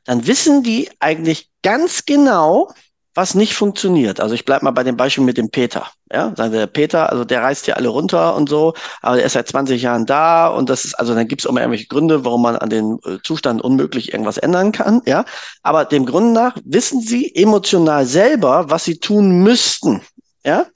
dann 0.04 0.26
wissen 0.26 0.62
die 0.62 0.90
eigentlich 1.00 1.48
ganz 1.62 2.04
genau, 2.06 2.72
was 3.18 3.34
nicht 3.34 3.54
funktioniert. 3.54 4.20
Also 4.20 4.36
ich 4.36 4.44
bleibe 4.44 4.64
mal 4.64 4.70
bei 4.70 4.84
dem 4.84 4.96
Beispiel 4.96 5.24
mit 5.24 5.36
dem 5.36 5.50
Peter. 5.50 5.88
Ja, 6.12 6.30
der 6.30 6.68
Peter, 6.68 7.10
also 7.10 7.24
der 7.24 7.42
reißt 7.42 7.66
ja 7.66 7.74
alle 7.74 7.88
runter 7.88 8.36
und 8.36 8.48
so, 8.48 8.74
aber 9.02 9.16
der 9.16 9.26
ist 9.26 9.32
seit 9.32 9.48
20 9.48 9.82
Jahren 9.82 10.06
da 10.06 10.46
und 10.46 10.70
das 10.70 10.84
ist, 10.84 10.94
also 10.94 11.16
dann 11.16 11.26
gibt 11.26 11.42
es 11.42 11.44
immer 11.44 11.60
irgendwelche 11.60 11.88
Gründe, 11.88 12.24
warum 12.24 12.42
man 12.42 12.54
an 12.54 12.70
den 12.70 13.00
äh, 13.04 13.18
Zustand 13.24 13.60
unmöglich 13.60 14.12
irgendwas 14.12 14.38
ändern 14.38 14.70
kann. 14.70 15.02
Ja, 15.04 15.24
aber 15.64 15.84
dem 15.84 16.06
Grund 16.06 16.32
nach 16.32 16.56
wissen 16.64 17.00
sie 17.00 17.34
emotional 17.34 18.06
selber, 18.06 18.70
was 18.70 18.84
sie 18.84 19.00
tun 19.00 19.42
müssten. 19.42 20.00
Ja, 20.44 20.66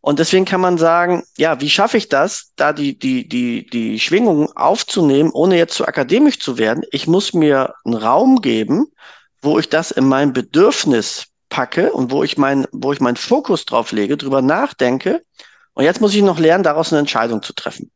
und 0.00 0.20
deswegen 0.20 0.46
kann 0.46 0.62
man 0.62 0.78
sagen, 0.78 1.22
ja, 1.36 1.60
wie 1.60 1.68
schaffe 1.68 1.98
ich 1.98 2.08
das, 2.08 2.52
da 2.56 2.72
die, 2.72 2.98
die, 2.98 3.28
die, 3.28 3.66
die 3.66 4.00
Schwingungen 4.00 4.48
aufzunehmen, 4.56 5.30
ohne 5.34 5.58
jetzt 5.58 5.74
zu 5.74 5.86
akademisch 5.86 6.38
zu 6.38 6.56
werden? 6.56 6.82
Ich 6.92 7.06
muss 7.06 7.34
mir 7.34 7.74
einen 7.84 7.94
Raum 7.94 8.40
geben, 8.40 8.86
wo 9.42 9.58
ich 9.58 9.68
das 9.68 9.90
in 9.90 10.08
mein 10.08 10.32
Bedürfnis 10.32 11.26
packe 11.54 11.92
und 11.92 12.10
wo 12.10 12.24
ich 12.24 12.36
mein, 12.36 12.66
wo 12.72 12.92
ich 12.92 13.00
meinen 13.00 13.16
Fokus 13.16 13.64
drauf 13.64 13.92
lege, 13.92 14.16
drüber 14.16 14.42
nachdenke. 14.42 15.22
Und 15.74 15.84
jetzt 15.84 16.00
muss 16.00 16.12
ich 16.12 16.22
noch 16.22 16.40
lernen, 16.40 16.64
daraus 16.64 16.92
eine 16.92 16.98
Entscheidung 16.98 17.42
zu 17.42 17.52
treffen. 17.52 17.92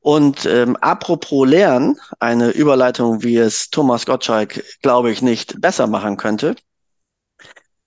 Und 0.00 0.46
ähm, 0.46 0.74
apropos 0.76 1.46
Lernen, 1.46 2.00
eine 2.18 2.48
Überleitung, 2.48 3.22
wie 3.22 3.36
es 3.36 3.68
Thomas 3.68 4.06
Gottschalk, 4.06 4.64
glaube 4.80 5.10
ich, 5.10 5.20
nicht 5.20 5.60
besser 5.60 5.86
machen 5.86 6.16
könnte. 6.16 6.56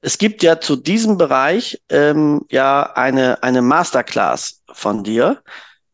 Es 0.02 0.20
gibt 0.20 0.44
ja 0.44 0.60
zu 0.60 0.76
diesem 0.76 1.18
Bereich 1.18 1.82
ähm, 1.90 2.46
ja 2.52 2.84
eine, 2.94 3.42
eine 3.42 3.64
Masterclass 3.64 4.62
von 4.72 5.04
dir. 5.04 5.42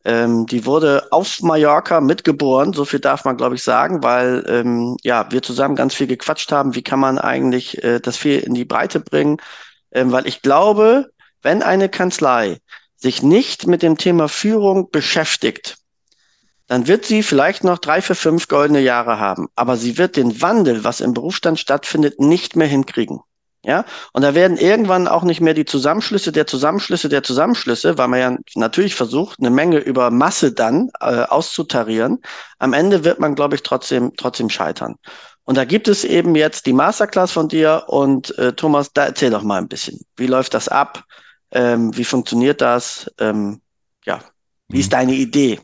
Ähm, 0.08 0.46
die 0.46 0.64
wurde 0.64 1.06
auf 1.10 1.42
Mallorca 1.42 2.00
mitgeboren, 2.00 2.72
so 2.72 2.86
viel 2.86 2.98
darf 2.98 3.26
man, 3.26 3.36
glaube 3.36 3.56
ich, 3.56 3.62
sagen, 3.62 4.02
weil 4.02 4.42
ähm, 4.48 4.96
ja 5.02 5.30
wir 5.30 5.42
zusammen 5.42 5.76
ganz 5.76 5.94
viel 5.94 6.06
gequatscht 6.06 6.50
haben. 6.50 6.74
Wie 6.74 6.82
kann 6.82 6.98
man 6.98 7.18
eigentlich 7.18 7.84
äh, 7.84 8.00
das 8.00 8.16
viel 8.16 8.38
in 8.38 8.54
die 8.54 8.64
Breite 8.64 9.00
bringen? 9.00 9.36
Ähm, 9.92 10.10
weil 10.10 10.26
ich 10.26 10.40
glaube, 10.40 11.10
wenn 11.42 11.62
eine 11.62 11.90
Kanzlei 11.90 12.58
sich 12.96 13.22
nicht 13.22 13.66
mit 13.66 13.82
dem 13.82 13.98
Thema 13.98 14.28
Führung 14.28 14.90
beschäftigt, 14.90 15.76
dann 16.68 16.86
wird 16.86 17.04
sie 17.04 17.22
vielleicht 17.22 17.62
noch 17.62 17.76
drei, 17.76 18.00
vier, 18.00 18.16
fünf 18.16 18.48
goldene 18.48 18.80
Jahre 18.80 19.20
haben. 19.20 19.48
Aber 19.56 19.76
sie 19.76 19.98
wird 19.98 20.16
den 20.16 20.40
Wandel, 20.40 20.84
was 20.84 21.02
im 21.02 21.12
Berufsstand 21.12 21.58
stattfindet, 21.58 22.18
nicht 22.18 22.56
mehr 22.56 22.66
hinkriegen. 22.66 23.20
Ja, 23.64 23.84
und 24.12 24.22
da 24.22 24.34
werden 24.34 24.56
irgendwann 24.56 25.08
auch 25.08 25.24
nicht 25.24 25.40
mehr 25.40 25.52
die 25.52 25.64
Zusammenschlüsse 25.64 26.30
der 26.30 26.46
Zusammenschlüsse 26.46 27.08
der 27.08 27.24
Zusammenschlüsse, 27.24 27.98
weil 27.98 28.08
man 28.08 28.20
ja 28.20 28.36
natürlich 28.54 28.94
versucht, 28.94 29.40
eine 29.40 29.50
Menge 29.50 29.78
über 29.78 30.10
Masse 30.10 30.52
dann 30.52 30.90
äh, 31.00 31.22
auszutarieren. 31.22 32.20
Am 32.60 32.72
Ende 32.72 33.02
wird 33.02 33.18
man, 33.18 33.34
glaube 33.34 33.56
ich, 33.56 33.64
trotzdem, 33.64 34.12
trotzdem 34.16 34.48
scheitern. 34.48 34.94
Und 35.42 35.56
da 35.56 35.64
gibt 35.64 35.88
es 35.88 36.04
eben 36.04 36.36
jetzt 36.36 36.66
die 36.66 36.72
Masterclass 36.72 37.32
von 37.32 37.48
dir 37.48 37.84
und 37.88 38.36
äh, 38.38 38.52
Thomas, 38.52 38.92
da 38.92 39.06
erzähl 39.06 39.30
doch 39.30 39.42
mal 39.42 39.58
ein 39.58 39.68
bisschen. 39.68 39.98
Wie 40.16 40.26
läuft 40.26 40.54
das 40.54 40.68
ab? 40.68 41.04
Ähm, 41.50 41.96
wie 41.96 42.04
funktioniert 42.04 42.60
das? 42.60 43.10
Ähm, 43.18 43.60
ja, 44.04 44.20
wie 44.68 44.78
ist 44.78 44.92
mhm. 44.92 44.96
deine 44.96 45.14
Idee? 45.14 45.58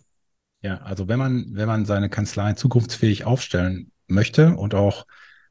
Ja, 0.62 0.78
also 0.78 1.06
wenn 1.06 1.18
man, 1.18 1.46
wenn 1.50 1.68
man 1.68 1.84
seine 1.84 2.08
Kanzlei 2.08 2.54
zukunftsfähig 2.54 3.24
aufstellen 3.24 3.92
möchte 4.08 4.56
und 4.56 4.74
auch 4.74 5.04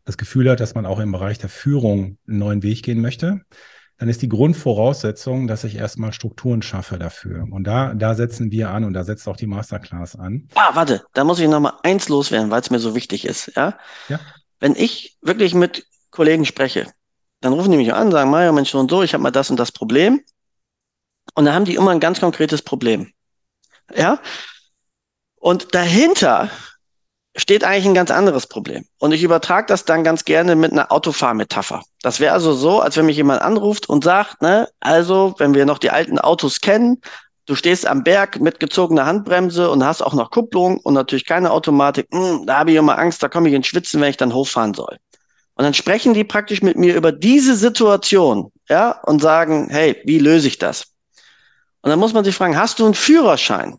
das 0.06 0.18
Gefühl 0.18 0.50
hat, 0.50 0.60
dass 0.60 0.76
man 0.76 0.86
auch 0.86 1.00
im 1.00 1.12
Bereich 1.12 1.38
der 1.38 1.50
Führung 1.50 2.18
einen 2.28 2.39
neuen 2.39 2.63
Weg 2.63 2.84
gehen 2.84 3.02
möchte, 3.02 3.42
dann 3.98 4.10
ist 4.10 4.22
die 4.22 4.30
Grundvoraussetzung, 4.30 5.48
dass 5.48 5.63
ich 5.63 5.76
erstmal 5.76 6.12
Strukturen 6.13 6.62
schaffe 6.62 6.98
dafür. 6.98 7.48
Und 7.50 7.66
da, 7.66 7.94
da 7.94 8.16
setzen 8.16 8.52
wir 8.52 8.70
an 8.70 8.84
und 8.84 8.94
da 8.94 9.04
setzt 9.04 9.28
auch 9.28 9.38
die 9.38 9.48
Masterclass 9.48 10.16
an. 10.16 10.50
Ah, 10.56 10.76
warte, 10.76 11.06
da 11.13 11.24
muss 11.24 11.39
ich 11.39 11.48
nochmal 11.48 11.74
eins 11.84 12.10
loswerden, 12.10 12.52
weil 12.52 12.62
es 12.62 12.70
mir 12.70 12.80
so 12.80 12.96
wichtig 12.96 13.26
ist. 13.26 13.56
Ja? 13.56 13.78
ja. 14.10 14.20
Wenn 14.60 14.76
ich 14.76 15.18
wirklich 15.22 15.54
mit 15.54 15.86
Kollegen 16.10 16.46
spreche, 16.46 16.92
dann 17.39 17.54
rufen 17.54 17.72
die 17.72 17.78
mich 17.78 17.94
an, 17.94 18.12
sagen, 18.12 18.30
Mario, 18.30 18.52
Mensch, 18.52 18.72
so 18.72 18.80
und 18.80 18.89
so, 18.89 19.04
ich 19.04 19.13
habe 19.13 19.24
mal 19.24 19.32
das 19.32 19.50
und 19.50 19.58
das 19.58 19.72
Problem. 19.72 20.22
Und 21.36 21.46
dann 21.46 21.54
haben 21.54 21.66
die 21.66 21.76
immer 21.76 21.92
ein 21.92 22.00
ganz 22.00 22.20
konkretes 22.20 22.62
Problem. 22.62 23.12
Ja? 23.96 24.20
Und 25.36 25.76
dahinter 25.76 26.50
steht 27.36 27.63
eigentlich 27.63 27.86
ein 27.86 27.93
ganz 27.96 28.12
anderes 28.12 28.48
Problem. 28.48 28.86
Und 29.00 29.12
ich 29.12 29.24
übertrage 29.24 29.67
das 29.67 29.86
dann 29.86 30.04
ganz 30.04 30.24
gerne 30.26 30.56
mit 30.56 30.72
einer 30.72 30.91
Autofahrmetapher. 30.91 31.82
Das 32.02 32.19
wäre 32.19 32.34
also 32.34 32.54
so, 32.54 32.80
als 32.80 32.96
wenn 32.96 33.08
mich 33.08 33.17
jemand 33.17 33.41
anruft 33.41 33.89
und 33.89 34.04
sagt, 34.04 34.41
ne, 34.41 34.69
also, 34.80 35.34
wenn 35.38 35.54
wir 35.54 35.65
noch 35.65 35.80
die 35.80 35.89
alten 35.89 36.19
Autos 36.19 36.62
kennen, 36.62 37.02
du 37.46 37.56
stehst 37.56 37.88
am 37.88 38.04
Berg 38.04 38.39
mit 38.39 38.60
gezogener 38.60 39.06
Handbremse 39.06 39.69
und 39.69 39.84
hast 39.84 40.02
auch 40.02 40.13
noch 40.13 40.30
Kupplung 40.30 40.78
und 40.78 40.93
natürlich 40.93 41.26
keine 41.26 41.52
Automatik, 41.52 42.08
hm, 42.13 42.46
da 42.46 42.60
habe 42.60 42.72
ich 42.72 42.78
immer 42.78 42.98
Angst, 42.98 43.24
da 43.24 43.30
komme 43.30 43.50
ich 43.50 43.56
ins 43.56 43.67
Schwitzen, 43.67 44.00
wenn 44.00 44.10
ich 44.10 44.17
dann 44.17 44.34
hochfahren 44.34 44.74
soll. 44.74 44.98
Und 45.56 45.63
dann 45.63 45.74
sprechen 45.74 46.13
die 46.13 46.24
praktisch 46.24 46.62
mit 46.62 46.78
mir 46.78 46.96
über 46.96 47.12
diese 47.12 47.56
Situation, 47.56 48.52
ja, 48.69 48.91
und 49.04 49.22
sagen, 49.22 49.67
hey, 49.69 50.02
wie 50.06 50.19
löse 50.19 50.48
ich 50.48 50.58
das? 50.58 50.86
Und 51.82 51.89
dann 51.89 52.00
muss 52.00 52.13
man 52.13 52.24
sich 52.24 52.36
fragen, 52.36 52.58
hast 52.58 52.80
du 52.80 52.86
einen 52.86 52.93
Führerschein? 52.93 53.78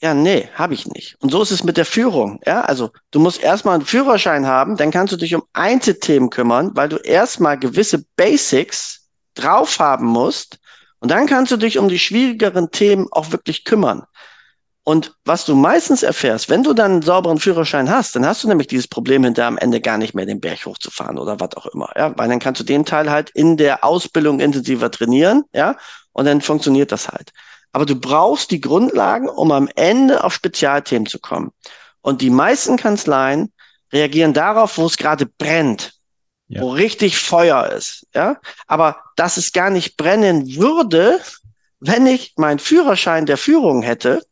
Ja, 0.00 0.14
nee, 0.14 0.48
habe 0.54 0.74
ich 0.74 0.86
nicht. 0.86 1.16
Und 1.20 1.30
so 1.30 1.42
ist 1.42 1.50
es 1.50 1.64
mit 1.64 1.76
der 1.76 1.84
Führung. 1.84 2.40
Ja, 2.46 2.60
also 2.60 2.90
du 3.10 3.18
musst 3.18 3.42
erstmal 3.42 3.74
einen 3.74 3.84
Führerschein 3.84 4.46
haben, 4.46 4.76
dann 4.76 4.92
kannst 4.92 5.12
du 5.12 5.16
dich 5.16 5.34
um 5.34 5.42
Einzelthemen 5.52 6.30
kümmern, 6.30 6.70
weil 6.74 6.88
du 6.88 6.96
erstmal 6.96 7.58
gewisse 7.58 8.04
Basics 8.16 9.08
drauf 9.34 9.80
haben 9.80 10.06
musst. 10.06 10.58
Und 11.00 11.10
dann 11.10 11.26
kannst 11.26 11.50
du 11.50 11.56
dich 11.56 11.78
um 11.78 11.88
die 11.88 11.98
schwierigeren 11.98 12.70
Themen 12.70 13.08
auch 13.10 13.32
wirklich 13.32 13.64
kümmern. 13.64 14.04
Und 14.84 15.14
was 15.24 15.44
du 15.44 15.54
meistens 15.54 16.02
erfährst, 16.02 16.48
wenn 16.48 16.62
du 16.62 16.72
dann 16.72 16.92
einen 16.92 17.02
sauberen 17.02 17.38
Führerschein 17.38 17.90
hast, 17.90 18.16
dann 18.16 18.24
hast 18.24 18.42
du 18.42 18.48
nämlich 18.48 18.68
dieses 18.68 18.88
Problem 18.88 19.22
hinter 19.22 19.46
am 19.46 19.58
Ende 19.58 19.80
gar 19.80 19.98
nicht 19.98 20.14
mehr 20.14 20.24
den 20.24 20.40
Berg 20.40 20.64
hochzufahren 20.64 21.18
oder 21.18 21.38
was 21.40 21.54
auch 21.56 21.66
immer. 21.66 21.90
Ja, 21.94 22.16
weil 22.16 22.28
dann 22.28 22.38
kannst 22.38 22.60
du 22.60 22.64
den 22.64 22.86
Teil 22.86 23.10
halt 23.10 23.30
in 23.30 23.56
der 23.58 23.84
Ausbildung 23.84 24.40
intensiver 24.40 24.90
trainieren. 24.90 25.44
Ja, 25.52 25.76
und 26.12 26.24
dann 26.24 26.40
funktioniert 26.40 26.90
das 26.90 27.08
halt. 27.08 27.32
Aber 27.72 27.86
du 27.86 27.96
brauchst 27.96 28.50
die 28.50 28.60
Grundlagen, 28.60 29.28
um 29.28 29.52
am 29.52 29.68
Ende 29.76 30.24
auf 30.24 30.34
Spezialthemen 30.34 31.06
zu 31.06 31.18
kommen. 31.18 31.52
Und 32.00 32.22
die 32.22 32.30
meisten 32.30 32.76
Kanzleien 32.76 33.52
reagieren 33.92 34.32
darauf, 34.32 34.78
wo 34.78 34.86
es 34.86 34.96
gerade 34.96 35.26
brennt, 35.26 35.94
ja. 36.48 36.60
wo 36.60 36.70
richtig 36.70 37.18
Feuer 37.18 37.70
ist. 37.72 38.06
Ja, 38.14 38.40
aber 38.66 39.02
dass 39.16 39.36
es 39.36 39.52
gar 39.52 39.70
nicht 39.70 39.96
brennen 39.96 40.56
würde, 40.56 41.20
wenn 41.80 42.06
ich 42.06 42.34
meinen 42.36 42.58
Führerschein 42.58 43.26
der 43.26 43.36
Führung 43.36 43.82
hätte. 43.82 44.22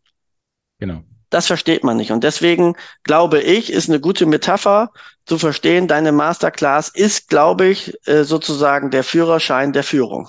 Genau. 0.78 1.03
Das 1.30 1.47
versteht 1.47 1.84
man 1.84 1.97
nicht. 1.97 2.12
Und 2.12 2.22
deswegen 2.22 2.76
glaube 3.03 3.41
ich, 3.41 3.72
ist 3.72 3.89
eine 3.89 4.01
gute 4.01 4.26
Metapher 4.26 4.91
zu 5.26 5.39
verstehen, 5.39 5.89
deine 5.89 6.12
Masterclass 6.12 6.89
ist, 6.89 7.28
glaube 7.28 7.66
ich, 7.66 7.95
äh, 8.07 8.22
sozusagen 8.22 8.91
der 8.91 9.03
Führerschein 9.03 9.72
der 9.72 9.82
Führung. 9.82 10.28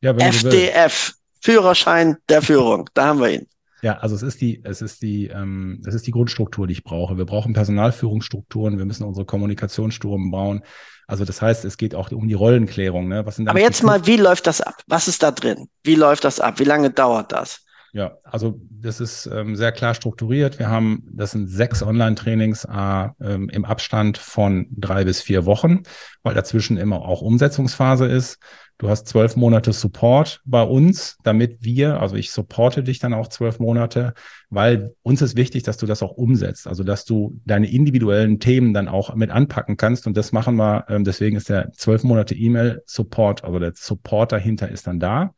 Ja, 0.00 0.12
FDF. 0.12 1.14
Führerschein 1.44 2.16
der 2.30 2.40
Führung. 2.40 2.88
Da 2.94 3.04
haben 3.04 3.20
wir 3.20 3.30
ihn. 3.30 3.46
Ja, 3.82 3.98
also 3.98 4.16
es 4.16 4.22
ist 4.22 4.40
die, 4.40 4.62
es 4.64 4.80
ist 4.80 5.02
die, 5.02 5.26
ähm, 5.26 5.82
es 5.86 5.94
ist 5.94 6.06
die 6.06 6.10
Grundstruktur, 6.10 6.66
die 6.66 6.72
ich 6.72 6.84
brauche. 6.84 7.18
Wir 7.18 7.26
brauchen 7.26 7.52
Personalführungsstrukturen, 7.52 8.78
wir 8.78 8.86
müssen 8.86 9.04
unsere 9.04 9.26
Kommunikationsstrukturen 9.26 10.30
bauen. 10.30 10.62
Also 11.06 11.26
das 11.26 11.42
heißt, 11.42 11.66
es 11.66 11.76
geht 11.76 11.94
auch 11.94 12.10
um 12.12 12.28
die 12.28 12.34
Rollenklärung. 12.34 13.08
Ne? 13.08 13.26
Was 13.26 13.36
sind 13.36 13.46
Aber 13.48 13.60
jetzt 13.60 13.82
mal, 13.82 14.06
wie 14.06 14.16
läuft 14.16 14.46
das 14.46 14.62
ab? 14.62 14.76
Was 14.86 15.06
ist 15.06 15.22
da 15.22 15.32
drin? 15.32 15.68
Wie 15.82 15.96
läuft 15.96 16.24
das 16.24 16.40
ab? 16.40 16.58
Wie 16.60 16.64
lange 16.64 16.88
dauert 16.90 17.32
das? 17.32 17.63
Ja, 17.94 18.18
also 18.24 18.60
das 18.70 19.00
ist 19.00 19.26
ähm, 19.26 19.54
sehr 19.54 19.70
klar 19.70 19.94
strukturiert. 19.94 20.58
Wir 20.58 20.68
haben, 20.68 21.04
das 21.12 21.30
sind 21.30 21.46
sechs 21.46 21.80
Online-Trainings 21.80 22.64
äh, 22.64 23.08
ähm, 23.20 23.48
im 23.48 23.64
Abstand 23.64 24.18
von 24.18 24.66
drei 24.72 25.04
bis 25.04 25.22
vier 25.22 25.46
Wochen, 25.46 25.84
weil 26.24 26.34
dazwischen 26.34 26.76
immer 26.76 27.02
auch 27.02 27.22
Umsetzungsphase 27.22 28.06
ist. 28.06 28.40
Du 28.78 28.88
hast 28.88 29.06
zwölf 29.06 29.36
Monate 29.36 29.72
Support 29.72 30.40
bei 30.44 30.64
uns, 30.64 31.18
damit 31.22 31.58
wir, 31.60 32.00
also 32.00 32.16
ich 32.16 32.32
supporte 32.32 32.82
dich 32.82 32.98
dann 32.98 33.14
auch 33.14 33.28
zwölf 33.28 33.60
Monate, 33.60 34.14
weil 34.50 34.96
uns 35.02 35.22
ist 35.22 35.36
wichtig, 35.36 35.62
dass 35.62 35.76
du 35.76 35.86
das 35.86 36.02
auch 36.02 36.10
umsetzt, 36.10 36.66
also 36.66 36.82
dass 36.82 37.04
du 37.04 37.40
deine 37.44 37.70
individuellen 37.70 38.40
Themen 38.40 38.74
dann 38.74 38.88
auch 38.88 39.14
mit 39.14 39.30
anpacken 39.30 39.76
kannst 39.76 40.08
und 40.08 40.16
das 40.16 40.32
machen 40.32 40.56
wir, 40.56 40.84
ähm, 40.88 41.04
deswegen 41.04 41.36
ist 41.36 41.48
der 41.48 41.70
zwölf 41.70 42.02
Monate 42.02 42.34
E-Mail-Support, 42.34 43.44
also 43.44 43.60
der 43.60 43.70
Support 43.76 44.32
dahinter 44.32 44.68
ist 44.68 44.88
dann 44.88 44.98
da. 44.98 45.32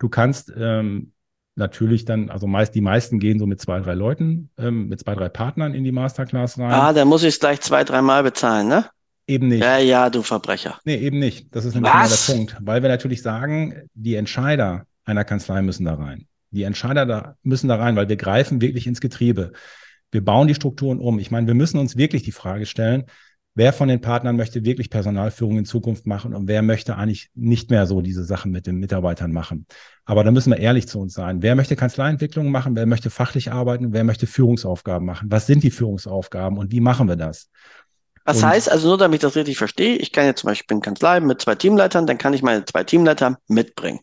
Du 0.00 0.08
kannst 0.08 0.52
ähm, 0.56 1.12
natürlich 1.58 2.04
dann, 2.04 2.30
also 2.30 2.46
meist 2.46 2.74
die 2.74 2.80
meisten 2.80 3.18
gehen 3.18 3.38
so 3.38 3.46
mit 3.46 3.60
zwei, 3.60 3.80
drei 3.80 3.94
Leuten, 3.94 4.50
ähm, 4.58 4.88
mit 4.88 5.00
zwei, 5.00 5.14
drei 5.14 5.28
Partnern 5.28 5.74
in 5.74 5.84
die 5.84 5.92
Masterclass 5.92 6.58
rein. 6.58 6.70
Ah, 6.70 6.92
dann 6.92 7.08
muss 7.08 7.22
ich 7.22 7.34
es 7.34 7.40
gleich 7.40 7.60
zwei, 7.60 7.84
dreimal 7.84 8.22
bezahlen, 8.22 8.68
ne? 8.68 8.86
Eben 9.26 9.48
nicht. 9.48 9.62
Ja, 9.62 9.76
ja, 9.78 10.08
du 10.08 10.22
Verbrecher. 10.22 10.78
Nee, 10.84 10.96
eben 10.96 11.18
nicht. 11.18 11.54
Das 11.54 11.66
ist 11.66 11.74
nämlich 11.74 11.92
genau 11.92 12.08
der 12.08 12.32
Punkt. 12.32 12.56
Weil 12.60 12.80
wir 12.80 12.88
natürlich 12.88 13.20
sagen, 13.20 13.82
die 13.92 14.14
Entscheider 14.14 14.86
einer 15.04 15.24
Kanzlei 15.24 15.60
müssen 15.60 15.84
da 15.84 15.94
rein. 15.94 16.26
Die 16.50 16.62
Entscheider 16.62 17.04
da 17.04 17.34
müssen 17.42 17.68
da 17.68 17.76
rein, 17.76 17.94
weil 17.94 18.08
wir 18.08 18.16
greifen 18.16 18.62
wirklich 18.62 18.86
ins 18.86 19.02
Getriebe. 19.02 19.52
Wir 20.10 20.24
bauen 20.24 20.48
die 20.48 20.54
Strukturen 20.54 20.98
um. 20.98 21.18
Ich 21.18 21.30
meine, 21.30 21.46
wir 21.46 21.54
müssen 21.54 21.78
uns 21.78 21.98
wirklich 21.98 22.22
die 22.22 22.32
Frage 22.32 22.64
stellen, 22.64 23.04
wer 23.58 23.72
von 23.72 23.88
den 23.88 24.00
Partnern 24.00 24.36
möchte 24.36 24.64
wirklich 24.64 24.88
Personalführung 24.88 25.58
in 25.58 25.64
Zukunft 25.64 26.06
machen 26.06 26.32
und 26.32 26.46
wer 26.46 26.62
möchte 26.62 26.96
eigentlich 26.96 27.28
nicht 27.34 27.70
mehr 27.70 27.86
so 27.86 28.00
diese 28.00 28.22
Sachen 28.22 28.52
mit 28.52 28.68
den 28.68 28.76
Mitarbeitern 28.76 29.32
machen. 29.32 29.66
Aber 30.04 30.22
da 30.22 30.30
müssen 30.30 30.52
wir 30.52 30.58
ehrlich 30.58 30.86
zu 30.86 31.00
uns 31.00 31.14
sein. 31.14 31.42
Wer 31.42 31.56
möchte 31.56 31.74
Kanzleientwicklung 31.74 32.52
machen? 32.52 32.76
Wer 32.76 32.86
möchte 32.86 33.10
fachlich 33.10 33.50
arbeiten? 33.50 33.92
Wer 33.92 34.04
möchte 34.04 34.28
Führungsaufgaben 34.28 35.04
machen? 35.04 35.26
Was 35.32 35.48
sind 35.48 35.64
die 35.64 35.72
Führungsaufgaben 35.72 36.56
und 36.56 36.70
wie 36.70 36.78
machen 36.78 37.08
wir 37.08 37.16
das? 37.16 37.48
Was 38.24 38.36
und 38.36 38.44
heißt 38.44 38.70
also 38.70 38.88
nur, 38.88 38.98
damit 38.98 39.16
ich 39.16 39.22
das 39.22 39.34
richtig 39.34 39.58
verstehe, 39.58 39.96
ich 39.96 40.12
kann 40.12 40.26
jetzt 40.26 40.42
zum 40.42 40.48
Beispiel 40.48 40.76
in 40.76 40.80
Kanzlei 40.80 41.18
mit 41.18 41.42
zwei 41.42 41.56
Teamleitern, 41.56 42.06
dann 42.06 42.16
kann 42.16 42.34
ich 42.34 42.42
meine 42.42 42.64
zwei 42.64 42.84
Teamleiter 42.84 43.38
mitbringen. 43.48 43.98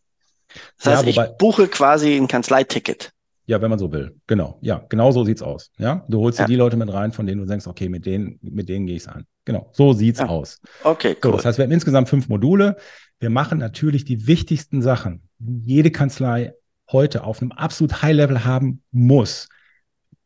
Das 0.79 0.87
heißt, 0.93 1.05
ja, 1.05 1.15
wobei, 1.15 1.27
ich 1.27 1.37
buche 1.37 1.67
quasi 1.69 2.17
ein 2.17 2.27
Kanzleiticket. 2.27 3.13
Ja, 3.47 3.61
wenn 3.61 3.69
man 3.69 3.77
so 3.77 3.91
will. 3.91 4.15
Genau. 4.27 4.57
Ja, 4.61 4.83
genau 4.89 5.11
so 5.11 5.23
sieht's 5.23 5.41
aus. 5.41 5.71
Ja, 5.77 6.03
du 6.09 6.19
holst 6.19 6.39
ja. 6.39 6.45
dir 6.45 6.53
die 6.53 6.55
Leute 6.57 6.77
mit 6.77 6.91
rein, 6.91 7.11
von 7.11 7.27
denen 7.27 7.41
du 7.41 7.47
denkst, 7.47 7.67
okay, 7.67 7.89
mit 7.89 8.05
denen, 8.05 8.39
mit 8.41 8.69
denen 8.69 8.87
gehe 8.87 8.95
ich's 8.95 9.07
an. 9.07 9.25
Genau. 9.45 9.69
So 9.71 9.93
sieht's 9.93 10.19
ja. 10.19 10.27
aus. 10.27 10.59
Okay, 10.83 11.15
cool. 11.23 11.31
So, 11.31 11.37
das 11.37 11.45
heißt, 11.45 11.57
wir 11.59 11.65
haben 11.65 11.71
insgesamt 11.71 12.09
fünf 12.09 12.27
Module. 12.27 12.77
Wir 13.19 13.29
machen 13.29 13.59
natürlich 13.59 14.03
die 14.03 14.27
wichtigsten 14.27 14.81
Sachen, 14.81 15.21
die 15.37 15.75
jede 15.75 15.91
Kanzlei 15.91 16.53
heute 16.91 17.23
auf 17.23 17.41
einem 17.41 17.51
absolut 17.51 18.01
High 18.01 18.15
Level 18.15 18.45
haben 18.45 18.81
muss. 18.91 19.47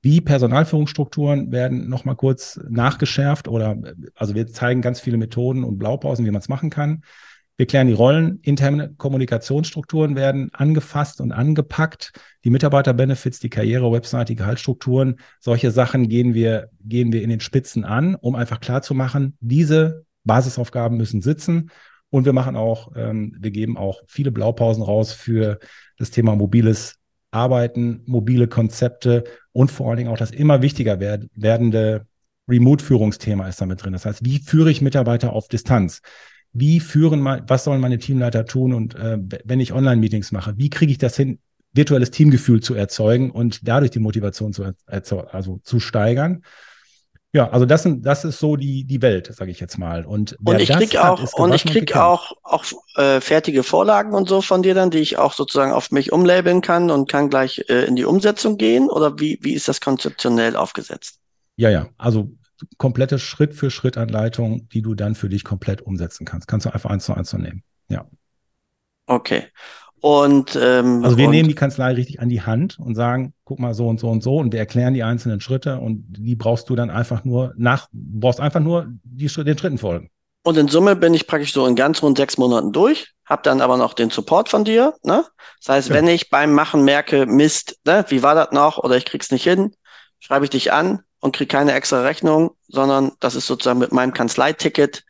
Wie 0.01 0.21
Personalführungsstrukturen 0.21 1.51
werden 1.51 1.89
nochmal 1.89 2.15
kurz 2.15 2.59
nachgeschärft 2.69 3.49
oder 3.49 3.77
also 4.15 4.33
wir 4.33 4.47
zeigen 4.47 4.81
ganz 4.81 5.01
viele 5.01 5.17
Methoden 5.17 5.65
und 5.65 5.77
Blaupausen, 5.77 6.25
wie 6.25 6.31
man 6.31 6.39
es 6.39 6.47
machen 6.47 6.69
kann. 6.69 7.03
Wir 7.59 7.65
klären 7.65 7.87
die 7.87 7.93
Rollen, 7.93 8.39
interne 8.41 8.93
Kommunikationsstrukturen 8.93 10.15
werden 10.15 10.49
angefasst 10.53 11.19
und 11.19 11.33
angepackt, 11.33 12.13
die 12.45 12.51
Mitarbeiterbenefits, 12.51 13.41
die 13.41 13.49
Karriere-Website, 13.49 14.29
die 14.29 14.37
Gehaltsstrukturen, 14.37 15.19
solche 15.41 15.69
Sachen 15.71 16.07
gehen 16.07 16.33
wir, 16.33 16.69
gehen 16.79 17.11
wir 17.11 17.21
in 17.21 17.29
den 17.29 17.41
Spitzen 17.41 17.83
an, 17.83 18.15
um 18.15 18.35
einfach 18.35 18.61
klarzumachen, 18.61 19.35
diese 19.41 20.05
Basisaufgaben 20.23 20.95
müssen 20.95 21.21
sitzen. 21.21 21.69
Und 22.09 22.23
wir 22.23 22.31
machen 22.31 22.55
auch, 22.55 22.93
ähm, 22.95 23.35
wir 23.37 23.51
geben 23.51 23.75
auch 23.75 24.03
viele 24.07 24.31
Blaupausen 24.31 24.81
raus 24.81 25.11
für 25.11 25.59
das 25.97 26.11
Thema 26.11 26.37
mobiles 26.37 26.95
Arbeiten, 27.29 28.03
mobile 28.05 28.47
Konzepte 28.47 29.25
und 29.51 29.69
vor 29.69 29.89
allen 29.89 29.97
Dingen 29.97 30.11
auch 30.11 30.17
das 30.17 30.31
immer 30.31 30.61
wichtiger 30.61 31.01
werdende 31.01 32.07
Remote-Führungsthema 32.47 33.49
ist 33.49 33.59
damit 33.59 33.83
drin. 33.83 33.91
Das 33.91 34.05
heißt, 34.05 34.23
wie 34.23 34.39
führe 34.39 34.71
ich 34.71 34.81
Mitarbeiter 34.81 35.33
auf 35.33 35.49
Distanz? 35.49 36.01
Wie 36.51 36.79
führen 36.79 37.21
mal, 37.21 37.43
was 37.47 37.63
sollen 37.63 37.81
meine 37.81 37.99
Teamleiter 37.99 38.45
tun? 38.45 38.73
Und 38.73 38.95
äh, 38.95 39.17
wenn 39.45 39.59
ich 39.59 39.73
Online-Meetings 39.73 40.31
mache, 40.31 40.57
wie 40.57 40.69
kriege 40.69 40.91
ich 40.91 40.97
das 40.97 41.15
hin, 41.15 41.39
virtuelles 41.73 42.11
Teamgefühl 42.11 42.61
zu 42.61 42.73
erzeugen 42.73 43.31
und 43.31 43.67
dadurch 43.67 43.91
die 43.91 43.99
Motivation 43.99 44.53
zu, 44.53 44.73
also 44.87 45.59
zu 45.63 45.79
steigern? 45.79 46.43
Ja, 47.31 47.47
also 47.51 47.67
das, 47.67 47.83
sind, 47.83 48.03
das 48.07 48.25
ist 48.25 48.39
so 48.39 48.55
die, 48.55 48.85
die 48.85 49.03
Welt, 49.03 49.31
sage 49.35 49.51
ich 49.51 49.59
jetzt 49.59 49.77
mal. 49.77 50.03
Und, 50.03 50.35
und 50.43 50.59
ich 50.59 50.69
krieg 50.69 50.97
auch, 50.97 51.33
und 51.33 51.53
ich 51.53 51.63
krieg 51.63 51.95
auch, 51.95 52.33
auch 52.41 52.65
äh, 52.95 53.21
fertige 53.21 53.61
Vorlagen 53.61 54.15
und 54.15 54.27
so 54.27 54.41
von 54.41 54.63
dir 54.63 54.73
dann, 54.73 54.89
die 54.89 54.97
ich 54.97 55.17
auch 55.17 55.33
sozusagen 55.33 55.71
auf 55.71 55.91
mich 55.91 56.11
umlabeln 56.11 56.61
kann 56.61 56.89
und 56.89 57.07
kann 57.07 57.29
gleich 57.29 57.65
äh, 57.69 57.85
in 57.85 57.95
die 57.95 58.05
Umsetzung 58.05 58.57
gehen? 58.57 58.89
Oder 58.89 59.19
wie, 59.19 59.37
wie 59.43 59.53
ist 59.53 59.67
das 59.67 59.79
konzeptionell 59.79 60.55
aufgesetzt? 60.55 61.19
Ja, 61.55 61.69
ja, 61.69 61.89
also 61.99 62.31
komplette 62.77 63.19
Schritt 63.19 63.53
für 63.53 63.71
Schritt 63.71 63.97
Anleitung, 63.97 64.67
die 64.69 64.81
du 64.81 64.95
dann 64.95 65.15
für 65.15 65.29
dich 65.29 65.43
komplett 65.43 65.81
umsetzen 65.81 66.25
kannst. 66.25 66.47
Kannst 66.47 66.65
du 66.65 66.73
einfach 66.73 66.89
eins 66.89 67.05
zu 67.05 67.13
eins 67.13 67.31
nehmen. 67.33 67.63
Ja. 67.89 68.05
Okay. 69.05 69.45
Und 70.01 70.57
ähm, 70.61 71.03
also 71.03 71.17
wir 71.17 71.25
und, 71.25 71.31
nehmen 71.31 71.49
die 71.49 71.55
Kanzlei 71.55 71.91
richtig 71.91 72.21
an 72.21 72.29
die 72.29 72.41
Hand 72.41 72.79
und 72.79 72.95
sagen, 72.95 73.33
guck 73.43 73.59
mal 73.59 73.73
so 73.73 73.87
und 73.87 73.99
so 73.99 74.09
und 74.09 74.23
so 74.23 74.37
und 74.37 74.53
wir 74.53 74.59
erklären 74.59 74.93
die 74.93 75.03
einzelnen 75.03 75.41
Schritte 75.41 75.79
und 75.79 76.05
die 76.07 76.35
brauchst 76.35 76.69
du 76.69 76.75
dann 76.75 76.89
einfach 76.89 77.25
nur 77.25 77.53
nach, 77.57 77.87
brauchst 77.91 78.39
einfach 78.39 78.61
nur 78.61 78.87
die, 79.03 79.27
den 79.27 79.57
Schritten 79.57 79.77
folgen. 79.77 80.09
Und 80.43 80.57
in 80.57 80.69
Summe 80.69 80.95
bin 80.95 81.13
ich 81.13 81.27
praktisch 81.27 81.51
so 81.51 81.65
in 81.65 81.75
ganz 81.75 82.01
rund 82.01 82.17
sechs 82.17 82.37
Monaten 82.37 82.71
durch, 82.71 83.13
habe 83.25 83.41
dann 83.43 83.59
aber 83.59 83.75
noch 83.75 83.93
den 83.93 84.09
Support 84.09 84.47
von 84.47 84.63
dir. 84.63 84.93
Ne? 85.03 85.25
Das 85.59 85.75
heißt, 85.75 85.89
ja. 85.89 85.95
wenn 85.95 86.07
ich 86.07 86.29
beim 86.29 86.53
Machen 86.53 86.85
merke, 86.85 87.25
Mist, 87.25 87.77
ne, 87.85 88.05
wie 88.07 88.23
war 88.23 88.35
das 88.35 88.51
noch 88.51 88.77
oder 88.77 88.95
ich 88.95 89.03
krieg's 89.03 89.31
nicht 89.31 89.43
hin, 89.43 89.75
schreibe 90.19 90.45
ich 90.45 90.49
dich 90.49 90.71
an 90.71 91.01
und 91.19 91.35
krieg 91.35 91.49
keine 91.49 91.73
extra 91.73 92.01
Rechnung, 92.01 92.51
sondern 92.67 93.11
das 93.19 93.35
ist 93.35 93.47
sozusagen 93.47 93.79
mit 93.79 93.91
meinem 93.91 94.13
Kanzleiticket 94.13 95.03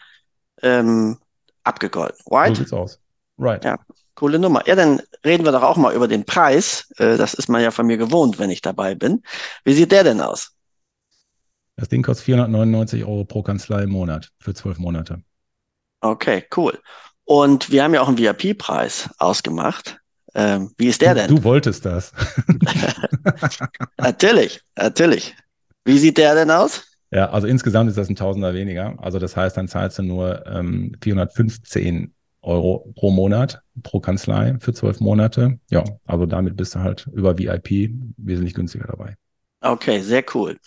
ähm, 0.62 1.18
abgegolten. 1.64 2.20
Right? 2.30 2.56
So 2.56 2.64
sieht's 2.64 2.74
aus. 2.74 3.00
Right. 3.38 3.64
Ja. 3.64 3.78
Coole 4.16 4.38
Nummer. 4.38 4.68
Ja, 4.68 4.76
dann 4.76 5.02
reden 5.24 5.46
wir 5.46 5.52
doch 5.52 5.64
auch 5.64 5.78
mal 5.78 5.94
über 5.94 6.08
den 6.08 6.26
Preis. 6.26 6.92
Äh, 6.98 7.18
das 7.18 7.34
ist 7.34 7.48
man 7.48 7.62
ja 7.62 7.72
von 7.72 7.86
mir 7.86 7.98
gewohnt, 7.98 8.38
wenn 8.38 8.50
ich 8.50 8.62
dabei 8.62 8.96
bin. 8.96 9.24
Wie 9.64 9.74
sieht 9.74 9.92
der 9.92 10.04
denn 10.04 10.20
aus? 10.20 10.52
Das 11.78 11.88
Ding 11.88 12.04
kostet 12.04 12.26
499 12.26 13.06
Euro 13.06 13.24
pro 13.24 13.42
Kanzlei 13.42 13.84
im 13.84 13.92
Monat 13.92 14.32
für 14.40 14.54
zwölf 14.54 14.78
Monate. 14.80 15.24
Okay, 16.02 16.46
cool. 16.58 16.78
Und 17.24 17.72
wir 17.72 17.84
haben 17.84 17.94
ja 17.94 18.02
auch 18.02 18.10
einen 18.10 18.18
VIP-Preis 18.18 19.10
ausgemacht. 19.18 19.98
Ähm, 20.36 20.74
wie 20.78 20.88
ist 20.88 21.02
der 21.02 21.16
denn? 21.16 21.28
Du 21.28 21.44
wolltest 21.44 21.86
das. 21.86 22.12
natürlich, 23.98 24.62
natürlich. 24.76 25.36
Wie 25.86 25.98
sieht 25.98 26.18
der 26.18 26.36
denn 26.36 26.52
aus? 26.52 26.84
Ja, 27.12 27.30
also 27.30 27.48
insgesamt 27.48 27.90
ist 27.90 27.98
das 27.98 28.10
ein 28.10 28.16
Tausender 28.16 28.54
weniger. 28.54 28.96
Also 29.00 29.18
das 29.20 29.36
heißt, 29.36 29.58
dann 29.58 29.68
zahlst 29.68 29.98
du 29.98 30.04
nur 30.04 30.46
ähm, 30.46 30.96
415 31.02 32.14
Euro 32.42 32.94
pro 32.96 33.12
Monat, 33.12 33.62
pro 33.84 34.00
Kanzlei 34.00 34.58
für 34.60 34.74
zwölf 34.74 35.00
Monate. 35.00 35.60
Ja, 35.72 35.84
also 36.06 36.26
damit 36.26 36.56
bist 36.56 36.76
du 36.76 36.80
halt 36.80 37.08
über 37.14 37.38
VIP 37.38 37.92
wesentlich 38.18 38.54
günstiger 38.54 38.88
dabei. 38.88 39.16
Okay, 39.62 40.02
sehr 40.02 40.24
cool. 40.34 40.58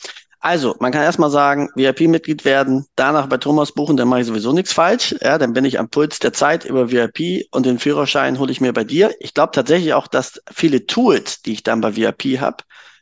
Also, 0.45 0.75
man 0.81 0.91
kann 0.91 1.03
erstmal 1.03 1.31
sagen, 1.31 1.69
VIP-Mitglied 1.77 2.45
werden, 2.45 2.85
danach 2.97 3.29
bei 3.29 3.37
Thomas 3.37 3.71
buchen, 3.71 3.97
dann 3.97 4.09
mache 4.09 4.23
ich 4.23 4.27
sowieso 4.27 4.53
nichts 4.53 4.73
falsch. 4.73 5.15
Ja, 5.21 5.39
dann 5.39 5.53
bin 5.53 5.65
ich 5.65 5.79
am 5.79 5.89
Puls 5.89 6.19
der 6.19 6.33
Zeit 6.33 6.65
über 6.65 6.91
VIP 6.91 7.47
und 7.53 7.65
den 7.65 7.79
Führerschein 7.79 8.41
hole 8.41 8.51
ich 8.51 8.61
mir 8.61 8.73
bei 8.73 8.83
dir. 8.83 9.15
Ich 9.21 9.35
glaube 9.35 9.53
tatsächlich 9.55 9.95
auch, 9.95 10.09
dass 10.09 10.43
viele 10.53 10.85
Tools, 10.87 11.43
die 11.43 11.53
ich 11.53 11.63
dann 11.63 11.81
bei 11.81 11.95
VIP 11.95 12.41
habe, 12.41 12.57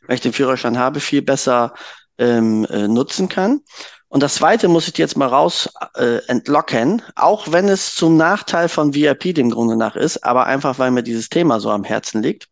wenn 0.05 0.13
ich 0.13 0.21
den 0.21 0.33
Führerschein 0.33 0.77
habe, 0.77 0.99
viel 0.99 1.23
besser 1.23 1.73
ähm, 2.21 2.65
äh, 2.69 2.87
nutzen 2.87 3.27
kann. 3.27 3.61
Und 4.07 4.21
das 4.21 4.35
zweite 4.35 4.67
muss 4.67 4.87
ich 4.87 4.93
dir 4.93 5.03
jetzt 5.03 5.17
mal 5.17 5.27
raus 5.27 5.69
äh, 5.95 6.17
entlocken, 6.27 7.01
auch 7.15 7.51
wenn 7.51 7.67
es 7.69 7.95
zum 7.95 8.17
Nachteil 8.17 8.69
von 8.69 8.93
VIP 8.93 9.33
dem 9.33 9.49
Grunde 9.49 9.75
nach 9.75 9.95
ist, 9.95 10.23
aber 10.23 10.45
einfach 10.45 10.79
weil 10.79 10.91
mir 10.91 11.03
dieses 11.03 11.29
Thema 11.29 11.59
so 11.59 11.71
am 11.71 11.83
Herzen 11.83 12.21
liegt. 12.21 12.47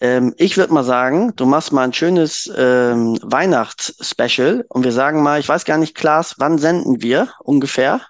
Ähm, 0.00 0.34
ich 0.38 0.56
würde 0.56 0.72
mal 0.72 0.82
sagen, 0.82 1.36
du 1.36 1.46
machst 1.46 1.72
mal 1.72 1.84
ein 1.84 1.92
schönes 1.92 2.50
ähm, 2.56 3.18
Weihnachtsspecial 3.22 4.64
und 4.68 4.82
wir 4.82 4.92
sagen 4.92 5.22
mal, 5.22 5.38
ich 5.38 5.48
weiß 5.48 5.64
gar 5.64 5.78
nicht, 5.78 5.94
Klaas, 5.94 6.36
wann 6.38 6.58
senden 6.58 7.02
wir 7.02 7.28
ungefähr? 7.40 8.00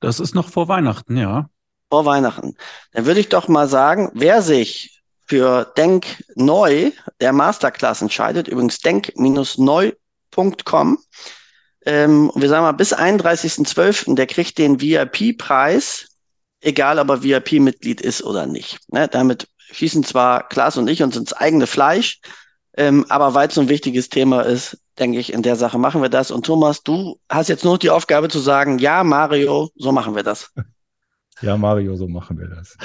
Das 0.00 0.18
ist 0.18 0.34
noch 0.34 0.48
vor 0.48 0.66
Weihnachten, 0.66 1.16
ja. 1.16 1.48
Vor 1.88 2.04
Weihnachten. 2.04 2.56
Dann 2.90 3.06
würde 3.06 3.20
ich 3.20 3.28
doch 3.28 3.46
mal 3.46 3.68
sagen, 3.68 4.10
wer 4.14 4.42
sich 4.42 4.91
für 5.32 5.72
Denk 5.78 6.22
Neu 6.34 6.90
der 7.22 7.32
Masterclass 7.32 8.02
entscheidet, 8.02 8.48
übrigens 8.48 8.80
denk-neu.com, 8.80 10.98
ähm, 11.86 12.30
wir 12.34 12.48
sagen 12.50 12.64
mal, 12.64 12.72
bis 12.72 12.94
31.12., 12.94 14.14
der 14.14 14.26
kriegt 14.26 14.58
den 14.58 14.82
VIP-Preis, 14.82 16.08
egal 16.60 16.98
ob 16.98 17.08
er 17.08 17.22
VIP-Mitglied 17.22 18.02
ist 18.02 18.22
oder 18.22 18.46
nicht. 18.46 18.80
Ne? 18.92 19.08
Damit 19.08 19.48
schießen 19.70 20.04
zwar 20.04 20.46
Klaas 20.50 20.76
und 20.76 20.88
ich 20.88 21.02
uns 21.02 21.16
ins 21.16 21.32
eigene 21.32 21.66
Fleisch, 21.66 22.20
ähm, 22.76 23.06
aber 23.08 23.32
weil 23.32 23.48
es 23.48 23.54
so 23.54 23.62
ein 23.62 23.70
wichtiges 23.70 24.10
Thema 24.10 24.42
ist, 24.42 24.76
denke 24.98 25.18
ich, 25.18 25.32
in 25.32 25.40
der 25.40 25.56
Sache 25.56 25.78
machen 25.78 26.02
wir 26.02 26.10
das. 26.10 26.30
Und 26.30 26.44
Thomas, 26.44 26.82
du 26.82 27.18
hast 27.30 27.48
jetzt 27.48 27.64
nur 27.64 27.78
die 27.78 27.88
Aufgabe 27.88 28.28
zu 28.28 28.38
sagen, 28.38 28.78
ja, 28.80 29.02
Mario, 29.02 29.70
so 29.76 29.92
machen 29.92 30.14
wir 30.14 30.24
das. 30.24 30.52
Ja, 31.42 31.56
Mario, 31.56 31.96
so 31.96 32.08
machen 32.08 32.38
wir 32.38 32.48
das. 32.48 32.76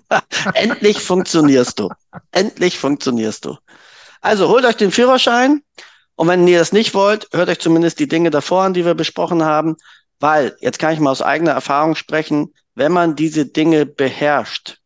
Endlich 0.54 1.00
funktionierst 1.00 1.78
du. 1.78 1.90
Endlich 2.30 2.78
funktionierst 2.78 3.44
du. 3.44 3.56
Also 4.20 4.48
holt 4.48 4.64
euch 4.64 4.76
den 4.76 4.92
Führerschein 4.92 5.62
und 6.14 6.28
wenn 6.28 6.46
ihr 6.46 6.58
das 6.58 6.72
nicht 6.72 6.94
wollt, 6.94 7.28
hört 7.32 7.48
euch 7.48 7.58
zumindest 7.58 7.98
die 7.98 8.08
Dinge 8.08 8.30
davor 8.30 8.62
an, 8.62 8.74
die 8.74 8.84
wir 8.84 8.94
besprochen 8.94 9.42
haben, 9.44 9.76
weil, 10.20 10.56
jetzt 10.60 10.78
kann 10.78 10.94
ich 10.94 11.00
mal 11.00 11.10
aus 11.10 11.22
eigener 11.22 11.50
Erfahrung 11.50 11.96
sprechen, 11.96 12.54
wenn 12.74 12.92
man 12.92 13.16
diese 13.16 13.46
Dinge 13.46 13.84
beherrscht, 13.84 14.78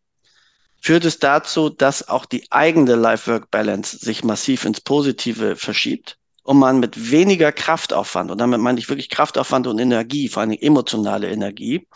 führt 0.81 1.05
es 1.05 1.18
dazu, 1.18 1.68
dass 1.68 2.09
auch 2.09 2.24
die 2.24 2.47
eigene 2.51 2.95
Life-Work-Balance 2.95 3.99
sich 3.99 4.24
massiv 4.24 4.64
ins 4.64 4.81
Positive 4.81 5.57
verschiebt 5.57 6.16
und 6.45 6.59
man 6.59 6.81
mit 6.81 7.11
weniger 7.11 7.53
Kraftaufwand, 7.53 8.31
und 8.31 8.39
damit 8.39 8.61
meine 8.61 8.79
ich 8.79 8.89
wirklich 8.89 9.11
Kraftaufwand 9.11 9.66
und 9.66 9.79
Energie, 9.79 10.29
vor 10.29 10.43
allem 10.43 10.53
emotionale 10.53 11.29
Energie, 11.31 11.87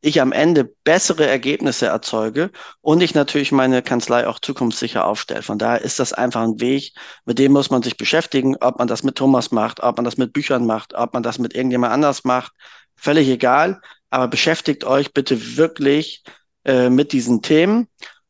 ich 0.00 0.20
am 0.20 0.32
Ende 0.32 0.64
bessere 0.84 1.26
Ergebnisse 1.26 1.86
erzeuge 1.86 2.50
und 2.80 3.02
ich 3.02 3.14
natürlich 3.14 3.52
meine 3.52 3.82
Kanzlei 3.82 4.26
auch 4.26 4.38
zukunftssicher 4.38 5.04
aufstelle. 5.04 5.42
Von 5.42 5.58
daher 5.58 5.82
ist 5.82 5.98
das 5.98 6.12
einfach 6.12 6.42
ein 6.42 6.60
Weg, 6.60 6.94
mit 7.26 7.38
dem 7.38 7.52
muss 7.52 7.70
man 7.70 7.82
sich 7.82 7.96
beschäftigen, 7.96 8.56
ob 8.60 8.78
man 8.78 8.88
das 8.88 9.02
mit 9.02 9.16
Thomas 9.16 9.50
macht, 9.50 9.82
ob 9.82 9.96
man 9.98 10.04
das 10.04 10.16
mit 10.16 10.32
Büchern 10.32 10.66
macht, 10.66 10.94
ob 10.94 11.12
man 11.12 11.22
das 11.22 11.38
mit 11.38 11.54
irgendjemand 11.54 11.92
anders 11.92 12.24
macht, 12.24 12.52
völlig 12.96 13.28
egal. 13.28 13.80
Aber 14.08 14.28
beschäftigt 14.28 14.84
euch 14.84 15.12
bitte 15.12 15.56
wirklich 15.56 16.24
äh, 16.64 16.90
mit 16.90 17.12
diesen 17.12 17.42
Themen. 17.42 17.86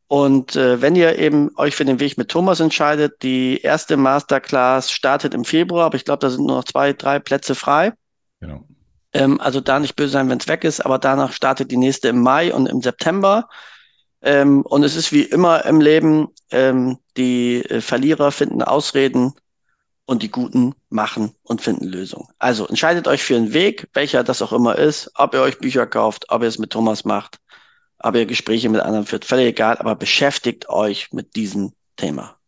Und 0.08 0.56
äh, 0.56 0.82
wenn 0.82 0.96
ihr 0.96 1.18
eben 1.20 1.50
euch 1.56 1.76
für 1.76 1.84
den 1.84 2.00
Weg 2.00 2.18
mit 2.18 2.30
Thomas 2.30 2.58
entscheidet, 2.58 3.22
die 3.22 3.60
erste 3.60 3.96
Masterclass 3.96 4.90
startet 4.90 5.34
im 5.34 5.44
Februar, 5.44 5.86
aber 5.86 5.94
ich 5.94 6.04
glaube, 6.04 6.18
da 6.18 6.30
sind 6.30 6.46
nur 6.46 6.56
noch 6.56 6.64
zwei, 6.64 6.92
drei 6.92 7.20
Plätze 7.20 7.54
frei. 7.54 7.92
Genau. 8.40 8.64
Ähm, 9.12 9.40
also 9.40 9.60
da 9.60 9.78
nicht 9.80 9.96
böse 9.96 10.12
sein, 10.12 10.28
wenn 10.28 10.38
es 10.38 10.48
weg 10.48 10.64
ist, 10.64 10.80
aber 10.80 10.98
danach 10.98 11.32
startet 11.32 11.70
die 11.70 11.76
nächste 11.76 12.08
im 12.08 12.20
Mai 12.22 12.54
und 12.54 12.66
im 12.66 12.80
September. 12.80 13.48
Ähm, 14.22 14.62
und 14.62 14.84
es 14.84 14.96
ist 14.96 15.12
wie 15.12 15.22
immer 15.22 15.64
im 15.64 15.80
Leben, 15.80 16.28
ähm, 16.50 16.98
die 17.16 17.64
äh, 17.64 17.80
Verlierer 17.80 18.32
finden 18.32 18.62
Ausreden 18.62 19.32
und 20.04 20.22
die 20.22 20.30
Guten 20.30 20.74
machen 20.88 21.34
und 21.42 21.62
finden 21.62 21.86
Lösungen. 21.86 22.28
Also 22.38 22.66
entscheidet 22.66 23.08
euch 23.08 23.22
für 23.22 23.36
einen 23.36 23.54
Weg, 23.54 23.88
welcher 23.94 24.24
das 24.24 24.42
auch 24.42 24.52
immer 24.52 24.76
ist, 24.76 25.10
ob 25.14 25.34
ihr 25.34 25.40
euch 25.40 25.58
Bücher 25.58 25.86
kauft, 25.86 26.26
ob 26.30 26.42
ihr 26.42 26.48
es 26.48 26.58
mit 26.58 26.70
Thomas 26.70 27.04
macht, 27.04 27.38
ob 27.98 28.16
ihr 28.16 28.26
Gespräche 28.26 28.68
mit 28.68 28.80
anderen 28.80 29.06
führt, 29.06 29.24
völlig 29.24 29.46
egal, 29.46 29.78
aber 29.78 29.94
beschäftigt 29.94 30.68
euch 30.68 31.12
mit 31.12 31.36
diesem 31.36 31.72
Thema. 31.96 32.39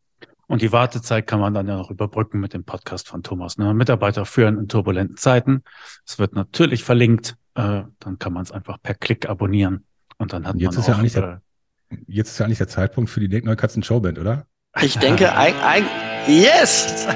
Und 0.52 0.60
die 0.60 0.70
Wartezeit 0.70 1.26
kann 1.26 1.40
man 1.40 1.54
dann 1.54 1.66
ja 1.66 1.78
noch 1.78 1.90
überbrücken 1.90 2.38
mit 2.38 2.52
dem 2.52 2.62
Podcast 2.62 3.08
von 3.08 3.22
Thomas. 3.22 3.56
Ne? 3.56 3.72
Mitarbeiter 3.72 4.26
führen 4.26 4.58
in 4.58 4.68
turbulenten 4.68 5.16
Zeiten. 5.16 5.62
Es 6.06 6.18
wird 6.18 6.34
natürlich 6.34 6.84
verlinkt. 6.84 7.38
Äh, 7.54 7.84
dann 8.00 8.18
kann 8.18 8.34
man 8.34 8.42
es 8.42 8.52
einfach 8.52 8.76
per 8.82 8.92
Klick 8.92 9.30
abonnieren. 9.30 9.86
Und 10.18 10.34
dann 10.34 10.46
hat 10.46 10.56
jetzt 10.56 10.72
man 10.72 10.80
ist 10.80 10.84
auch, 10.84 10.88
ja 10.88 10.98
eigentlich 10.98 11.12
der, 11.14 11.40
äh, 11.90 11.96
Jetzt 12.06 12.32
ist 12.32 12.38
ja 12.38 12.44
eigentlich 12.44 12.58
der 12.58 12.68
Zeitpunkt 12.68 13.08
für 13.08 13.26
die 13.26 13.40
Katzen 13.40 13.82
Showband, 13.82 14.18
oder? 14.18 14.44
Ich 14.82 14.98
denke, 14.98 15.32
ein, 15.36 15.54
ein, 15.64 15.86
yes! 16.26 17.06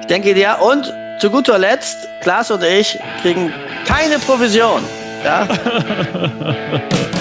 ich 0.00 0.06
denke, 0.06 0.38
ja. 0.38 0.60
Und 0.60 0.94
zu 1.18 1.28
guter 1.28 1.58
Letzt, 1.58 1.96
Klaas 2.22 2.52
und 2.52 2.62
ich 2.62 2.96
kriegen 3.20 3.52
keine 3.84 4.20
Provision. 4.20 4.80
Ja? 5.24 5.48